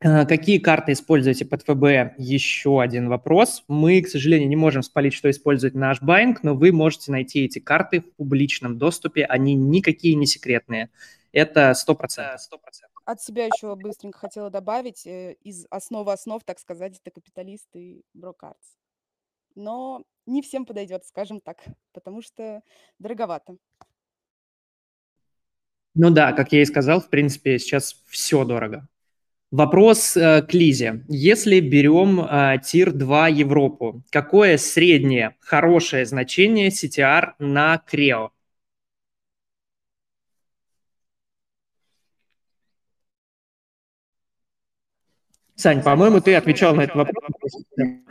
[0.00, 2.14] Какие карты используете под ФБ?
[2.18, 3.64] Еще один вопрос.
[3.68, 7.58] Мы, к сожалению, не можем спалить, что использует наш байнг, но вы можете найти эти
[7.58, 9.24] карты в публичном доступе.
[9.24, 10.90] Они никакие не секретные.
[11.32, 12.36] Это 100%.
[12.36, 12.58] 100%.
[13.06, 15.06] От себя еще быстренько хотела добавить.
[15.06, 18.77] Из основы основ, так сказать, это капиталист и брокартс.
[19.58, 22.62] Но не всем подойдет, скажем так, потому что
[23.00, 23.56] дороговато.
[25.94, 28.86] Ну да, как я и сказал, в принципе, сейчас все дорого.
[29.50, 31.04] Вопрос э, к Лизе.
[31.08, 38.30] Если берем э, тир 2 Европу, какое среднее хорошее значение CTR на Крео?
[45.56, 47.26] Сань, по-моему, ты отвечал на этот вопрос.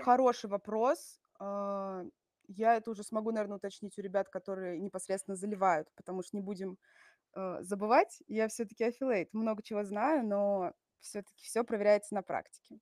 [0.04, 1.22] Хороший вопрос.
[1.40, 2.04] А,
[2.48, 6.78] я это уже смогу, наверное, уточнить у ребят, которые непосредственно заливают, потому что не будем
[7.36, 12.80] э, забывать, я все-таки аффилейт, много чего знаю, но все-таки все проверяется на практике.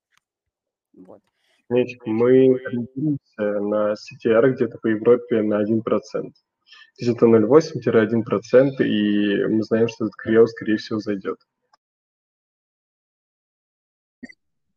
[0.93, 1.21] Вот.
[1.69, 5.81] Нет, мы ориентируемся на CTR где-то по Европе на 1%.
[5.81, 11.39] То есть это 0,8-1%, и мы знаем, что этот крио, скорее всего, зайдет.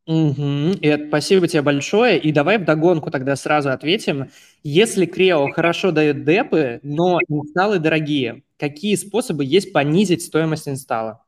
[0.09, 0.79] Угу.
[0.81, 2.19] И спасибо тебе большое.
[2.19, 4.31] И давай в догонку тогда сразу ответим.
[4.63, 11.23] Если Крео хорошо дает депы, но инсталлы дорогие, какие способы есть понизить стоимость инсталла?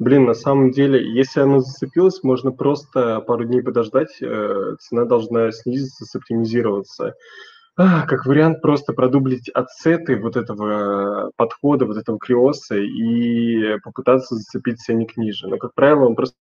[0.00, 5.52] Блин, на самом деле, если оно зацепилось, можно просто пару дней подождать, э, цена должна
[5.52, 7.14] снизиться, соптимизироваться.
[7.76, 14.80] А, как вариант просто продублить отсеты вот этого подхода, вот этого криоса и попытаться зацепить
[14.80, 15.46] ценник ниже.
[15.46, 16.34] Но, как правило, он просто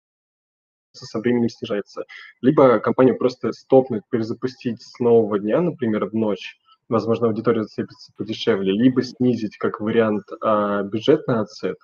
[0.95, 2.05] со временем снижается.
[2.41, 6.57] Либо компания просто стопнет, перезапустить с нового дня, например, в ночь,
[6.89, 11.77] возможно, аудитория зацепится подешевле, либо снизить как вариант а, бюджет на отсет,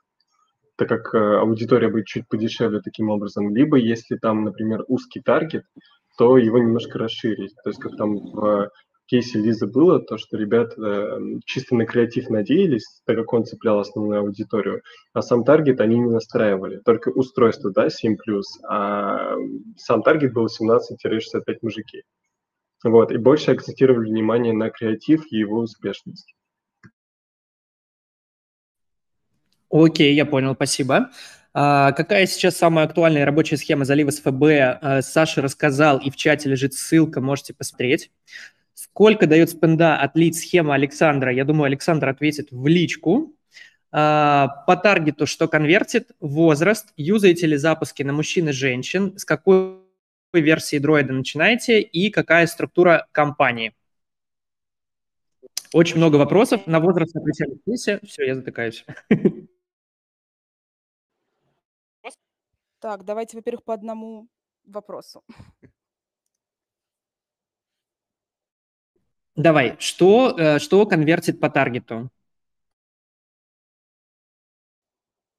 [0.76, 5.64] так как а, аудитория будет чуть подешевле таким образом, либо если там, например, узкий таргет,
[6.18, 7.54] то его немножко расширить.
[7.64, 8.70] То есть как там в
[9.10, 13.80] кейсе Лизы было то, что ребята э, чисто на креатив надеялись, так как он цеплял
[13.80, 14.82] основную аудиторию,
[15.12, 18.16] а сам таргет они не настраивали, только устройство, да, 7+,
[18.68, 19.34] а
[19.76, 22.04] сам таргет был 17-65 мужики.
[22.84, 26.34] Вот, и больше акцентировали внимание на креатив и его успешность.
[29.70, 31.10] Окей, я понял, спасибо.
[31.52, 34.42] А, какая сейчас самая актуальная рабочая схема залива с ФБ?
[34.80, 38.10] А, Саша рассказал, и в чате лежит ссылка, можете посмотреть.
[38.80, 41.30] Сколько дает спенда отлить схема Александра?
[41.30, 43.36] Я думаю, Александр ответит в личку.
[43.92, 49.82] А, по таргету, что конвертит, возраст, юзаете ли запуски на мужчин и женщин, с какой
[50.32, 53.74] версии дроида начинаете и какая структура компании.
[55.74, 56.66] Очень много вопросов.
[56.66, 58.86] На возраст отвечали в Все, я затыкаюсь.
[62.78, 64.26] Так, давайте, во-первых, по одному
[64.64, 65.22] вопросу.
[69.40, 72.10] Давай, что, э, что конвертит по таргету?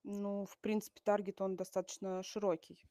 [0.04, 2.84] Ну, в принципе, таргет, он достаточно широкий.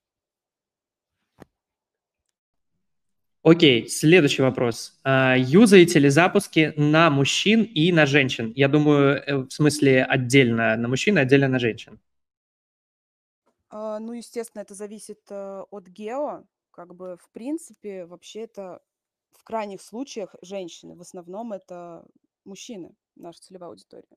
[3.43, 5.01] Окей, следующий вопрос.
[5.03, 8.53] А, юзаете ли запуски на мужчин и на женщин?
[8.55, 11.99] Я думаю, э, в смысле отдельно на мужчин, отдельно на женщин.
[13.69, 16.45] А, ну, естественно, это зависит э, от гео.
[16.71, 18.81] Как бы, в принципе, вообще это
[19.33, 20.95] в крайних случаях женщины.
[20.95, 22.05] В основном это
[22.45, 24.17] мужчины, наша целевая аудитория.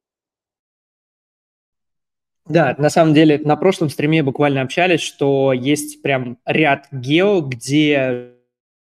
[2.45, 8.33] Да, на самом деле на прошлом стриме буквально общались, что есть прям ряд гео, где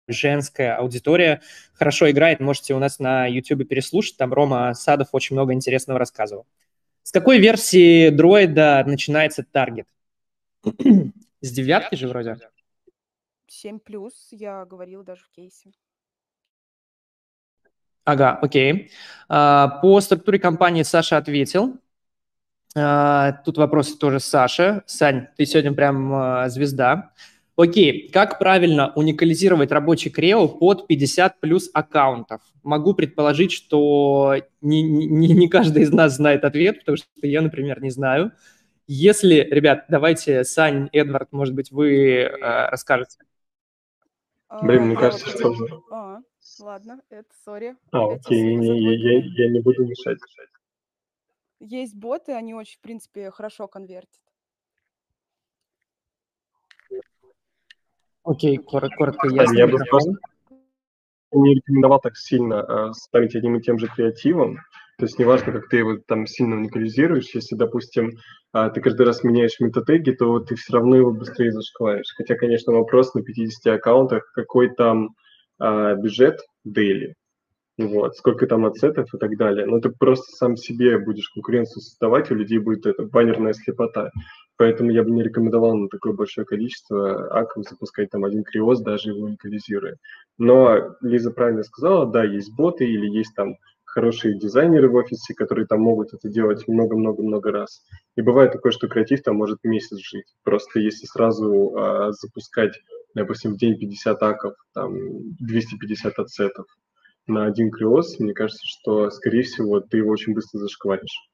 [0.06, 1.42] женская аудитория
[1.74, 2.40] хорошо играет.
[2.40, 6.46] Можете у нас на YouTube переслушать, там Рома Садов очень много интересного рассказывал.
[7.02, 9.88] С какой версии дроида начинается таргет?
[11.42, 12.38] С девятки же вроде?
[13.46, 15.70] 7 плюс, я говорила даже в кейсе.
[18.04, 18.90] Ага, окей.
[19.28, 21.76] А, по структуре компании Саша ответил.
[22.76, 24.82] А, тут вопрос тоже Саша.
[24.86, 27.12] Сань, ты сегодня прям а, звезда.
[27.56, 32.40] Окей, как правильно уникализировать рабочий Крео под 50 плюс аккаунтов?
[32.64, 37.80] Могу предположить, что не, не, не каждый из нас знает ответ, потому что я, например,
[37.80, 38.32] не знаю.
[38.88, 43.18] Если, ребят, давайте, Сань, Эдвард, может быть, вы э, расскажете.
[44.62, 45.54] Блин, мне кажется, что...
[46.60, 47.76] А, ладно, это, сори.
[47.92, 50.18] А, окей, не, не, я, я не буду мешать.
[51.60, 54.20] Есть боты, они очень, в принципе, хорошо конвертят.
[58.22, 59.56] Окей, коротко, коротко ясно.
[59.56, 60.12] Я бы просто
[61.32, 64.58] не рекомендовал так сильно э, ставить одним и тем же креативом.
[64.98, 68.12] То есть неважно, как ты его там сильно уникализируешь, если, допустим,
[68.54, 72.14] э, ты каждый раз меняешь метатеги, то ты все равно его быстрее зашкваришь.
[72.16, 75.16] Хотя, конечно, вопрос на 50 аккаунтах, какой там
[75.60, 77.14] э, бюджет daily,
[77.78, 79.66] вот, сколько там ацетов и так далее.
[79.66, 84.10] Но ты просто сам себе будешь конкуренцию создавать, у людей будет это баннерная слепота.
[84.56, 89.10] Поэтому я бы не рекомендовал на такое большое количество аков запускать там один криоз, даже
[89.10, 89.96] его уникализируя.
[90.38, 93.56] Но Лиза правильно сказала, да, есть боты или есть там
[93.94, 97.84] хорошие дизайнеры в офисе, которые там могут это делать много-много-много раз.
[98.16, 100.34] И бывает такое, что креатив там может месяц жить.
[100.42, 102.74] Просто если сразу а, запускать,
[103.14, 104.92] допустим, в день 50 аков, там
[105.38, 106.66] 250 ацетов
[107.26, 111.30] на один криоз, мне кажется, что, скорее всего, ты его очень быстро зашкваришь.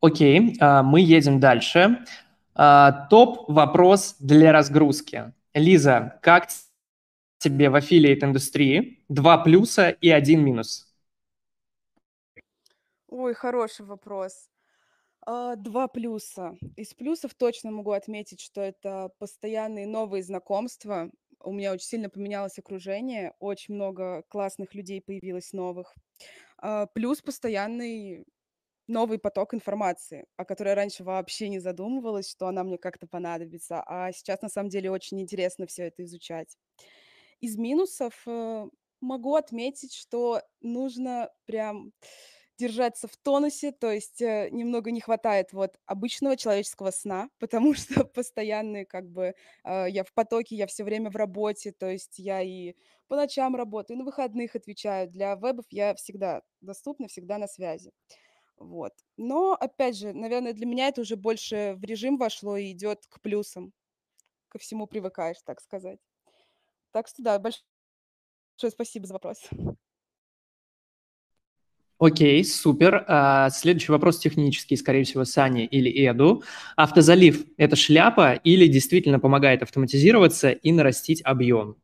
[0.00, 2.04] Окей, а, мы едем дальше.
[2.54, 5.32] А, топ-вопрос для разгрузки.
[5.52, 6.48] Лиза, как
[7.38, 9.04] тебе в аффилиат индустрии?
[9.08, 10.92] Два плюса и один минус.
[13.08, 14.49] Ой, хороший вопрос.
[15.26, 16.56] А, два плюса.
[16.76, 21.10] Из плюсов точно могу отметить, что это постоянные новые знакомства.
[21.42, 25.94] У меня очень сильно поменялось окружение, очень много классных людей появилось новых.
[26.94, 28.26] Плюс постоянный
[28.86, 33.82] новый поток информации, о которой я раньше вообще не задумывалась, что она мне как-то понадобится,
[33.86, 36.56] а сейчас на самом деле очень интересно все это изучать.
[37.40, 38.66] Из минусов э,
[39.00, 41.92] могу отметить, что нужно прям
[42.60, 48.04] держаться в тонусе, то есть э, немного не хватает вот обычного человеческого сна, потому что
[48.04, 49.34] постоянные как бы
[49.64, 52.74] э, я в потоке, я все время в работе, то есть я и
[53.08, 55.08] по ночам работаю, и на выходных отвечаю.
[55.08, 57.90] Для вебов я всегда доступна, всегда на связи.
[58.56, 58.92] Вот.
[59.16, 63.20] Но, опять же, наверное, для меня это уже больше в режим вошло и идет к
[63.20, 63.72] плюсам.
[64.48, 65.98] Ко всему привыкаешь, так сказать.
[66.92, 67.62] Так что да, большое
[68.70, 69.48] спасибо за вопрос.
[72.00, 73.04] Окей, супер.
[73.08, 76.42] А, следующий вопрос технический, скорее всего, Сане или Эду.
[76.74, 81.76] Автозалив– это шляпа или действительно помогает автоматизироваться и нарастить объем?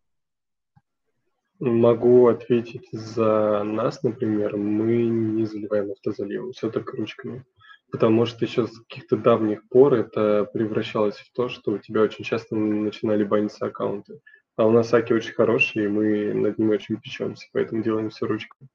[1.60, 7.44] Могу ответить за нас, например, мы не заливаем автозаливом, все только ручками.
[7.92, 12.24] Потому что еще с каких-то давних пор это превращалось в то, что у тебя очень
[12.24, 14.20] часто начинали баниться аккаунты.
[14.56, 18.24] А у нас аки очень хорошие, и мы над ними очень печемся, поэтому делаем все
[18.24, 18.70] ручками.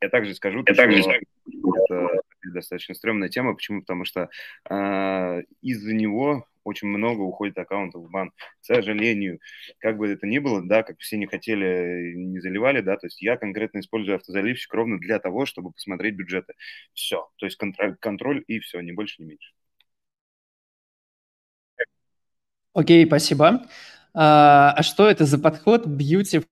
[0.00, 1.20] Я также скажу, я также скажу.
[1.84, 3.54] это достаточно стрёмная тема.
[3.54, 3.80] Почему?
[3.80, 4.28] Потому что
[4.70, 8.30] э, из-за него очень много уходит аккаунтов в бан.
[8.60, 9.40] К сожалению,
[9.78, 13.20] как бы это ни было, да, как все не хотели, не заливали, да, то есть
[13.22, 16.54] я конкретно использую автозаливщик ровно для того, чтобы посмотреть бюджеты.
[16.92, 19.52] Все, то есть контроль, контроль и все, ни больше, ни меньше.
[22.74, 23.66] Окей, спасибо.
[24.14, 26.44] А, а что это за подход Beautiful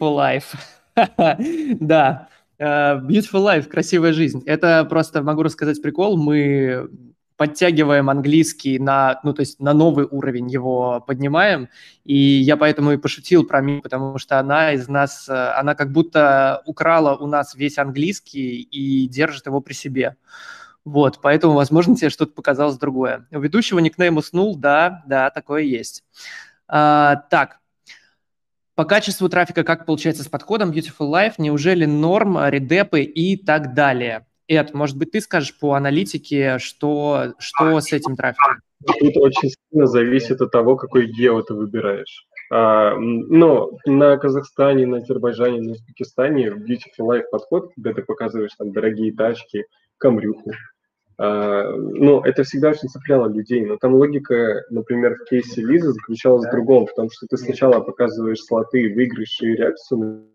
[0.00, 0.54] Life?
[1.80, 2.28] Да,
[2.62, 4.42] Beautiful Life, красивая жизнь.
[4.46, 6.16] Это просто могу рассказать прикол.
[6.16, 6.88] Мы
[7.36, 11.68] подтягиваем английский на, ну, то есть на новый уровень его поднимаем.
[12.04, 15.90] И я поэтому и пошутил про Ми, потому что она из нас, э, она как
[15.90, 20.16] будто украла у нас весь английский и держит его при себе.
[20.84, 23.26] Вот, поэтому, возможно, тебе что-то показалось другое.
[23.32, 26.04] У ведущего никнейм уснул, да, да, такое есть.
[26.68, 27.58] А, так,
[28.74, 31.34] по качеству трафика как получается с подходом Beautiful Life?
[31.38, 34.26] Неужели норм, редепы и так далее?
[34.48, 38.60] Эд, может быть, ты скажешь по аналитике, что, что с этим трафиком?
[38.84, 42.26] Тут очень сильно зависит от того, какой гео ты выбираешь.
[42.50, 48.50] А, но на Казахстане, на Азербайджане, на Узбекистане в Beautiful Life подход, когда ты показываешь
[48.58, 49.64] там дорогие тачки,
[49.98, 50.54] камрюху, а,
[51.18, 56.50] ну, это всегда очень цепляло людей, но там логика, например, в кейсе Лизы заключалась в
[56.50, 60.26] другом, потому что ты сначала показываешь слоты, выигрыши и реакцию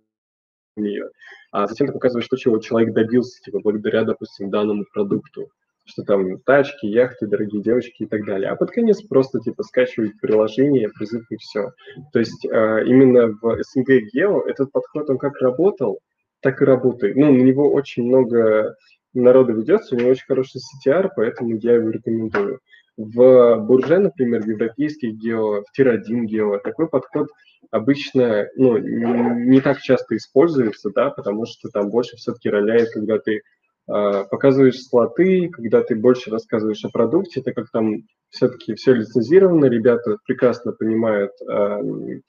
[0.76, 1.10] на нее,
[1.52, 5.50] а затем ты показываешь то, чего человек добился, типа, благодаря, допустим, данному продукту.
[5.86, 8.50] что там тачки, яхты, дорогие девочки и так далее.
[8.50, 11.72] А под конец просто типа скачивать приложение, призыв и все.
[12.12, 16.00] То есть э, именно в СНГ Гео этот подход, он как работал,
[16.42, 17.16] так и работает.
[17.16, 18.76] Ну, на него очень много
[19.22, 22.60] народа ведется, у него очень хороший CTR, поэтому я его рекомендую.
[22.98, 27.28] В Бурже, например, в европейских гео, в Тир-1 гео, такой подход
[27.70, 33.36] обычно ну, не так часто используется, да, потому что там больше все-таки роляет, когда ты
[33.36, 39.66] э, показываешь слоты, когда ты больше рассказываешь о продукте, так как там все-таки все лицензировано,
[39.66, 41.82] ребята прекрасно понимают, э,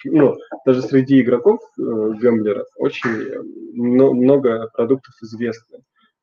[0.04, 0.36] ну,
[0.66, 3.42] даже среди игроков э, гэмблеров очень
[3.74, 5.78] много продуктов известны.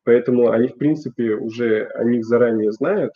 [0.06, 3.12] Поэтому они, в принципе, уже о них заранее знают,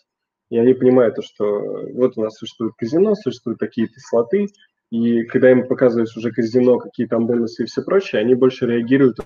[0.49, 4.47] и они понимают, что вот у нас существует казино, существуют такие-то слоты,
[4.91, 9.19] и когда им показываешь уже казино, какие там бонусы и все прочее, они больше реагируют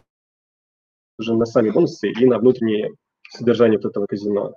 [1.18, 2.92] уже на сами бонусы и на внутреннее
[3.30, 4.56] содержание вот этого казино.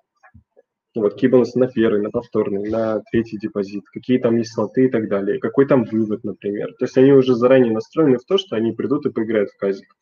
[0.97, 4.89] Вот, какие бонусы на первый, на повторный, на третий депозит, какие там есть слоты и
[4.89, 6.73] так далее, какой там вывод, например.
[6.79, 9.95] То есть они уже заранее настроены в то, что они придут и поиграют в казик.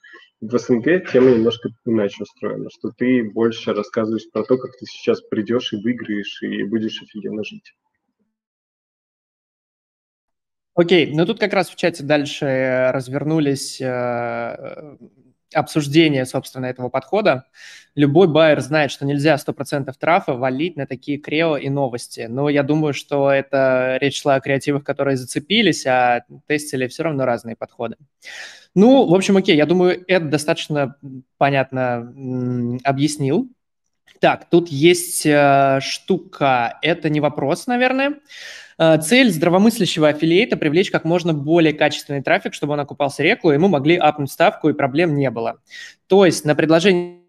[0.47, 5.23] В СНГ тема немножко иначе устроена, что ты больше рассказываешь про то, как ты сейчас
[5.23, 7.73] придешь и выиграешь, и будешь офигенно жить.
[10.75, 13.81] Окей, ну тут как раз в чате дальше развернулись
[15.55, 17.45] обсуждения, собственно, этого подхода.
[17.95, 22.27] Любой байер знает, что нельзя 100% трафа валить на такие крео и новости.
[22.29, 27.25] Но я думаю, что это речь шла о креативах, которые зацепились, а тестили все равно
[27.25, 27.97] разные подходы.
[28.75, 30.97] Ну, в общем, окей, я думаю, это достаточно
[31.39, 32.13] понятно
[32.83, 33.49] объяснил.
[34.21, 38.15] Так, тут есть э, штука, это не вопрос, наверное.
[38.79, 43.55] Э, цель здравомыслящего аффилиейта– привлечь как можно более качественный трафик, чтобы он окупался реку, и
[43.55, 45.61] ему могли апнуть ставку, и проблем не было.
[46.07, 47.25] То есть на предложение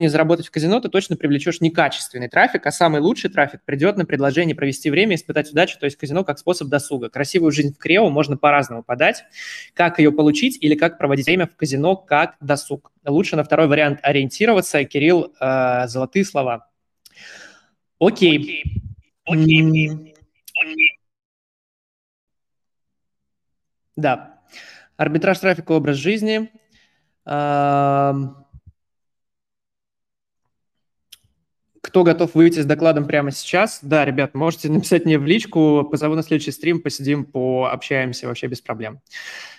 [0.00, 4.04] не заработать в казино, ты точно привлечешь некачественный трафик, а самый лучший трафик придет на
[4.04, 7.08] предложение провести время, испытать удачу, то есть казино как способ досуга.
[7.08, 9.24] Красивую жизнь в Крео можно по-разному подать.
[9.74, 12.92] Как ее получить или как проводить время в казино как досуг.
[13.04, 14.84] Лучше на второй вариант ориентироваться.
[14.84, 16.68] Кирилл, э, золотые слова.
[17.98, 18.62] Окей.
[19.24, 20.14] Окей.
[23.96, 24.40] Да.
[24.96, 26.50] Арбитраж трафика, образ жизни.
[31.88, 33.80] Кто готов выйти с докладом прямо сейчас?
[33.82, 38.60] Да, ребят, можете написать мне в личку, позову на следующий стрим, посидим, пообщаемся вообще без
[38.60, 39.00] проблем.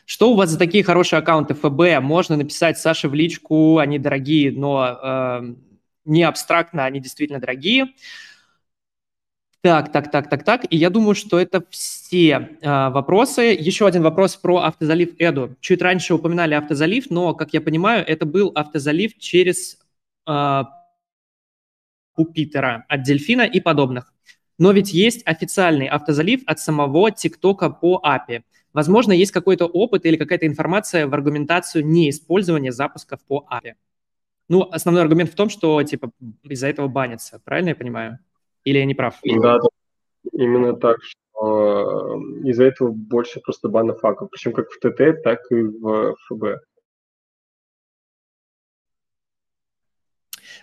[0.05, 2.01] Что у вас за такие хорошие аккаунты ФБ?
[2.01, 5.53] Можно написать Саше в личку, они дорогие, но э,
[6.05, 7.87] не абстрактно, они действительно дорогие.
[9.61, 10.65] Так, так, так, так, так.
[10.69, 13.41] И я думаю, что это все э, вопросы.
[13.41, 15.57] Еще один вопрос про автозалив Эду.
[15.59, 19.77] Чуть раньше упоминали автозалив, но, как я понимаю, это был автозалив через
[20.25, 20.63] э,
[22.33, 24.13] Питера от Дельфина и подобных.
[24.57, 28.43] Но ведь есть официальный автозалив от самого ТикТока по API.
[28.71, 33.73] Возможно, есть какой-то опыт или какая-то информация в аргументацию неиспользования запусков по API.
[34.47, 36.11] Ну, основной аргумент в том, что, типа,
[36.43, 37.41] из-за этого банится.
[37.43, 38.19] Правильно я понимаю?
[38.63, 39.19] Или я не прав?
[39.23, 39.59] Да,
[40.33, 44.29] именно так, что э, из-за этого больше просто бана факов.
[44.31, 46.61] Причем как в ТТ, так и в ФБ.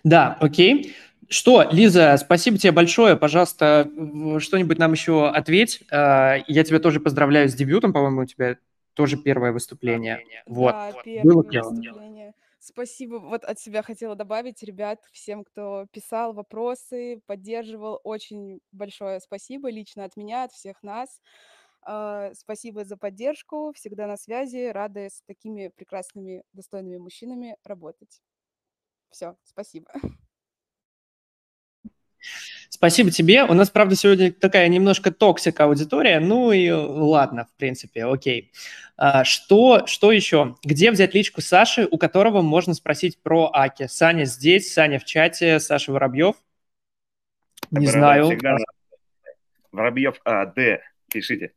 [0.04, 0.94] Да, окей.
[1.28, 3.16] Что, Лиза, спасибо тебе большое.
[3.16, 3.90] Пожалуйста,
[4.38, 5.82] что-нибудь нам еще ответь.
[5.90, 8.58] Э, я тебя тоже поздравляю с дебютом, по-моему, у тебя
[8.94, 10.20] тоже первое выступление.
[10.46, 10.72] Вот.
[10.72, 12.34] Да, первое выступление.
[12.68, 13.20] Спасибо.
[13.20, 18.00] Вот от себя хотела добавить, ребят, всем, кто писал вопросы, поддерживал.
[18.02, 21.20] Очень большое спасибо лично от меня, от всех нас.
[21.82, 23.72] А, спасибо за поддержку.
[23.72, 24.72] Всегда на связи.
[24.72, 28.20] Рады с такими прекрасными, достойными мужчинами работать.
[29.10, 29.88] Все, спасибо.
[32.68, 33.44] Спасибо тебе.
[33.44, 36.20] У нас, правда, сегодня такая немножко toxic аудитория.
[36.20, 38.52] Ну и ладно, в принципе, окей.
[38.96, 40.56] А, что, что еще?
[40.64, 43.86] Где взять личку Саши, у которого можно спросить про Аки?
[43.88, 46.36] Саня здесь, Саня в чате, Саша Воробьев.
[47.70, 48.26] Не знаю.
[48.26, 48.56] Всегда...
[49.72, 50.80] Воробьев А, Д,
[51.12, 51.52] пишите.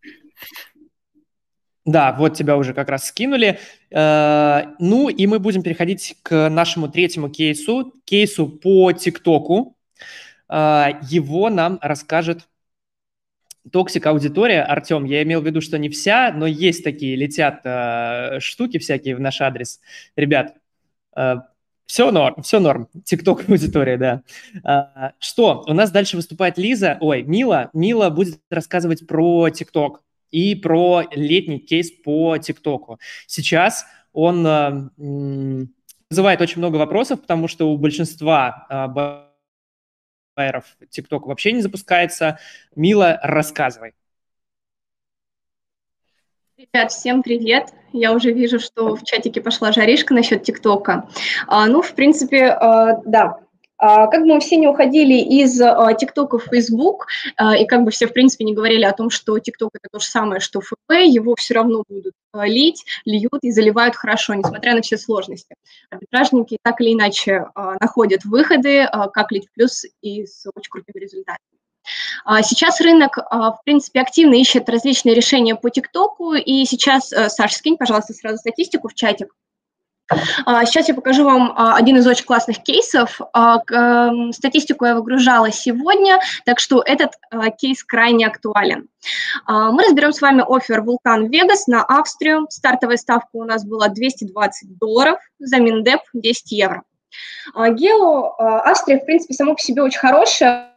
[1.86, 3.60] Да, вот тебя уже как раз скинули.
[3.94, 9.78] А, ну и мы будем переходить к нашему третьему кейсу, кейсу по ТикТоку.
[10.50, 12.48] А, его нам расскажет
[13.72, 14.64] toxic аудитория.
[14.64, 19.16] Артем, я имел в виду, что не вся, но есть такие, летят э, штуки всякие
[19.16, 19.80] в наш адрес.
[20.16, 20.56] Ребят,
[21.16, 21.36] э,
[21.86, 22.88] все норм, все норм.
[23.04, 24.24] Тикток аудитория, да.
[24.64, 27.70] А, что, у нас дальше выступает Лиза, ой, Мила.
[27.74, 33.00] Мила будет рассказывать про ТикТок и про летний кейс по ТикТоку.
[33.28, 35.68] Сейчас он э,
[36.10, 39.29] вызывает очень много вопросов, потому что у большинства
[40.40, 42.40] байеров TikTok вообще не запускается.
[42.74, 43.94] Мила, рассказывай.
[46.58, 47.74] Ребят, всем привет.
[47.92, 51.10] Я уже вижу, что в чатике пошла жаришка насчет ТикТока.
[51.48, 53.40] А, ну, в принципе, а, да,
[53.80, 57.08] как бы мы все не уходили из а, ТикТока в Фейсбук,
[57.38, 60.00] а, и как бы все, в принципе, не говорили о том, что ТикТок– это то
[60.00, 64.82] же самое, что ФБ, его все равно будут лить, льют и заливают хорошо, несмотря на
[64.82, 65.56] все сложности.
[65.90, 67.46] Арбитражники так или иначе
[67.80, 71.40] находят выходы, как лить в плюс и с очень крутыми результатами.
[72.44, 77.78] Сейчас рынок, в принципе, активно ищет различные решения по ТикТоку, и сейчас, э, Саша, скинь,
[77.78, 79.34] пожалуйста, сразу статистику в чатик.
[80.10, 83.20] Сейчас я покажу вам один из очень классных кейсов.
[83.22, 87.12] Эм, статистику я выгружала сегодня, так что этот
[87.58, 88.88] кейс крайне актуален.
[89.48, 92.48] Мы разберем с вами офер Вулкан Вегас на Австрию.
[92.50, 96.84] Стартовая ставка у нас была 220 долларов, за Миндеп 10 евро.
[97.56, 100.70] Гео Австрия, в принципе, само по себе очень хорошая,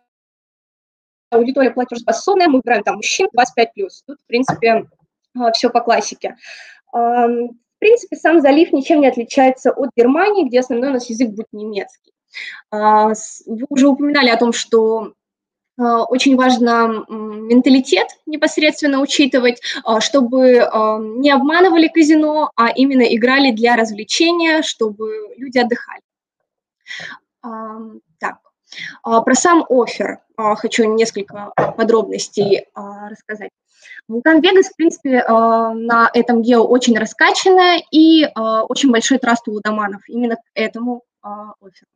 [1.33, 3.89] аудитория платежеспособная, мы выбираем там мужчин 25+.
[4.07, 4.87] Тут, в принципе,
[5.55, 6.37] все по классике
[7.83, 12.12] принципе, сам залив ничем не отличается от Германии, где основной у нас язык будет немецкий.
[12.70, 13.09] А,
[13.47, 15.14] вы уже упоминали о том, что
[15.78, 20.70] а, очень важно менталитет непосредственно учитывать, а, чтобы
[21.18, 26.03] не обманывали казино, а именно играли для развлечения, чтобы люди отдыхали.
[28.20, 28.39] Так,
[29.03, 33.51] про сам офер хочу несколько подробностей рассказать.
[34.09, 38.28] Вулкан Вегас, в принципе, э, на этом гео очень раскачанная и э,
[38.68, 41.28] очень большой траст у лудоманов именно к этому э,
[41.61, 41.90] оферу.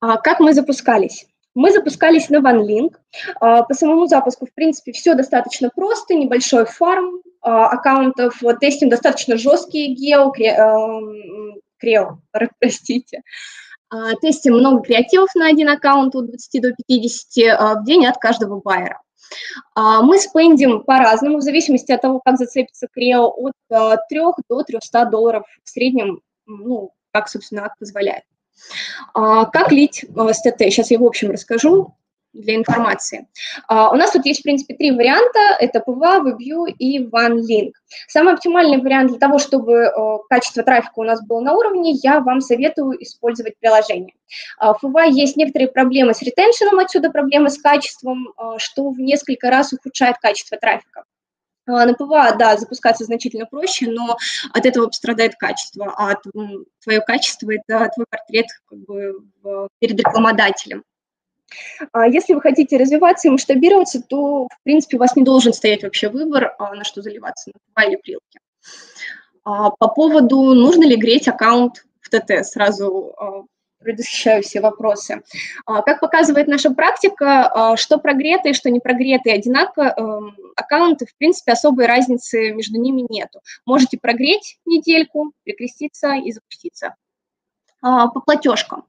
[0.00, 1.26] А как мы запускались?
[1.54, 2.96] Мы запускались на OneLink.
[3.38, 10.32] По самому запуску, в принципе, все достаточно просто, небольшой фарм аккаунтов, тестим достаточно жесткие гео,
[11.78, 12.18] крео,
[12.58, 13.22] простите.
[14.20, 19.00] Тестим много креативов на один аккаунт от 20 до 50 в день от каждого байера.
[19.74, 23.52] А, мы спендим по-разному, в зависимости от того, как зацепится Крео, от
[24.08, 28.24] 3 а, до 300 долларов в среднем, ну, как, собственно, позволяет.
[29.14, 30.42] А, как лить с?
[30.42, 31.94] Сейчас я в общем расскажу
[32.34, 33.28] для информации.
[33.70, 35.38] Uh, у нас тут есть, в принципе, три варианта.
[35.60, 37.72] Это PVA, WebView и OneLink.
[38.08, 42.20] Самый оптимальный вариант для того, чтобы э, качество трафика у нас было на уровне, я
[42.20, 44.14] вам советую использовать приложение.
[44.60, 48.28] Э, в PWA есть некоторые проблемы с retention ом, отсюда проблемы с качеством,
[48.58, 51.04] что в несколько раз ухудшает качество трафика.
[51.66, 54.18] На PWA, да, запускаться значительно проще, но
[54.52, 56.14] от этого пострадает качество, а
[56.82, 59.20] твое качество– это твой портрет как бы,
[59.78, 60.84] перед рекламодателем.
[61.92, 65.82] А если вы хотите развиваться и масштабироваться, то, в принципе, у вас не должен стоять
[65.82, 68.38] вообще выбор, а, на что заливаться, на PWA или прилки.
[69.44, 73.14] А, по поводу, нужно ли греть аккаунт в ТТ, сразу
[73.84, 75.22] предвосхищаю все вопросы.
[75.66, 81.84] Как показывает наша практика, что прогретые, что не прогретые одинаково, эм, аккаунты, в принципе, особой
[81.84, 83.40] разницы между ними нету.
[83.66, 86.94] Можете прогреть недельку, прикреститься и запуститься.
[87.86, 88.86] А, по платежкам.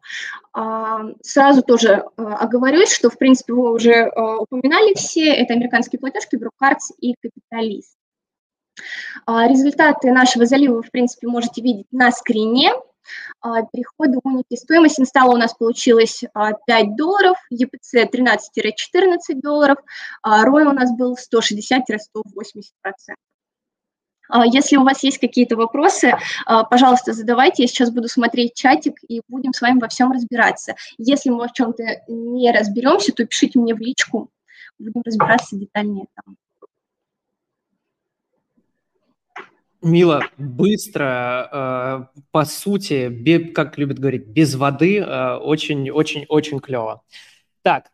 [0.54, 6.38] А, сразу тоже а, оговорюсь, что, в принципе, вы уже упоминали все, это американские платежки,
[6.38, 7.98] Броккардс и Капиталист.
[9.28, 12.72] Результаты нашего залива в принципе, можете видеть на скрине.
[13.42, 14.56] Переходы уники.
[14.56, 19.78] Стоимость инсталла у нас получилась 5 долларов, EPC 13-14 долларов,
[20.26, 21.84] ROI у нас был 160-180%.
[22.84, 23.35] А,
[24.46, 26.14] если у вас есть какие-то вопросы,
[26.46, 27.64] а, пожалуйста, задавайте.
[27.64, 30.76] Я сейчас буду смотреть чатик и будем с вами во всем разбираться.
[30.98, 34.30] Если мы в чем-то не разберемся, то пишите мне в личку.
[34.80, 36.36] Будем разбираться детальнее там.
[39.82, 47.04] Мила, быстро, э, по сути, как любят говорить, без воды, очень-очень-очень клево.
[47.62, 47.92] Так,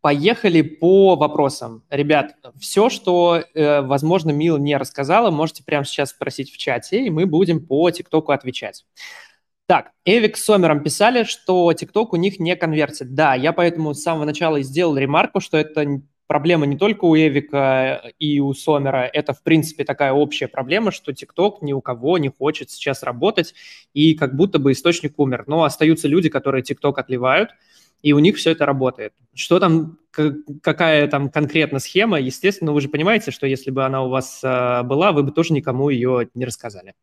[0.00, 1.82] Поехали по вопросам.
[1.90, 7.10] Ребят, все, что, э, возможно, Мила не рассказала, можете прямо сейчас спросить в чате, и
[7.10, 8.84] мы будем по ТикТоку отвечать.
[9.66, 13.14] Так, Эвик с Сомером писали, что ТикТок у них не конвертит.
[13.14, 17.16] Да, я поэтому с самого начала и сделал ремарку, что это проблема не только у
[17.16, 22.18] Эвика и у Сомера, это, в принципе, такая общая проблема, что ТикТок ни у кого
[22.18, 23.54] не хочет сейчас работать,
[23.94, 25.44] и как будто бы источник умер.
[25.48, 27.50] Но остаются люди, которые ТикТок отливают,
[28.02, 29.12] и у них все это работает.
[29.34, 29.98] Что там,
[30.62, 34.82] какая там конкретно схема, естественно, вы же понимаете, что если бы она у вас э,
[34.82, 36.94] была, вы бы тоже никому ее не рассказали.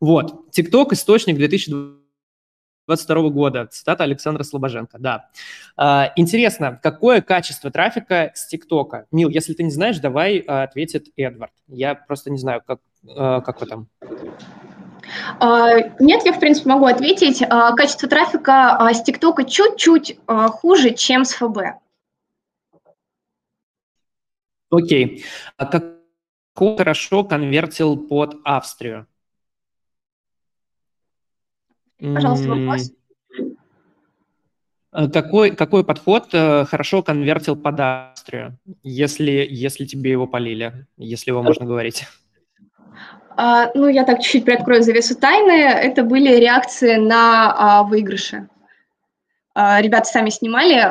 [0.00, 5.30] Вот, TikTok источник 2022 года, цитата Александра Слобоженко, да.
[5.78, 9.06] Э, интересно, какое качество трафика с ТикТока?
[9.12, 11.52] Мил, если ты не знаешь, давай э, ответит Эдвард.
[11.68, 13.88] Я просто не знаю, как, э, как вы там.
[15.40, 17.42] А, нет, я, в принципе, могу ответить.
[17.42, 21.80] А, качество трафика а, с ТикТока чуть-чуть хуже, чем с ФБ.
[24.70, 25.24] Окей.
[25.56, 25.84] А как
[26.54, 29.06] хорошо конвертил под Австрию?
[31.98, 32.92] Пожалуйста, вопрос.
[35.12, 41.42] Какой, какой подход э, хорошо конвертил под Австрию, если, если тебе его полили, если его
[41.42, 42.04] можно говорить?
[43.36, 45.52] А, ну, я так чуть-чуть приоткрою завесу тайны.
[45.52, 48.48] Это были реакции на а, выигрыши.
[49.54, 50.82] А, ребята сами снимали,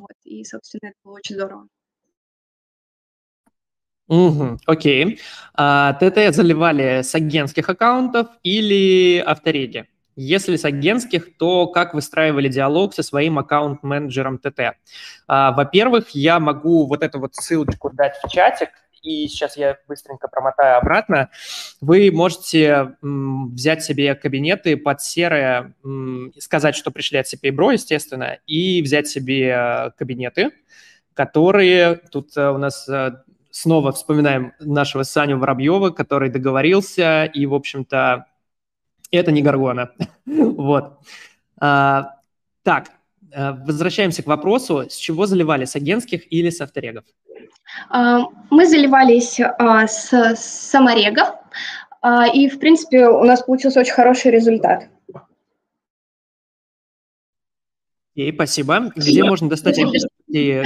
[0.00, 1.68] вот, и, собственно, это было очень здорово.
[4.08, 5.20] Угу, окей.
[5.54, 9.86] А, ТТ заливали с агентских аккаунтов или автореги?
[10.16, 14.76] Если с агентских, то как выстраивали диалог со своим аккаунт-менеджером ТТ?
[15.28, 18.70] А, во-первых, я могу вот эту вот ссылочку дать в чатик,
[19.02, 21.30] и сейчас я быстренько промотаю обратно,
[21.80, 25.74] вы можете взять себе кабинеты под серое,
[26.38, 30.50] сказать, что пришли от CPBro, естественно, и взять себе кабинеты,
[31.14, 33.10] которые тут э, у нас э,
[33.50, 38.26] снова вспоминаем нашего Саню Воробьева, который договорился, и, в общем-то,
[39.10, 39.90] это не Гаргона.
[40.26, 41.00] вот.
[41.60, 42.20] А,
[42.62, 42.90] так,
[43.32, 47.04] э, возвращаемся к вопросу, с чего заливали, с агентских или с авторегов?
[47.88, 51.28] А, мы заливались а, с саморегов,
[52.00, 54.88] а, и, в принципе, у нас получился очень хороший результат.
[58.14, 58.92] И спасибо.
[58.96, 60.64] Где можно достать агентские?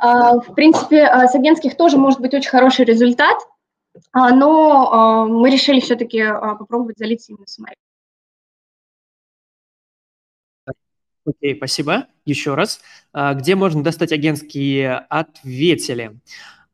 [0.00, 3.36] В принципе, с агентских тоже может быть очень хороший результат,
[4.14, 6.24] но мы решили все-таки
[6.58, 7.84] попробовать залить именно саморегов.
[11.26, 12.06] Окей, спасибо.
[12.24, 12.80] Еще раз.
[13.12, 16.18] А, где можно достать агентские ответили?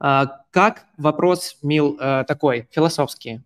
[0.00, 3.42] А, как вопрос, Мил, э, такой, философский.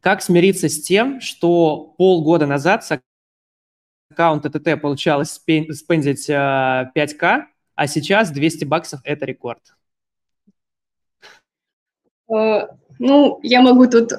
[0.00, 3.00] Как смириться с тем, что полгода назад с
[4.10, 9.76] аккаунта ТТ получалось спендить 5К, э, а сейчас 200 баксов– это рекорд?
[12.28, 12.66] Э,
[12.98, 14.10] ну, я могу тут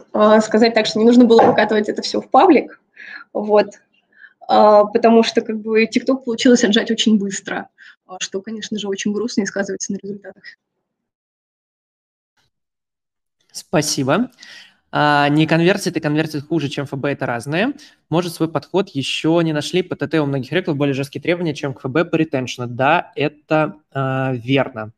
[0.42, 2.82] сказать так, что не нужно было выкатывать это все в паблик.
[3.34, 3.74] Вот.
[4.52, 7.70] А, потому что как бы TikTok получилось отжать очень быстро,
[8.08, 10.44] а, что, конечно же, очень грустно и сказывается на результатах.
[13.52, 14.32] Спасибо.
[14.92, 17.74] А, не конвертит и конвертит хуже, чем ФБ, это разное.
[18.10, 19.84] Может, свой подход еще не нашли.
[19.84, 22.66] По ТТ у многих реклам более жесткие требования, чем к ФБ по ретеншну.
[22.66, 24.94] Да, это а, верно.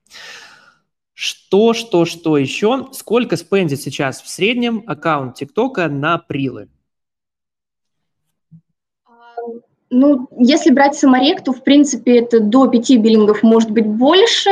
[1.14, 2.88] Что, что, что еще?
[2.94, 6.70] Сколько спендит сейчас в среднем аккаунт ТикТока на прилы?
[9.94, 14.50] Ну, если брать саморек, то, в принципе, это до 5 биллингов может быть больше.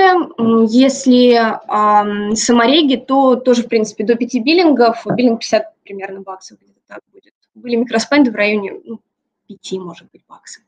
[0.67, 6.81] Если э, самореги, то тоже, в принципе, до 5 биллингов, биллинг 50 примерно баксов где-то
[6.87, 7.33] так будет.
[7.55, 8.99] Были микроспенды в районе ну,
[9.47, 10.61] 5, может быть, баксов.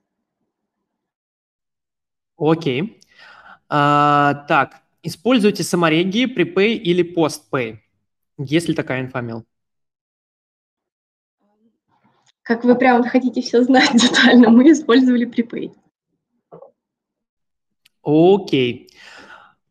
[2.38, 3.02] Окей.
[3.68, 7.84] А, так, используйте самореги, припей или постпей?
[8.38, 9.44] Есть ли такая инфамил?
[12.52, 15.74] Как вы прямо хотите все знать детально, мы использовали prepaid.
[18.04, 18.90] Окей.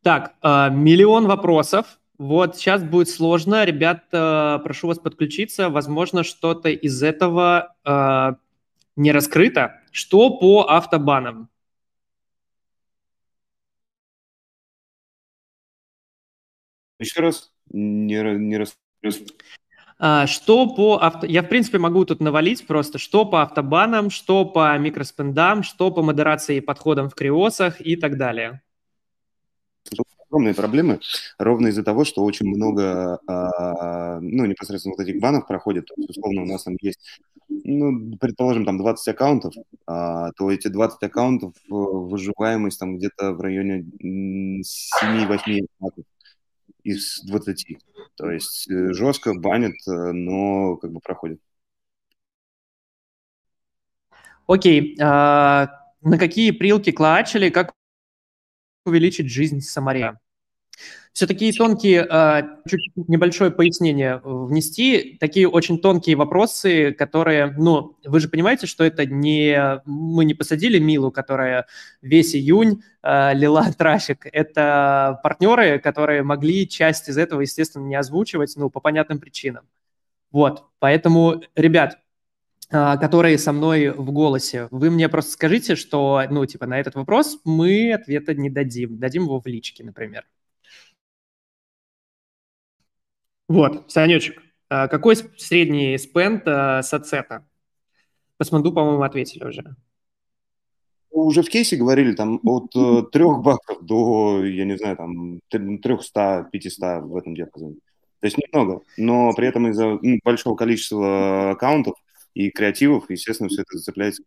[0.02, 1.98] Так, э, миллион вопросов.
[2.16, 3.64] Вот сейчас будет сложно.
[3.66, 5.68] Ребят, э, прошу вас подключиться.
[5.68, 8.32] Возможно, что-то из этого э,
[8.96, 9.82] не раскрыто.
[9.90, 11.50] Что по автобанам?
[16.98, 19.34] Еще раз, не, не раскрыто.
[20.02, 21.26] А, что по авто...
[21.26, 26.02] Я, в принципе, могу тут навалить просто, что по автобанам, что по микроспендам, что по
[26.02, 28.62] модерации и подходам в криосах и так далее.
[30.30, 31.00] Огромные проблемы,
[31.38, 35.86] ровно из-за того, что очень много, а, ну, непосредственно вот этих банов проходит.
[35.86, 39.52] То есть, условно, у нас там есть, ну, предположим, там 20 аккаунтов,
[39.86, 43.84] а, то эти 20 аккаунтов, э, выживаемость там где-то в районе
[44.62, 45.66] 7-8
[46.82, 47.78] из 20.
[48.16, 51.40] То есть э, жестко банит, э, но как бы проходит.
[54.46, 54.96] Окей.
[55.00, 55.68] А,
[56.00, 57.72] на какие прилки клачили, как
[58.84, 60.18] увеличить жизнь самаря?
[61.12, 68.20] Все такие тонкие, а, чуть небольшое пояснение внести, такие очень тонкие вопросы, которые, ну, вы
[68.20, 71.66] же понимаете, что это не, мы не посадили Милу, которая
[72.00, 78.54] весь июнь а, лила трафик, это партнеры, которые могли часть из этого, естественно, не озвучивать,
[78.56, 79.66] ну, по понятным причинам.
[80.30, 81.98] Вот, поэтому, ребят,
[82.72, 86.94] а, которые со мной в голосе, вы мне просто скажите, что, ну, типа, на этот
[86.94, 90.24] вопрос мы ответа не дадим, дадим его в личке, например.
[93.50, 97.44] Вот, Санечек, А, какой средний спенд а, с ацета?
[98.36, 99.74] По смонду, по-моему, ответили уже.
[101.10, 107.00] Уже в кейсе говорили там от э, трех баксов до, я не знаю, там 300-500
[107.00, 107.74] в этом диапазоне.
[108.20, 111.96] То есть немного, но при этом из-за ну, большого количества аккаунтов
[112.34, 114.22] и креативов, естественно, все это зацепляется.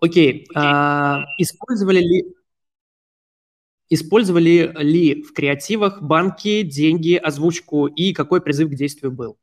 [0.00, 0.44] Окей.
[0.44, 0.46] Okay.
[0.54, 2.34] А, использовали ли
[3.90, 9.36] Использовали ли в креативах банки, деньги, озвучку и какой призыв к действию был?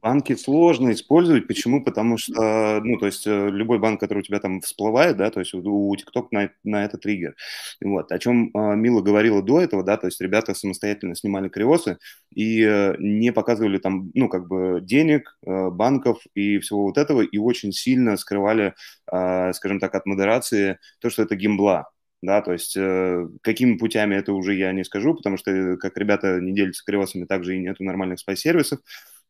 [0.00, 1.46] Банки сложно использовать.
[1.46, 1.84] Почему?
[1.84, 5.38] Потому что, ну, то есть э, любой банк, который у тебя там всплывает, да, то
[5.38, 7.36] есть у TikTok на, на это триггер.
[7.80, 8.10] Вот.
[8.10, 11.98] О чем э, Мила говорила до этого, да, то есть ребята самостоятельно снимали криосы
[12.34, 17.38] и э, не показывали там, ну, как бы денег, банков и всего вот этого, и
[17.38, 18.74] очень сильно скрывали,
[19.06, 21.90] скажем так, от модерации то, что это гимбла
[22.22, 26.40] да, то есть э, какими путями это уже я не скажу, потому что как ребята
[26.40, 28.78] не делятся криосами, также и нету нормальных спай-сервисов,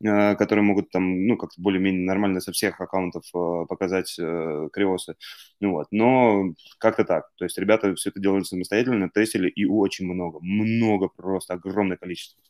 [0.04, 5.16] э, которые могут там, ну, как-то более-менее нормально со всех аккаунтов э, показать э, криосы,
[5.58, 10.04] ну вот, но как-то так, то есть ребята все это делали самостоятельно, тестили и очень
[10.04, 12.42] много, много просто, огромное количество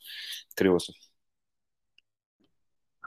[0.56, 0.96] криосов.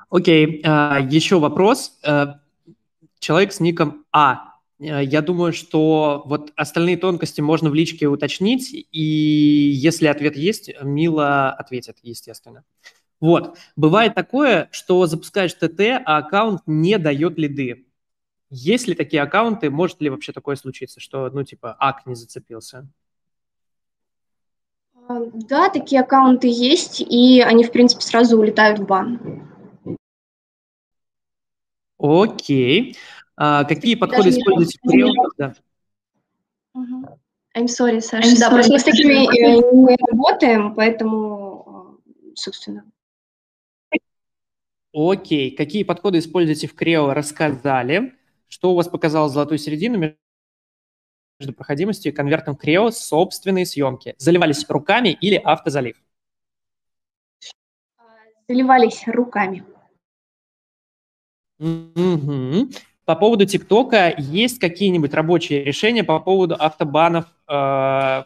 [0.09, 0.63] Окей, okay.
[0.63, 1.99] uh, еще вопрос.
[2.05, 2.35] Uh,
[3.19, 9.01] человек с ником А я думаю, что вот остальные тонкости можно в личке уточнить, и
[9.01, 12.63] если ответ есть, Мила ответит, естественно.
[13.21, 13.57] Вот.
[13.77, 17.85] Bывает такое, что запускаешь ТТ, а аккаунт не дает лиды.
[18.49, 22.87] Есть ли такие аккаунты, может ли вообще такое случиться, что, ну, типа, ак не зацепился?
[25.07, 29.19] А, да, такие аккаунты есть, и они, в принципе, сразу улетают в бан.
[31.97, 32.97] Окей.
[33.37, 35.29] А, какие подходы используете в Creole?
[35.37, 35.55] Да.
[37.55, 38.27] I'm sorry, Саша.
[38.27, 38.53] I'm да, sorry.
[38.53, 41.99] просто мы с такими э, не работаем, поэтому,
[42.35, 42.83] собственно.
[44.93, 45.51] Окей.
[45.51, 48.17] Какие подходы используете в Creo, рассказали.
[48.47, 50.15] Что у вас показало золотую середину
[51.39, 54.15] между проходимостью и конвертом Creo собственные съемки?
[54.17, 55.97] Заливались руками или автозалив?
[58.47, 59.65] Заливались руками.
[61.59, 62.69] Угу.
[63.05, 67.25] По поводу ТикТока есть какие-нибудь рабочие решения по поводу автобанов?
[67.47, 68.23] Э,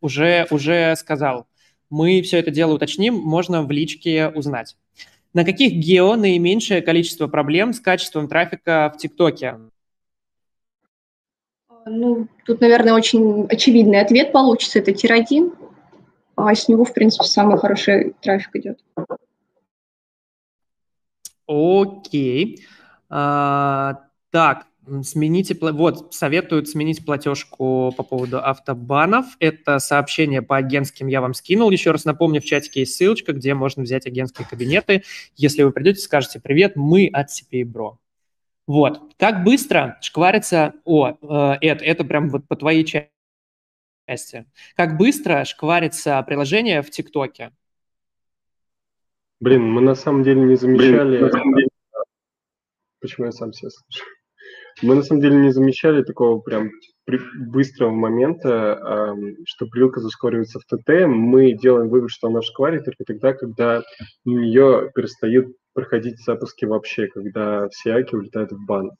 [0.00, 1.46] уже, уже сказал.
[1.90, 4.76] Мы все это дело уточним, можно в личке узнать.
[5.34, 9.58] На каких гео наименьшее количество проблем с качеством трафика в ТикТоке?
[11.84, 14.78] Ну, тут, наверное, очень очевидный ответ получится.
[14.78, 15.54] Это тир-1.
[16.36, 18.78] А с него, в принципе, самый хороший трафик идет.
[21.46, 22.64] Окей.
[23.10, 24.00] А,
[24.32, 24.66] так,
[25.02, 29.26] смените, вот, советуют сменить платежку по поводу автобанов.
[29.38, 31.70] Это сообщение по агентским я вам скинул.
[31.70, 35.04] Еще раз напомню, в чатике есть ссылочка, где можно взять агентские кабинеты.
[35.36, 37.96] Если вы придете, скажете «Привет, мы от CPA Bro».
[38.66, 39.12] Вот.
[39.18, 40.72] Как быстро шкварится...
[40.84, 44.46] О, э, это, это прям вот по твоей части.
[44.74, 47.52] Как быстро шкварится приложение в ТикТоке?
[49.40, 51.18] Блин, мы на самом деле не замечали...
[51.18, 51.68] Блин,
[53.02, 54.06] Почему я сам себя слышу?
[54.80, 56.70] Мы на самом деле не замечали такого прям
[57.48, 61.06] быстрого момента, что прилка заскоривается в ТТ.
[61.06, 63.82] Мы делаем вывод, что она шкварит только тогда, когда
[64.24, 68.90] у нее перестают проходить запуски вообще, когда все аки улетают в бан.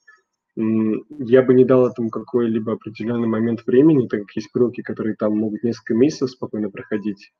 [0.54, 5.36] Я бы не дал этому какой-либо определенный момент времени, так как есть прилки, которые там
[5.36, 7.32] могут несколько месяцев спокойно проходить,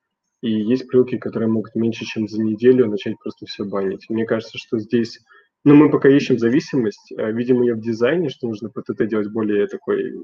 [0.42, 4.06] и есть прилки, которые могут меньше, чем за неделю начать просто все банить.
[4.08, 5.20] Мне кажется, что здесь
[5.64, 9.66] но мы пока ищем зависимость, э, видим ее в дизайне, что нужно это делать более
[9.66, 10.14] такой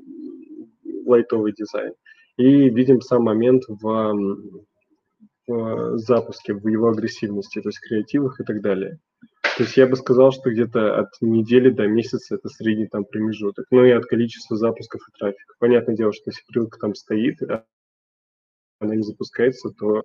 [1.07, 1.95] лайтовый дизайн.
[2.37, 4.15] И видим сам момент в,
[5.47, 8.99] в запуске, в его агрессивности, то есть креативах и так далее.
[9.57, 13.67] То есть я бы сказал, что где-то от недели до месяца это средний там промежуток.
[13.73, 15.55] Ну и от количества запусков и трафика.
[15.59, 17.65] Понятное дело, что если прилка там стоит, а
[18.79, 20.05] она не запускается, то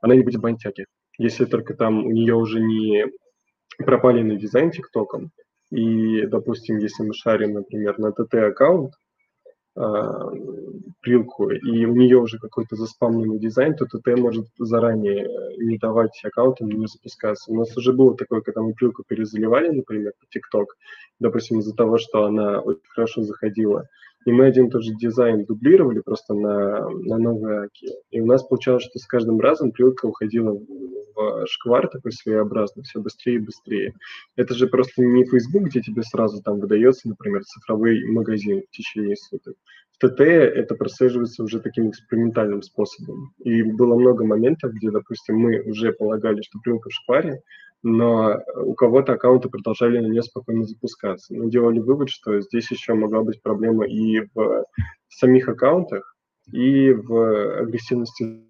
[0.00, 0.86] она не будет банить аки.
[1.18, 3.06] Если только там у нее уже не
[3.82, 5.30] пропалили дизайн ТикТоком.
[5.70, 8.92] И, допустим, если мы шарим, например, на ТТ-аккаунт,
[9.74, 10.30] а,
[11.00, 15.26] прилку, и у нее уже какой-то заспамленный дизайн, то ТТ может заранее
[15.56, 17.50] не давать аккаунтам не запускаться.
[17.50, 20.76] У нас уже было такое, когда мы прилку перезаливали, например, по ТикТок,
[21.20, 23.88] допустим, из-за того, что она очень хорошо заходила,
[24.24, 27.88] и мы один и тот же дизайн дублировали просто на, на новые аки.
[28.10, 33.00] И у нас получалось, что с каждым разом прилка уходила в шквар такой своеобразный, все
[33.00, 33.94] быстрее и быстрее.
[34.36, 39.16] Это же просто не Facebook, где тебе сразу там выдается, например, цифровой магазин в течение
[39.16, 39.54] суток.
[39.92, 43.32] В ТТ это прослеживается уже таким экспериментальным способом.
[43.44, 47.40] И было много моментов, где, допустим, мы уже полагали, что привык в шкваре,
[47.82, 51.34] но у кого-то аккаунты продолжали на нее спокойно запускаться.
[51.34, 54.64] Мы делали вывод, что здесь еще могла быть проблема и в
[55.08, 56.12] самих аккаунтах,
[56.50, 58.42] и в агрессивности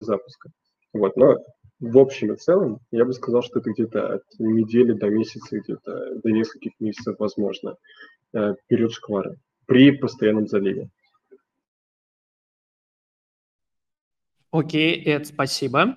[0.00, 0.50] запуска.
[0.92, 1.36] Вот, но
[1.80, 6.16] в общем и целом я бы сказал, что это где-то от недели до месяца, где-то
[6.16, 7.76] до нескольких месяцев возможно
[8.34, 9.36] э, период шквара
[9.66, 10.90] при постоянном заливе.
[14.50, 15.96] Окей, Эд, спасибо.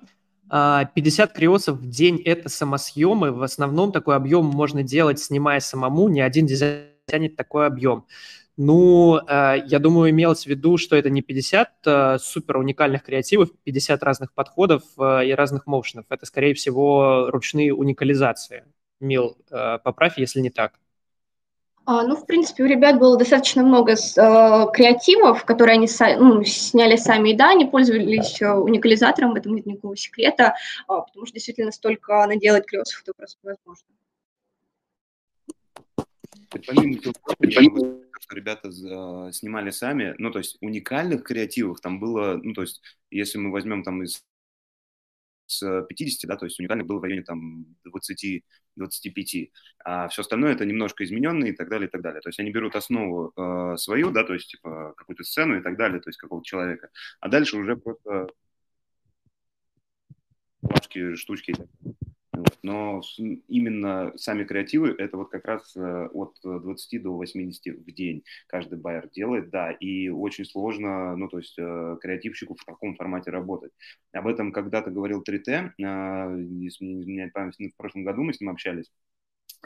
[0.50, 3.32] 50 а, криосов в день– это самосъемы.
[3.32, 6.10] В основном такой объем можно делать, снимая самому.
[6.10, 8.04] Ни один дизайнер тянет такой объем.
[8.56, 13.50] Ну, а, я думаю, имелось в виду, что это не 50 а, супер уникальных креативов,
[13.64, 16.06] 50 разных подходов и разных моушенов.
[16.10, 18.64] Это, скорее всего, ручные уникализации.
[19.00, 19.36] Мил,
[19.82, 20.74] поправь, если не так.
[21.84, 23.96] А, ну, в принципе, у ребят было достаточно много э,
[24.72, 25.88] креативов, которые они
[26.18, 30.86] ну, сняли сами, и да, они пользовались э, уникализатором, в этом нет никакого секрета, э,
[30.86, 33.84] потому что действительно столько наделать клессов это просто невозможно.
[36.66, 37.14] Помимо того,
[38.20, 42.82] что ребята э, снимали сами, ну, то есть уникальных креативов там было, ну, то есть
[43.10, 44.24] если мы возьмем там из
[45.46, 48.44] с 50, да, то есть уникальных было в районе там 20
[48.76, 49.50] 25,
[49.84, 52.22] а все остальное это немножко измененные и так далее, и так далее.
[52.22, 55.76] То есть они берут основу э, свою, да, то есть типа какую-то сцену и так
[55.76, 56.88] далее, то есть какого-то человека,
[57.20, 58.28] а дальше уже просто
[60.62, 61.54] флажки, штучки.
[62.32, 62.58] Вот.
[62.62, 63.02] Но
[63.48, 68.78] именно сами креативы это вот как раз э, от 20 до 80 в день каждый
[68.78, 73.72] байер делает, да, и очень сложно, ну, то есть э, креативщику в таком формате работать.
[74.12, 78.40] Об этом когда-то говорил 3T, э, если не изменяет память, в прошлом году мы с
[78.40, 78.90] ним общались,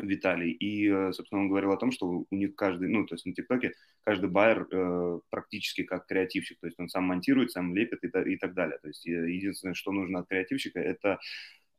[0.02, 3.32] Виталий, и, собственно, он говорил о том, что у них каждый, ну, то есть на
[3.32, 3.72] ТикТоке
[4.04, 8.54] каждый байер э, практически как креативщик, то есть он сам монтирует, сам лепит и так
[8.54, 8.78] далее.
[8.82, 11.18] То есть единственное, что нужно от креативщика, это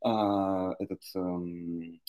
[0.00, 2.00] а, этот эм,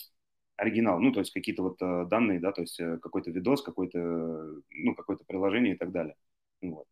[0.56, 3.98] оригинал, ну, то есть какие-то вот э, данные, да, то есть э, какой-то видос, какой-то,
[3.98, 6.14] ну, какое-то приложение и так далее.
[6.60, 6.86] Вот.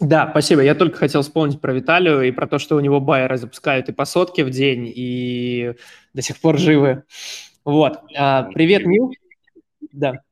[0.00, 0.62] Да, спасибо.
[0.62, 3.92] Я только хотел вспомнить про Виталию и про то, что у него байеры запускают и
[3.92, 5.74] по сотке в день, и
[6.14, 7.02] до сих пор живы.
[7.64, 7.98] Вот.
[8.16, 9.12] А, привет, Мил.
[9.92, 10.22] Да.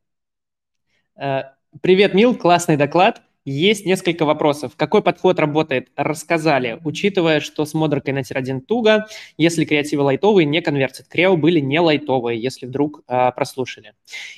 [1.17, 2.37] А, привет, Мил.
[2.37, 3.23] Классный доклад.
[3.47, 4.73] Есть несколько вопросов.
[4.77, 5.89] Какой подход работает?
[5.95, 6.81] Рассказали.
[6.83, 9.07] Учитывая, что с модеркой на тир-1 туго,
[9.39, 11.07] если креативы лайтовые, не конвертят.
[11.07, 13.93] Крео были не лайтовые, если вдруг э, прослушали.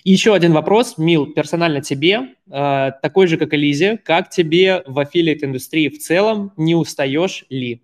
[0.04, 3.96] И еще один вопрос, Мил, персонально тебе, э, такой же, как и Лизе.
[3.96, 6.52] Как тебе в аффилиат-индустрии в целом?
[6.58, 7.80] Не устаешь ли?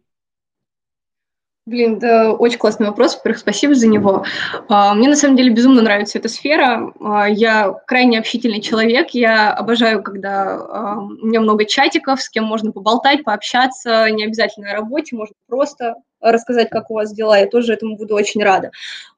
[1.66, 3.14] Блин, да, очень классный вопрос.
[3.16, 4.26] Во-первых, спасибо за него.
[4.68, 6.92] А, мне на самом деле безумно нравится эта сфера.
[7.00, 9.10] А, я крайне общительный человек.
[9.12, 14.10] Я обожаю, когда а, у меня много чатиков, с кем можно поболтать, пообщаться.
[14.10, 17.38] Не обязательно о работе, можно просто рассказать, как у вас дела.
[17.38, 18.70] Я тоже этому буду очень рада.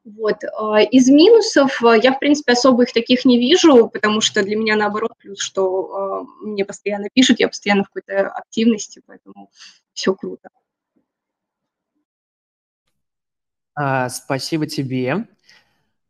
[0.04, 0.36] Вот.
[0.92, 5.12] Из минусов я, в принципе, особо их таких не вижу, потому что для меня наоборот
[5.18, 9.50] плюс, что мне постоянно пишут, я постоянно в какой-то активности, поэтому
[9.94, 10.48] все круто.
[13.76, 15.28] А, спасибо тебе.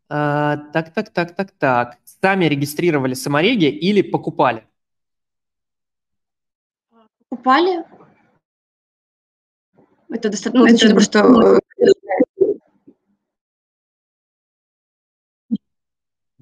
[0.08, 1.98] А, так, так, так, так, так.
[2.04, 4.64] Сами регистрировали самореги или покупали?
[7.28, 7.84] Покупали.
[10.08, 11.60] Это достаточно, ну, это просто...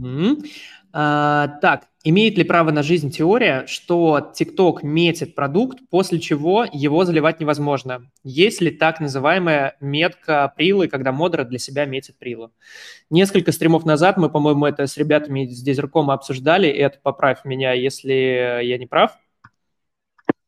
[0.04, 0.44] Mm-hmm.
[0.96, 7.04] А, так, имеет ли право на жизнь теория, что TikTok метит продукт, после чего его
[7.04, 8.08] заливать невозможно?
[8.22, 12.52] Есть ли так называемая метка прилы, когда модера для себя метит прилу?
[13.10, 17.72] Несколько стримов назад мы, по-моему, это с ребятами из Дезеркома обсуждали, и это поправь меня,
[17.72, 19.18] если я не прав.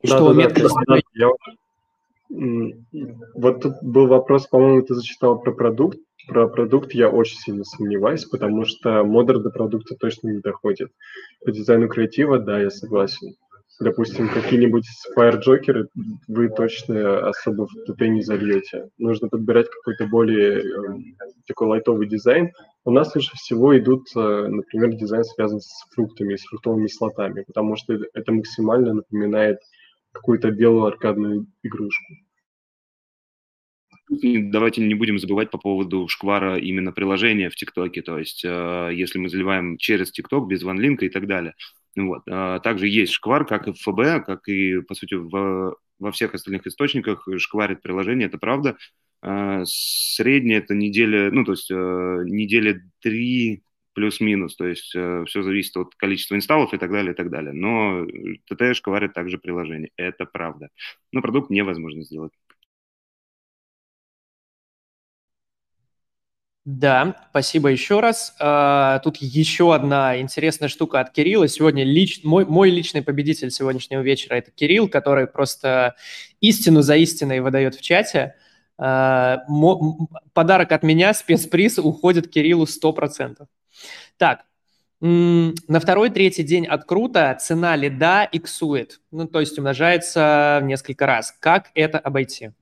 [0.05, 1.29] Да, что да, метка да, я...
[2.29, 8.25] Вот тут был вопрос, по-моему, ты зачитал про продукт про продукт я очень сильно сомневаюсь,
[8.25, 10.91] потому что модер до продукта точно не доходит.
[11.45, 13.35] По дизайну креатива, да, я согласен.
[13.79, 14.87] Допустим, какие-нибудь
[15.17, 15.87] Fire Joker
[16.29, 18.89] вы точно особо в ТТ не зальете.
[18.97, 20.63] Нужно подбирать какой-то более э,
[21.47, 22.53] такой лайтовый дизайн.
[22.87, 27.77] У нас лучше всего идут, э, например, дизайн связан с фруктами, с фруктовыми слотами, потому
[27.77, 29.59] что это максимально напоминает
[30.17, 32.15] какую-то белую аркадную игрушку
[34.09, 39.19] давайте не будем забывать по поводу шквара именно приложения в ТикТоке, то есть э, если
[39.19, 41.55] мы заливаем через ТикТок без ванлинка и так далее.
[41.97, 42.23] Вот.
[42.29, 46.35] Э, также есть шквар, как и в ФБ, как и, по сути, в во всех
[46.35, 48.77] остальных источниках шкварит приложение, это правда.
[49.23, 53.63] А, средняя это неделя, ну, то есть э, недели три
[53.97, 57.55] плюс-минус, то есть э, все зависит от количества инсталлов и так далее, и так далее.
[57.55, 58.05] Но
[58.47, 60.69] ТТ шкварит также приложение, это правда.
[61.13, 62.33] Но продукт невозможно сделать.
[66.67, 68.35] Да, спасибо еще раз.
[68.39, 71.49] А, тут еще одна интересная штука от Кирилла.
[71.49, 72.23] Сегодня лич...
[72.23, 75.95] мой, мой личный победитель сегодняшнего вечера– это Кирилл, который просто
[76.41, 78.35] истину за истиной выдает в чате.
[78.77, 79.39] А,
[80.35, 83.47] подарок от меня, спецприз, уходит Кириллу 100%.
[84.19, 84.45] Так,
[85.01, 91.07] на второй, третий день от крута цена лида иксует, ну, то есть умножается в несколько
[91.07, 91.37] раз.
[91.39, 92.53] Как это обойти?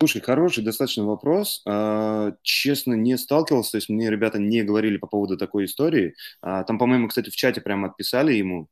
[0.00, 1.62] Слушай, хороший достаточно вопрос.
[1.64, 6.14] А, честно, не сталкивался, то есть мне ребята не говорили по поводу такой истории.
[6.40, 8.68] А, там, по-моему, кстати, в чате прямо отписали ему,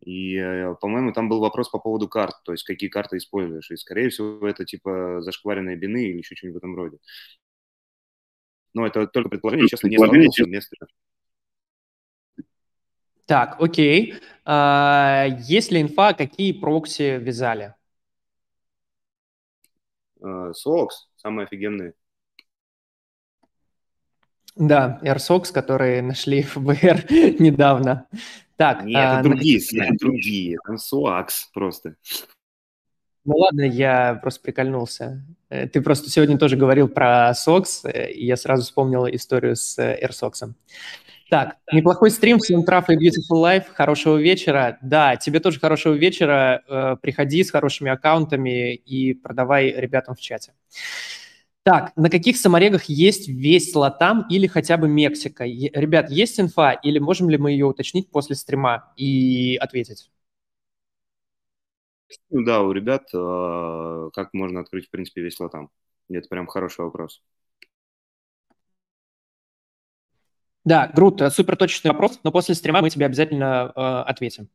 [0.00, 3.70] и, э, по-моему, там был вопрос по поводу карт, то есть какие карты используешь.
[3.70, 6.98] И, скорее всего, это типа зашкваренные бины или еще что-нибудь в этом роде.
[8.74, 10.76] Но это только предположение, честно, не сталкивался вместо.
[13.26, 14.14] Так, окей.
[14.44, 17.74] А, есть ли инфа, какие прокси вязали?
[20.52, 21.94] Сокс, самые офигенные.
[24.56, 27.06] Да, AirSox, которые нашли в ФБР
[27.38, 28.06] недавно.
[28.56, 29.96] Так, Нет, а, это другие, на...
[29.96, 31.96] другие, там SOAX просто.
[33.30, 35.22] Ну ладно, я просто прикольнулся.
[35.50, 39.78] Э, ты просто сегодня тоже говорил про SOX, э, и я сразу вспомнил историю с
[39.78, 40.52] э, AirSox.
[41.30, 44.78] Так, неплохой стрим, всем трав и beautiful life, хорошего вечера.
[44.82, 50.54] Да, тебе тоже хорошего вечера, приходи с хорошими аккаунтами и продавай ребятам в чате.
[51.62, 55.44] Так, на каких саморегах есть весь Латам или хотя бы Мексика?
[55.44, 60.10] Ребят, есть инфа или можем ли мы ее уточнить после стрима и ответить?
[62.30, 65.70] Ну да, у ребят э, как можно открыть, в принципе, весь Латам?
[66.08, 67.22] Это прям хороший вопрос.
[70.64, 74.48] Да, Грут, супер точный вопрос, но после стрима мы тебе обязательно э, ответим.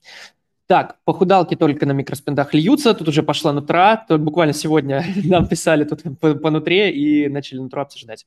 [0.67, 5.83] Так, похудалки только на микроспиндах льются, тут уже пошла нутра, тут буквально сегодня нам писали
[5.83, 8.25] тут по, по нутре и начали нутру обсуждать.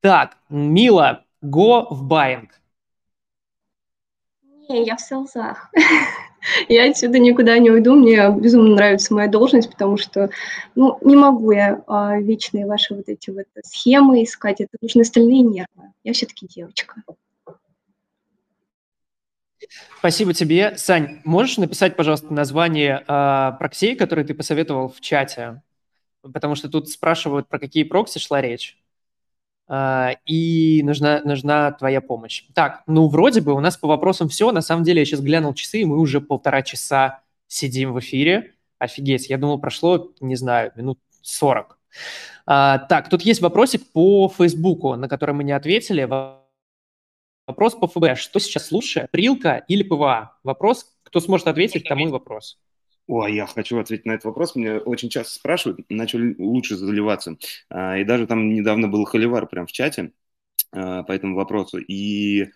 [0.00, 2.48] Так, Мила, go в buying.
[4.68, 5.70] Не, я в селзах.
[6.68, 10.30] я отсюда никуда не уйду, мне безумно нравится моя должность, потому что,
[10.74, 15.42] ну, не могу я а, вечные ваши вот эти вот схемы искать, это нужны остальные
[15.42, 15.92] нервы.
[16.02, 17.02] Я все-таки девочка.
[19.98, 20.76] Спасибо тебе.
[20.76, 25.62] Сань, можешь написать, пожалуйста, название э, проксей, который ты посоветовал в чате?
[26.20, 28.78] Потому что тут спрашивают, про какие прокси шла речь.
[29.66, 32.44] А, и нужна, нужна твоя помощь.
[32.54, 34.52] Так, ну, вроде бы у нас по вопросам все.
[34.52, 38.54] На самом деле, я сейчас глянул часы, и мы уже полтора часа сидим в эфире.
[38.78, 41.78] Офигеть, я думал, прошло, не знаю, минут 40.
[42.46, 46.04] А, так, тут есть вопросик по Фейсбуку, на который мы не ответили.
[47.46, 48.18] Вопрос по ФБ.
[48.18, 50.38] Что сейчас лучше, прилка или PWA?
[50.42, 52.58] Вопрос, кто сможет ответить, тому и вопрос.
[53.06, 54.54] Ой, я хочу ответить на этот вопрос.
[54.54, 57.36] Меня очень часто спрашивают, на что лучше заливаться.
[57.68, 60.12] А, и даже там недавно был холивар прям в чате
[60.72, 61.78] а, по этому вопросу.
[61.78, 62.48] И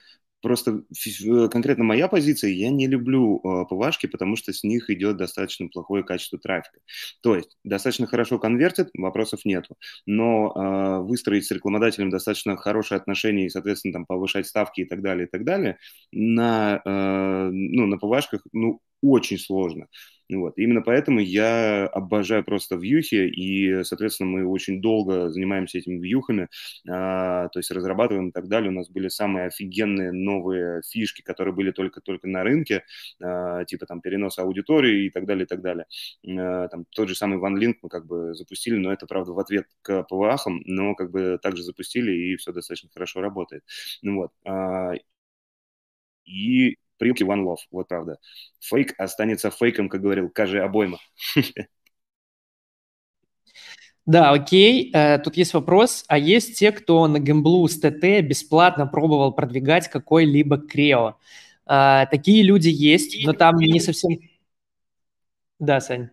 [0.42, 4.90] Просто э, конкретно моя позиция, я не люблю э, PWA шки, потому что с них
[4.90, 6.80] идет достаточно плохое качество трафика.
[7.22, 9.76] То есть достаточно хорошо конвертит, вопросов нету,
[10.06, 15.26] но выстроить с рекламодателем достаточно хорошие отношения и, соответственно, там повышать ставки и так далее,
[15.26, 15.78] и так далее,
[16.12, 19.86] на, э, ну, на ПВАшках, ну, очень сложно.
[20.30, 20.58] Вот.
[20.58, 26.48] Именно поэтому я обожаю просто вьюхи, и, соответственно, мы очень долго занимаемся этими вьюхами,
[26.86, 28.70] а, то есть разрабатываем и так далее.
[28.70, 32.84] У нас были самые офигенные новые фишки, которые были только-только на рынке,
[33.22, 35.86] а, типа там перенос аудитории и так далее, и так далее.
[36.28, 39.66] А, там тот же самый OneLink мы как бы запустили, но это, правда, в ответ
[39.82, 43.62] к ПВАхам, но как бы также запустили, и все достаточно хорошо работает.
[44.02, 44.30] Ну вот.
[44.44, 44.92] А,
[46.24, 48.18] и Прилки One Love, вот правда.
[48.60, 50.98] Фейк останется фейком, как говорил Кажи Обойма.
[54.06, 54.90] Да, окей.
[54.94, 56.04] Э, тут есть вопрос.
[56.08, 61.18] А есть те, кто на гемблу с ТТ бесплатно пробовал продвигать какой-либо крео?
[61.66, 64.18] Э, такие люди есть, но там не совсем...
[65.58, 66.08] Да, Сань.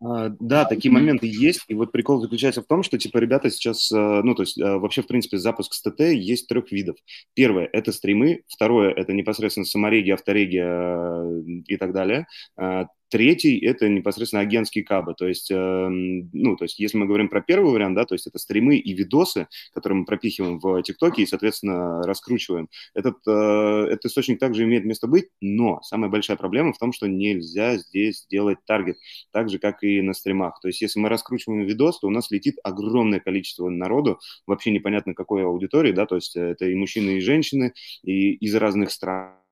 [0.00, 1.64] А, да, такие моменты есть.
[1.68, 4.76] И вот прикол заключается в том, что, типа, ребята сейчас, э, ну, то есть, э,
[4.76, 6.96] вообще, в принципе, запуск с ТТ есть трех видов.
[7.34, 8.42] Первое– это стримы.
[8.48, 12.26] Второе– это непосредственно самореги, автореги э, и так далее.
[13.08, 15.14] Третий– это непосредственно агентские кабы.
[15.14, 18.26] То есть, э, ну, то есть, если мы говорим про первый вариант, да, то есть
[18.26, 22.68] это стримы и видосы, которые мы пропихиваем в ТикТоке и, соответственно, раскручиваем.
[22.94, 27.06] Этот, э, этот источник также имеет место быть, но самая большая проблема в том, что
[27.06, 28.96] нельзя здесь сделать таргет,
[29.32, 30.60] так же, как и на стримах.
[30.60, 35.14] То есть, если мы раскручиваем видос, то у нас летит огромное количество народу, вообще непонятно
[35.14, 37.72] какой аудитории, да, то есть это и мужчины, и женщины,
[38.02, 39.45] и из разных стран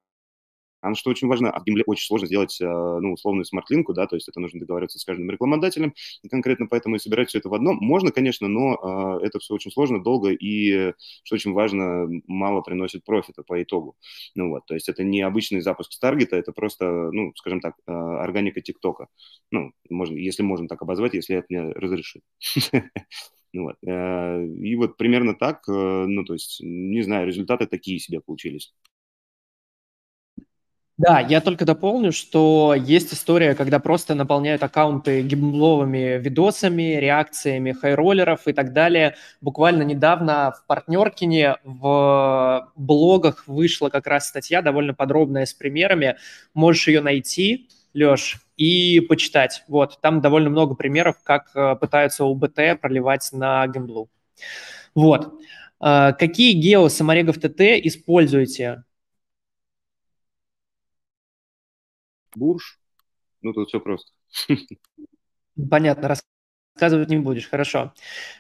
[0.85, 4.07] а что очень важно, а в гимле очень сложно сделать, э, ну, условную смарт-линку, да,
[4.07, 7.49] то есть это нужно договариваться с каждым рекламодателем, и конкретно поэтому и собирать все это
[7.49, 7.79] в одном.
[7.81, 10.93] Можно, конечно, но э, это все очень сложно, долго, и,
[11.25, 13.97] что очень важно, мало приносит профита по итогу.
[14.35, 17.75] Ну вот, то есть это не обычный запуск с таргета, это просто, ну, скажем так,
[17.87, 19.07] э, органика ТикТока.
[19.51, 22.23] Ну, можно, если можно так обозвать, если это мне разрешит.
[23.57, 23.77] Ну вот.
[23.85, 28.75] И вот примерно так, ну, то есть, не знаю, результаты такие себе получились.
[30.97, 38.47] Да, я только дополню, что есть история, когда просто наполняют аккаунты гимбловыми видосами, реакциями хайроллеров
[38.47, 39.17] и так далее.
[39.41, 46.17] Буквально недавно в Партнеркине в блогах вышла как раз статья довольно подробная с примерами.
[46.55, 49.65] Можешь ее найти, Леш, и почитать.
[49.67, 54.11] Вот, там довольно много примеров, как э, пытаются УБТ проливать на гимблу.
[54.95, 55.35] Вот.
[55.85, 58.85] Э, какие гео саморегов ТТ используете?
[62.37, 62.81] Бурж.
[63.43, 64.13] Ну, тут все просто.
[65.71, 66.17] Понятно,
[66.75, 67.93] рассказывать не будешь, хорошо.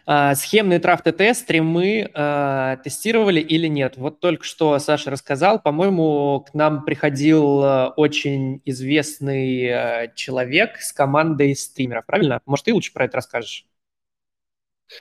[0.06, 3.96] А, схемный трав ТТ стримы а, тестировали или нет?
[3.96, 10.92] Вот только что Саша рассказал, по-моему, к нам приходил а, очень известный а, человек с
[10.92, 12.40] командой стримеров, правильно?
[12.46, 13.66] Может, ты лучше про это расскажешь?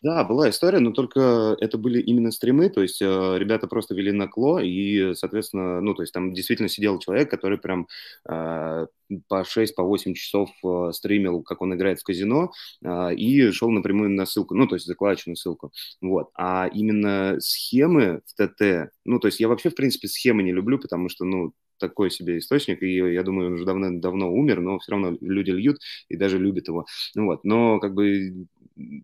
[0.02, 3.06] Да, была история, но только это были именно стримы, то есть э,
[3.38, 7.58] ребята просто вели на кло, и, соответственно, ну, то есть там действительно сидел человек, который
[7.58, 7.88] прям
[8.30, 8.88] э,
[9.28, 12.52] по 6, по 8 часов э, стримил, как он играет в казино,
[12.84, 16.30] э, и шел напрямую на ссылку, ну, то есть закладочную ссылку, вот.
[16.36, 20.80] А именно схемы в ТТ, ну, то есть я вообще, в принципе, схемы не люблю,
[20.80, 24.94] потому что, ну, такой себе источник, и я думаю, он уже давно-давно умер, но все
[24.94, 26.86] равно люди льют и даже любят его.
[27.16, 28.46] Ну вот, но как бы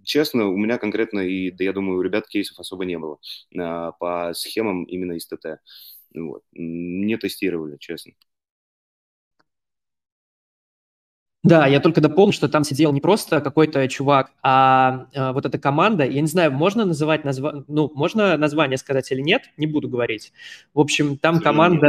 [0.03, 3.19] честно, у меня конкретно, и да я думаю, у ребят кейсов особо не было
[3.57, 5.61] а, по схемам именно из ТТ.
[6.15, 6.43] Вот.
[6.53, 8.13] Не тестировали, честно.
[11.41, 15.57] Да, я только дополню, что там сидел не просто какой-то чувак, а, а вот эта
[15.57, 16.03] команда.
[16.03, 17.63] Я не знаю, можно называть назва...
[17.67, 20.33] ну, можно название сказать или нет, не буду говорить.
[20.73, 21.87] В общем, там команда.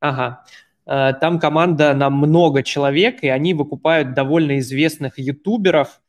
[0.00, 0.44] Ага.
[0.86, 6.00] Э, там команда на много человек, и они выкупают довольно известных ютуберов,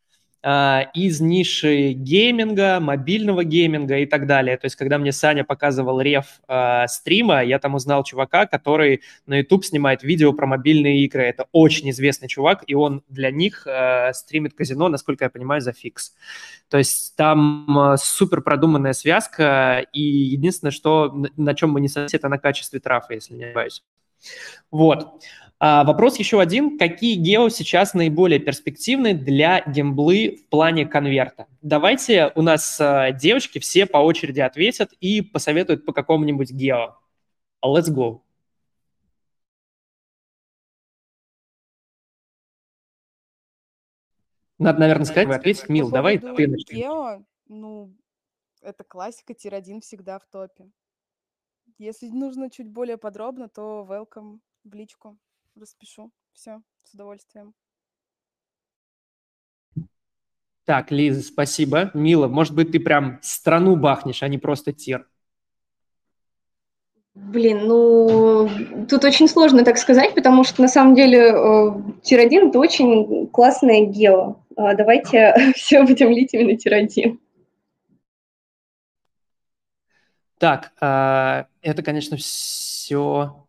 [0.41, 4.57] из ниши гейминга, мобильного гейминга и так далее.
[4.57, 9.40] То есть, когда мне Саня показывал реф э, стрима, я там узнал чувака, который на
[9.40, 11.24] YouTube снимает видео про мобильные игры.
[11.24, 15.74] Это очень известный чувак, и он для них э, стримит казино, насколько я понимаю, за
[15.74, 16.14] фикс.
[16.70, 22.16] То есть там э, супер продуманная связка, и единственное, что на чем мы не согласны,
[22.16, 23.84] это на качестве трафа, если не ошибаюсь.
[24.72, 25.22] Вот.
[25.61, 26.77] А, вопрос еще один.
[26.77, 31.48] Какие гео сейчас наиболее перспективны для гемблы в плане конверта?
[31.61, 36.95] Давайте у нас а, девочки все по очереди ответят и посоветуют по какому-нибудь гео.
[37.61, 38.22] Let's go.
[44.57, 45.68] Надо, наверное, сказать, ответить.
[45.68, 46.80] Мил, давай ты начни.
[46.80, 47.94] Гео, ну,
[48.61, 50.72] это классика, тир-1 всегда в топе.
[51.77, 55.18] Если нужно чуть более подробно, то welcome в личку
[55.55, 56.11] распишу.
[56.34, 57.53] Все, с удовольствием.
[60.65, 61.89] Так, Лиза, спасибо.
[61.93, 65.07] Мила, может быть, ты прям страну бахнешь, а не просто тир.
[67.15, 68.49] Блин, ну,
[68.88, 71.71] тут очень сложно так сказать, потому что на самом деле э,
[72.03, 74.38] тир-1– это очень классное гео.
[74.55, 77.17] Э, давайте все будем лить именно тир-1.
[80.38, 83.47] Так, э, это, конечно, все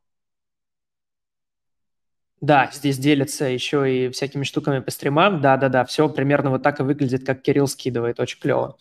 [2.40, 5.40] да, здесь делятся еще и всякими штуками по стримам.
[5.40, 8.18] Да-да-да, все примерно вот так и выглядит, как Кирилл скидывает.
[8.18, 8.78] Очень клево.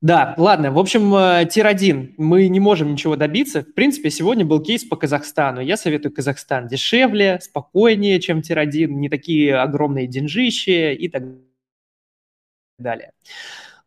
[0.00, 2.14] Да, ладно, в общем, э, тир-1.
[2.18, 3.62] Мы не можем ничего добиться.
[3.62, 5.62] В принципе, сегодня был кейс по Казахстану.
[5.62, 11.22] Я советую Казахстан дешевле, спокойнее, чем тир-1, не такие огромные деньжищи и так
[12.78, 13.12] далее.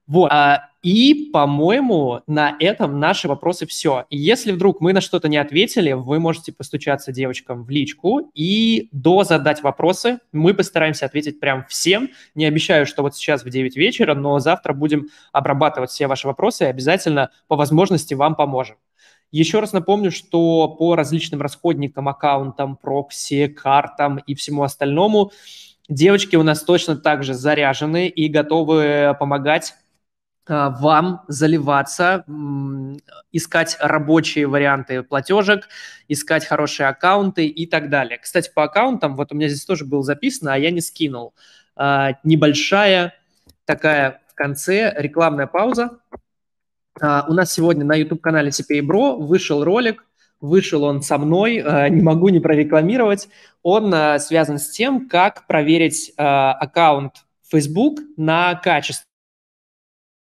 [0.08, 0.32] Вот.
[0.32, 4.06] А, и, по-моему, на этом наши вопросы все.
[4.10, 9.26] Если вдруг мы на что-то не ответили, вы можете постучаться девочкам в личку и до
[9.26, 10.20] задать вопросы.
[10.32, 12.10] Мы постараемся ответить прям всем.
[12.36, 16.64] Не обещаю, что вот сейчас в 9 вечера, но завтра будем обрабатывать все ваши вопросы
[16.64, 18.78] и обязательно по возможности вам поможем.
[19.30, 25.34] Еще раз напомню, что по различным расходникам, аккаунтам, прокси, картам и всему остальному
[25.90, 29.74] девочки у нас точно так же заряжены и готовы помогать
[30.48, 32.24] вам заливаться,
[33.32, 35.68] искать рабочие варианты платежек,
[36.08, 38.18] искать хорошие аккаунты и так далее.
[38.18, 41.34] Кстати, по аккаунтам, вот у меня здесь тоже было записано, а я не скинул.
[41.76, 43.14] А, небольшая
[43.66, 46.00] такая в конце рекламная пауза.
[47.00, 50.06] А, у нас сегодня на YouTube-канале CPA Bro вышел ролик,
[50.42, 53.28] вышел он со мной, не могу не прорекламировать.
[53.64, 59.08] Он связан с тем, как проверить аккаунт Facebook на качество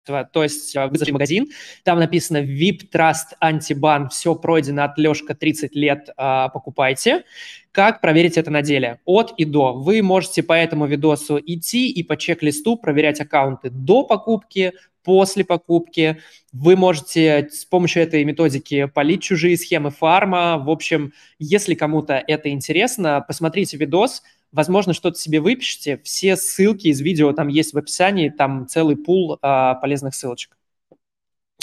[0.05, 1.47] то есть э, вы зашли в магазин,
[1.83, 7.23] там написано VIP Trust Антибан, все пройдено от Лешка 30 лет, а, покупайте.
[7.71, 8.99] Как проверить это на деле?
[9.05, 9.73] От и до.
[9.73, 14.73] Вы можете по этому видосу идти и по чек-листу проверять аккаунты до покупки,
[15.05, 16.17] после покупки.
[16.51, 20.57] Вы можете с помощью этой методики полить чужие схемы фарма.
[20.57, 24.23] В общем, если кому-то это интересно, посмотрите видос,
[24.55, 25.99] возможно, что-то себе выпишите.
[26.03, 30.57] Все ссылки из видео там есть в описании, там целый пул а, полезных ссылочек.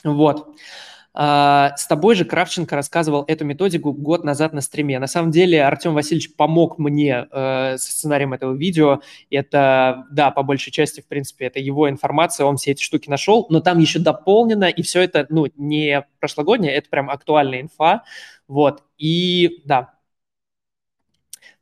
[0.05, 0.55] Вот.
[1.15, 4.99] А, с тобой же Кравченко рассказывал эту методику год назад на стриме.
[4.99, 9.01] На самом деле Артем Васильевич помог мне э, со сценарием этого видео.
[9.31, 13.47] Это, да, по большей части, в принципе, это его информация, он все эти штуки нашел,
[13.51, 18.05] но там еще дополнено, и все это, ну, не прошлогоднее, это прям актуальная инфа.
[18.49, 19.95] Вот, и, да,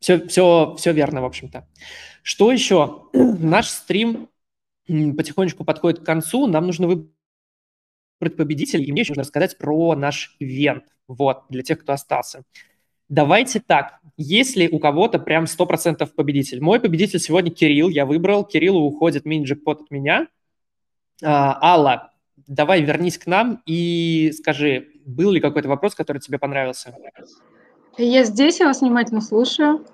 [0.01, 1.69] все, все, все верно, в общем-то.
[2.23, 3.05] Что еще?
[3.13, 4.29] Наш стрим
[4.87, 6.47] потихонечку подходит к концу.
[6.47, 11.79] Нам нужно выбрать победителя, и мне еще нужно рассказать про наш ивент, вот, для тех,
[11.79, 12.43] кто остался.
[13.09, 16.61] Давайте так, если у кого-то прям 100% победитель.
[16.61, 18.45] Мой победитель сегодня Кирилл, я выбрал.
[18.45, 20.29] Кириллу уходит мини-джекпот от меня.
[21.23, 22.13] А, Алла,
[22.47, 26.95] давай вернись к нам и скажи, был ли какой-то вопрос, который тебе понравился?
[27.99, 29.85] Я здесь, я вас внимательно слушаю.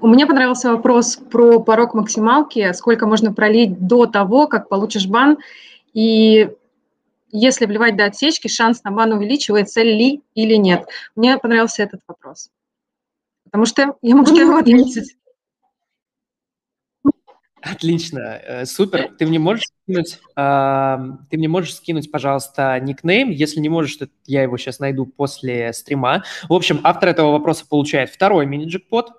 [0.00, 5.38] У меня понравился вопрос про порог максималки, сколько можно пролить до того, как получишь бан,
[5.94, 6.50] и
[7.30, 10.86] если вливать до отсечки, шанс на бан увеличивается ли или нет.
[11.16, 12.50] Мне понравился этот вопрос.
[13.44, 15.16] Потому что я могу его ответить.
[17.62, 19.14] Отлично, э, супер.
[19.16, 20.96] Ты мне можешь скинуть, э,
[21.30, 23.30] ты мне можешь скинуть, пожалуйста, никнейм.
[23.30, 26.24] Если не можешь, то я его сейчас найду после стрима.
[26.48, 29.12] В общем, автор этого вопроса получает второй мини-джекпот.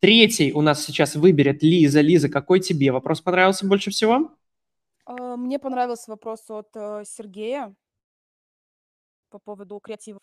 [0.00, 2.00] Третий у нас сейчас выберет Лиза.
[2.00, 4.32] Лиза, какой тебе вопрос понравился больше всего?
[5.04, 7.76] А, мне понравился вопрос от э, Сергея
[9.30, 10.20] по поводу креативов.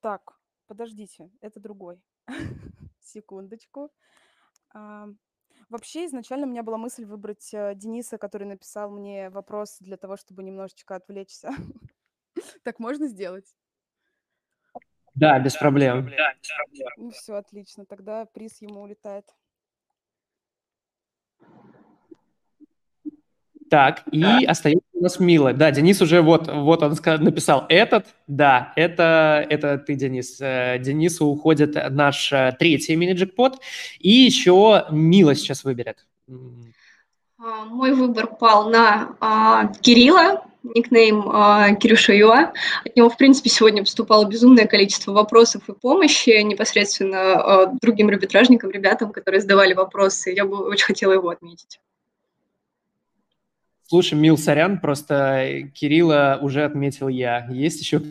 [0.00, 0.36] Так,
[0.66, 2.02] подождите, это другой.
[3.00, 3.92] Секундочку.
[5.68, 10.16] Вообще, изначально у меня была мысль выбрать э, Дениса, который написал мне вопрос для того,
[10.16, 11.50] чтобы немножечко отвлечься.
[12.62, 13.46] Так можно сделать?
[15.14, 16.10] Да, без проблем.
[16.98, 17.86] Ну все, отлично.
[17.86, 19.24] Тогда приз ему улетает.
[23.68, 25.52] Так, и остается у нас Мила.
[25.52, 28.06] Да, Денис уже вот, вот он написал этот.
[28.26, 30.38] Да, это, это ты, Денис.
[30.40, 33.60] Э, Денису уходит наш э, третий мини-джекпот.
[33.98, 36.06] И еще Мила сейчас выберет.
[37.38, 42.52] А, мой выбор пал на а, Кирилла, никнейм а, Кирюша Юа.
[42.84, 48.70] От него, в принципе, сегодня поступало безумное количество вопросов и помощи непосредственно а, другим арбитражникам,
[48.70, 50.30] ребятам, которые задавали вопросы.
[50.30, 51.80] Я бы очень хотела его отметить.
[53.88, 57.46] Слушай, Мил, сорян, просто Кирилла уже отметил я.
[57.50, 58.02] Есть еще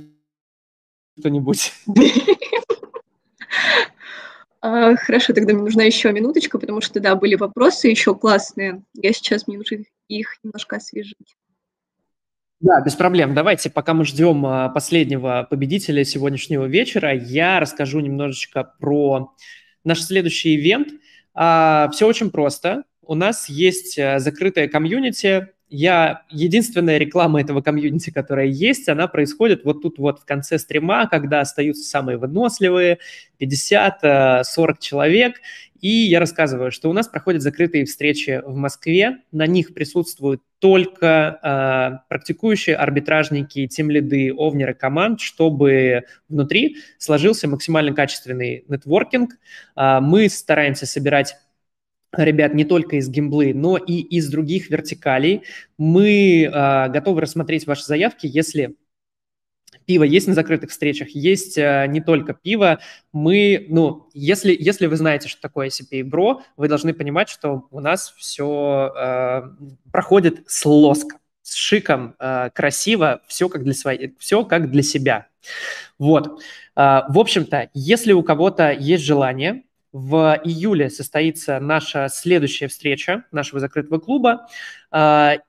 [1.19, 1.73] кто-нибудь?
[4.68, 8.81] А, хорошо, тогда мне нужна еще минуточка, потому что, да, были вопросы еще классные.
[8.95, 11.35] Я сейчас, мне нужно их немножко освежить.
[12.61, 13.35] Да, без проблем.
[13.35, 19.35] Давайте, пока мы ждем а, последнего победителя сегодняшнего вечера, я расскажу немножечко про
[19.84, 20.88] наш следующий ивент.
[21.35, 22.85] А, Все очень просто.
[23.03, 29.65] У нас есть э, закрытая комьюнити, я единственная реклама этого комьюнити, которая есть, она происходит
[29.65, 32.99] вот тут вот в конце стрима, когда остаются самые выносливые,
[33.39, 34.43] 50-40
[34.80, 35.35] человек,
[35.81, 41.39] и я рассказываю, что у нас проходят закрытые встречи в Москве, на них присутствуют только
[41.43, 49.34] э, практикующие арбитражники, тимлиды, овнеры команд, чтобы внутри сложился максимально качественный нетворкинг.
[49.76, 51.35] Э, мы стараемся собирать
[52.24, 55.44] ребят не только из гимблы, но и из других вертикалей.
[55.78, 58.76] Мы э, готовы рассмотреть ваши заявки, если
[59.86, 62.80] пиво есть на закрытых встречах, есть э, не только пиво.
[63.12, 67.80] Мы, ну, если, если вы знаете, что такое CPA Bro, вы должны понимать, что у
[67.80, 69.42] нас все э,
[69.92, 71.18] проходит с лоска.
[71.42, 75.28] с шиком, э, красиво, все как для своей, все как для себя.
[76.00, 76.42] Вот.
[76.76, 79.65] Э, в общем-то, если у кого-то есть желание,
[79.96, 84.46] в июле состоится наша следующая встреча нашего закрытого клуба,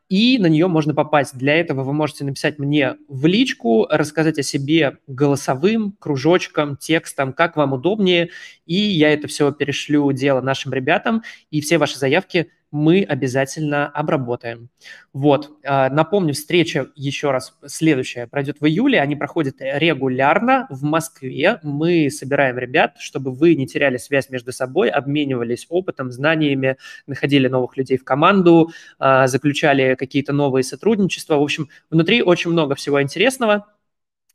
[0.08, 1.36] и на нее можно попасть.
[1.36, 7.56] Для этого вы можете написать мне в личку, рассказать о себе голосовым, кружочком, текстом, как
[7.56, 8.30] вам удобнее,
[8.66, 14.68] и я это все перешлю дело нашим ребятам, и все ваши заявки мы обязательно обработаем.
[15.12, 21.58] Вот, а, напомню, встреча еще раз следующая пройдет в июле, они проходят регулярно в Москве.
[21.62, 27.76] Мы собираем ребят, чтобы вы не теряли связь между собой, обменивались опытом, знаниями, находили новых
[27.76, 31.36] людей в команду, а, заключали какие-то новые сотрудничества.
[31.36, 33.66] В общем, внутри очень много всего интересного.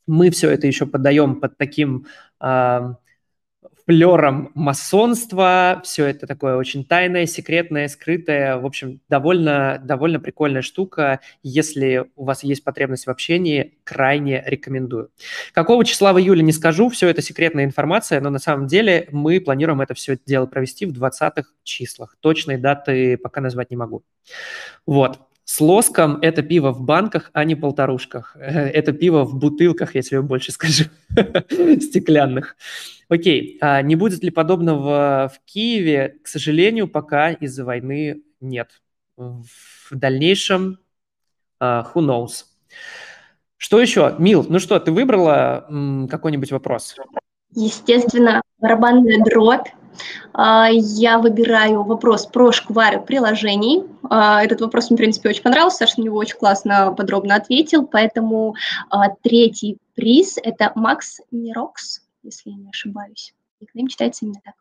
[0.08, 2.06] Мы все это еще поддаем под таким
[2.40, 2.96] а,
[3.86, 5.82] флером масонства.
[5.84, 8.58] Все это такое очень тайное, секретное, скрытое.
[8.58, 11.20] В общем, довольно, довольно прикольная штука.
[11.44, 15.10] Если у вас есть потребность в общении, крайне рекомендую.
[15.54, 19.42] Какого числа в июле не скажу, все это секретная информация, но на самом деле мы
[19.42, 22.16] планируем это все дело провести в 20-х числах.
[22.20, 24.04] Точные даты пока назвать не могу.
[24.86, 25.20] Вот.
[25.44, 28.36] С лоском это пиво в банках, а не полторушках.
[28.40, 32.56] Это пиво в бутылках, я тебе больше скажу, стеклянных.
[33.10, 36.20] Окей, а не будет ли подобного в Киеве?
[36.24, 38.82] К сожалению, пока из-за войны нет.
[39.18, 39.46] В
[39.92, 40.80] дальнейшем,
[41.62, 42.46] uh, who knows.
[43.58, 44.16] Что еще?
[44.18, 45.68] Мил, ну что, ты выбрала
[46.10, 46.96] какой-нибудь вопрос?
[47.54, 49.68] Естественно, барабанная дробь.
[50.34, 53.84] А, я выбираю вопрос про шквары приложений.
[54.10, 55.80] А, этот вопрос мне, в принципе, очень понравился.
[55.80, 57.86] Саша на него очень классно, подробно ответил.
[57.86, 58.56] Поэтому
[58.90, 63.34] а, третий приз– это Макс Нерокс, если я не ошибаюсь.
[63.60, 64.56] Никнейм читается именно так.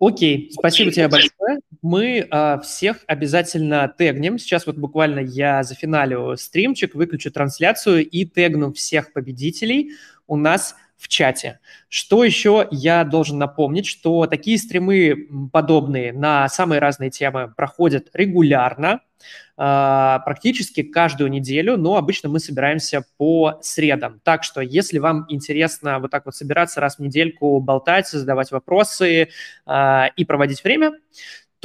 [0.00, 1.60] Окей, спасибо тебе большое.
[1.80, 4.38] Мы э, всех обязательно тегнем.
[4.38, 9.92] Сейчас вот буквально я за зафиналю стримчик, выключу трансляцию и тегну всех победителей.
[10.26, 11.60] У нас в чате.
[11.88, 19.00] Что еще я должен напомнить, что такие стримы подобные на самые разные темы проходят регулярно,
[19.56, 24.20] а, практически каждую неделю, но обычно мы собираемся по средам.
[24.24, 29.28] Так что, если вам интересно вот так вот собираться раз в недельку, болтать, задавать вопросы
[29.64, 30.92] а, и проводить время,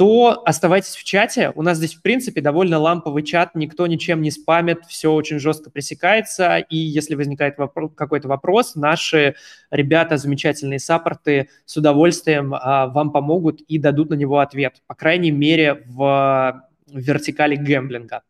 [0.00, 1.52] то оставайтесь в чате.
[1.54, 5.70] У нас здесь, в принципе, довольно ламповый чат, никто ничем не спамит, все очень жестко
[5.70, 9.34] пресекается, и если возникает вопро- какой-то вопрос, наши
[9.70, 15.32] ребята, замечательные саппорты, с удовольствием а, вам помогут и дадут на него ответ, по крайней
[15.32, 18.22] мере, в, в вертикали гэмблинга.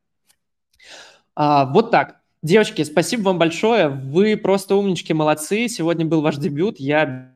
[1.37, 2.17] А, вот так.
[2.43, 3.91] Девочки, спасибо вам большое.
[3.91, 5.69] Вы просто умнички, молодцы.
[5.69, 6.81] Сегодня был ваш дебют.
[6.81, 7.30] Я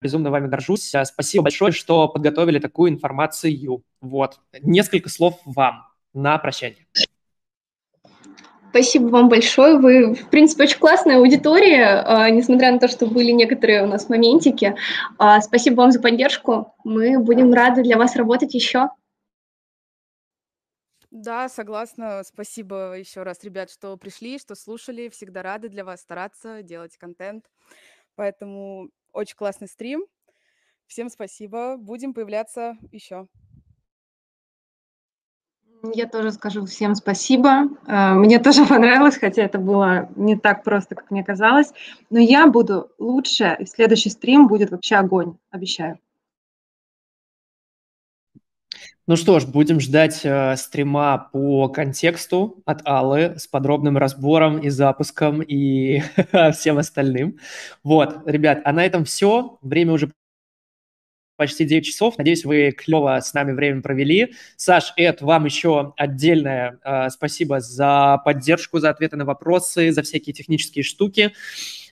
[0.00, 0.94] безумно вами горжусь.
[0.94, 3.82] А, спасибо большое, что подготовили такую информацию.
[4.00, 4.40] Вот.
[4.62, 6.86] Несколько слов вам на прощание.
[8.70, 9.78] Спасибо вам большое.
[9.78, 14.08] Вы, в принципе, очень классная аудитория, а, несмотря на то, что были некоторые у нас
[14.08, 14.76] моментики.
[15.18, 16.72] А, спасибо вам за поддержку.
[16.84, 18.90] Мы будем рады для вас работать еще.
[21.10, 22.22] Да, согласна.
[22.24, 25.08] Спасибо еще раз, ребят, что пришли, что слушали.
[25.08, 27.46] Всегда рады для вас стараться, делать контент.
[28.14, 30.04] Поэтому очень классный стрим.
[30.86, 31.76] Всем спасибо.
[31.76, 33.28] Будем появляться еще.
[35.94, 37.68] Я тоже скажу всем спасибо.
[37.86, 41.72] Э, мне тоже понравилось, хотя это было не так просто, как мне казалось.
[42.10, 45.98] Но я буду лучше, и следующий стрим будет вообще огонь, обещаю.
[49.10, 54.68] Ну что ж, будем ждать э, стрима по контексту от Аллы с подробным разбором и
[54.68, 56.00] запуском и
[56.52, 57.40] всем остальным.
[57.82, 59.58] Вот, ребят, а на этом все.
[59.62, 60.12] Время уже
[61.34, 62.18] почти 9 часов.
[62.18, 64.32] Надеюсь, вы клево с нами время провели.
[64.56, 70.34] Саш, Эд, вам еще отдельное э, спасибо за поддержку, за ответы на вопросы, за всякие
[70.34, 71.32] технические штуки,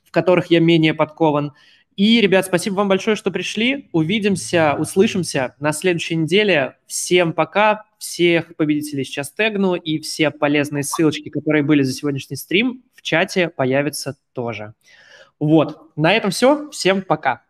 [0.05, 1.53] в которых я менее подкован.
[1.99, 3.89] И, ребят, спасибо вам большое, что пришли.
[3.91, 6.77] Увидимся, услышимся на следующей неделе.
[6.87, 7.87] Всем пока.
[7.99, 13.49] Всех победителей сейчас тегну, и все полезные ссылочки, которые были за сегодняшний стрим, в чате
[13.49, 14.75] появятся тоже.
[15.41, 16.70] Вот, на этом все.
[16.70, 17.43] Всем пока.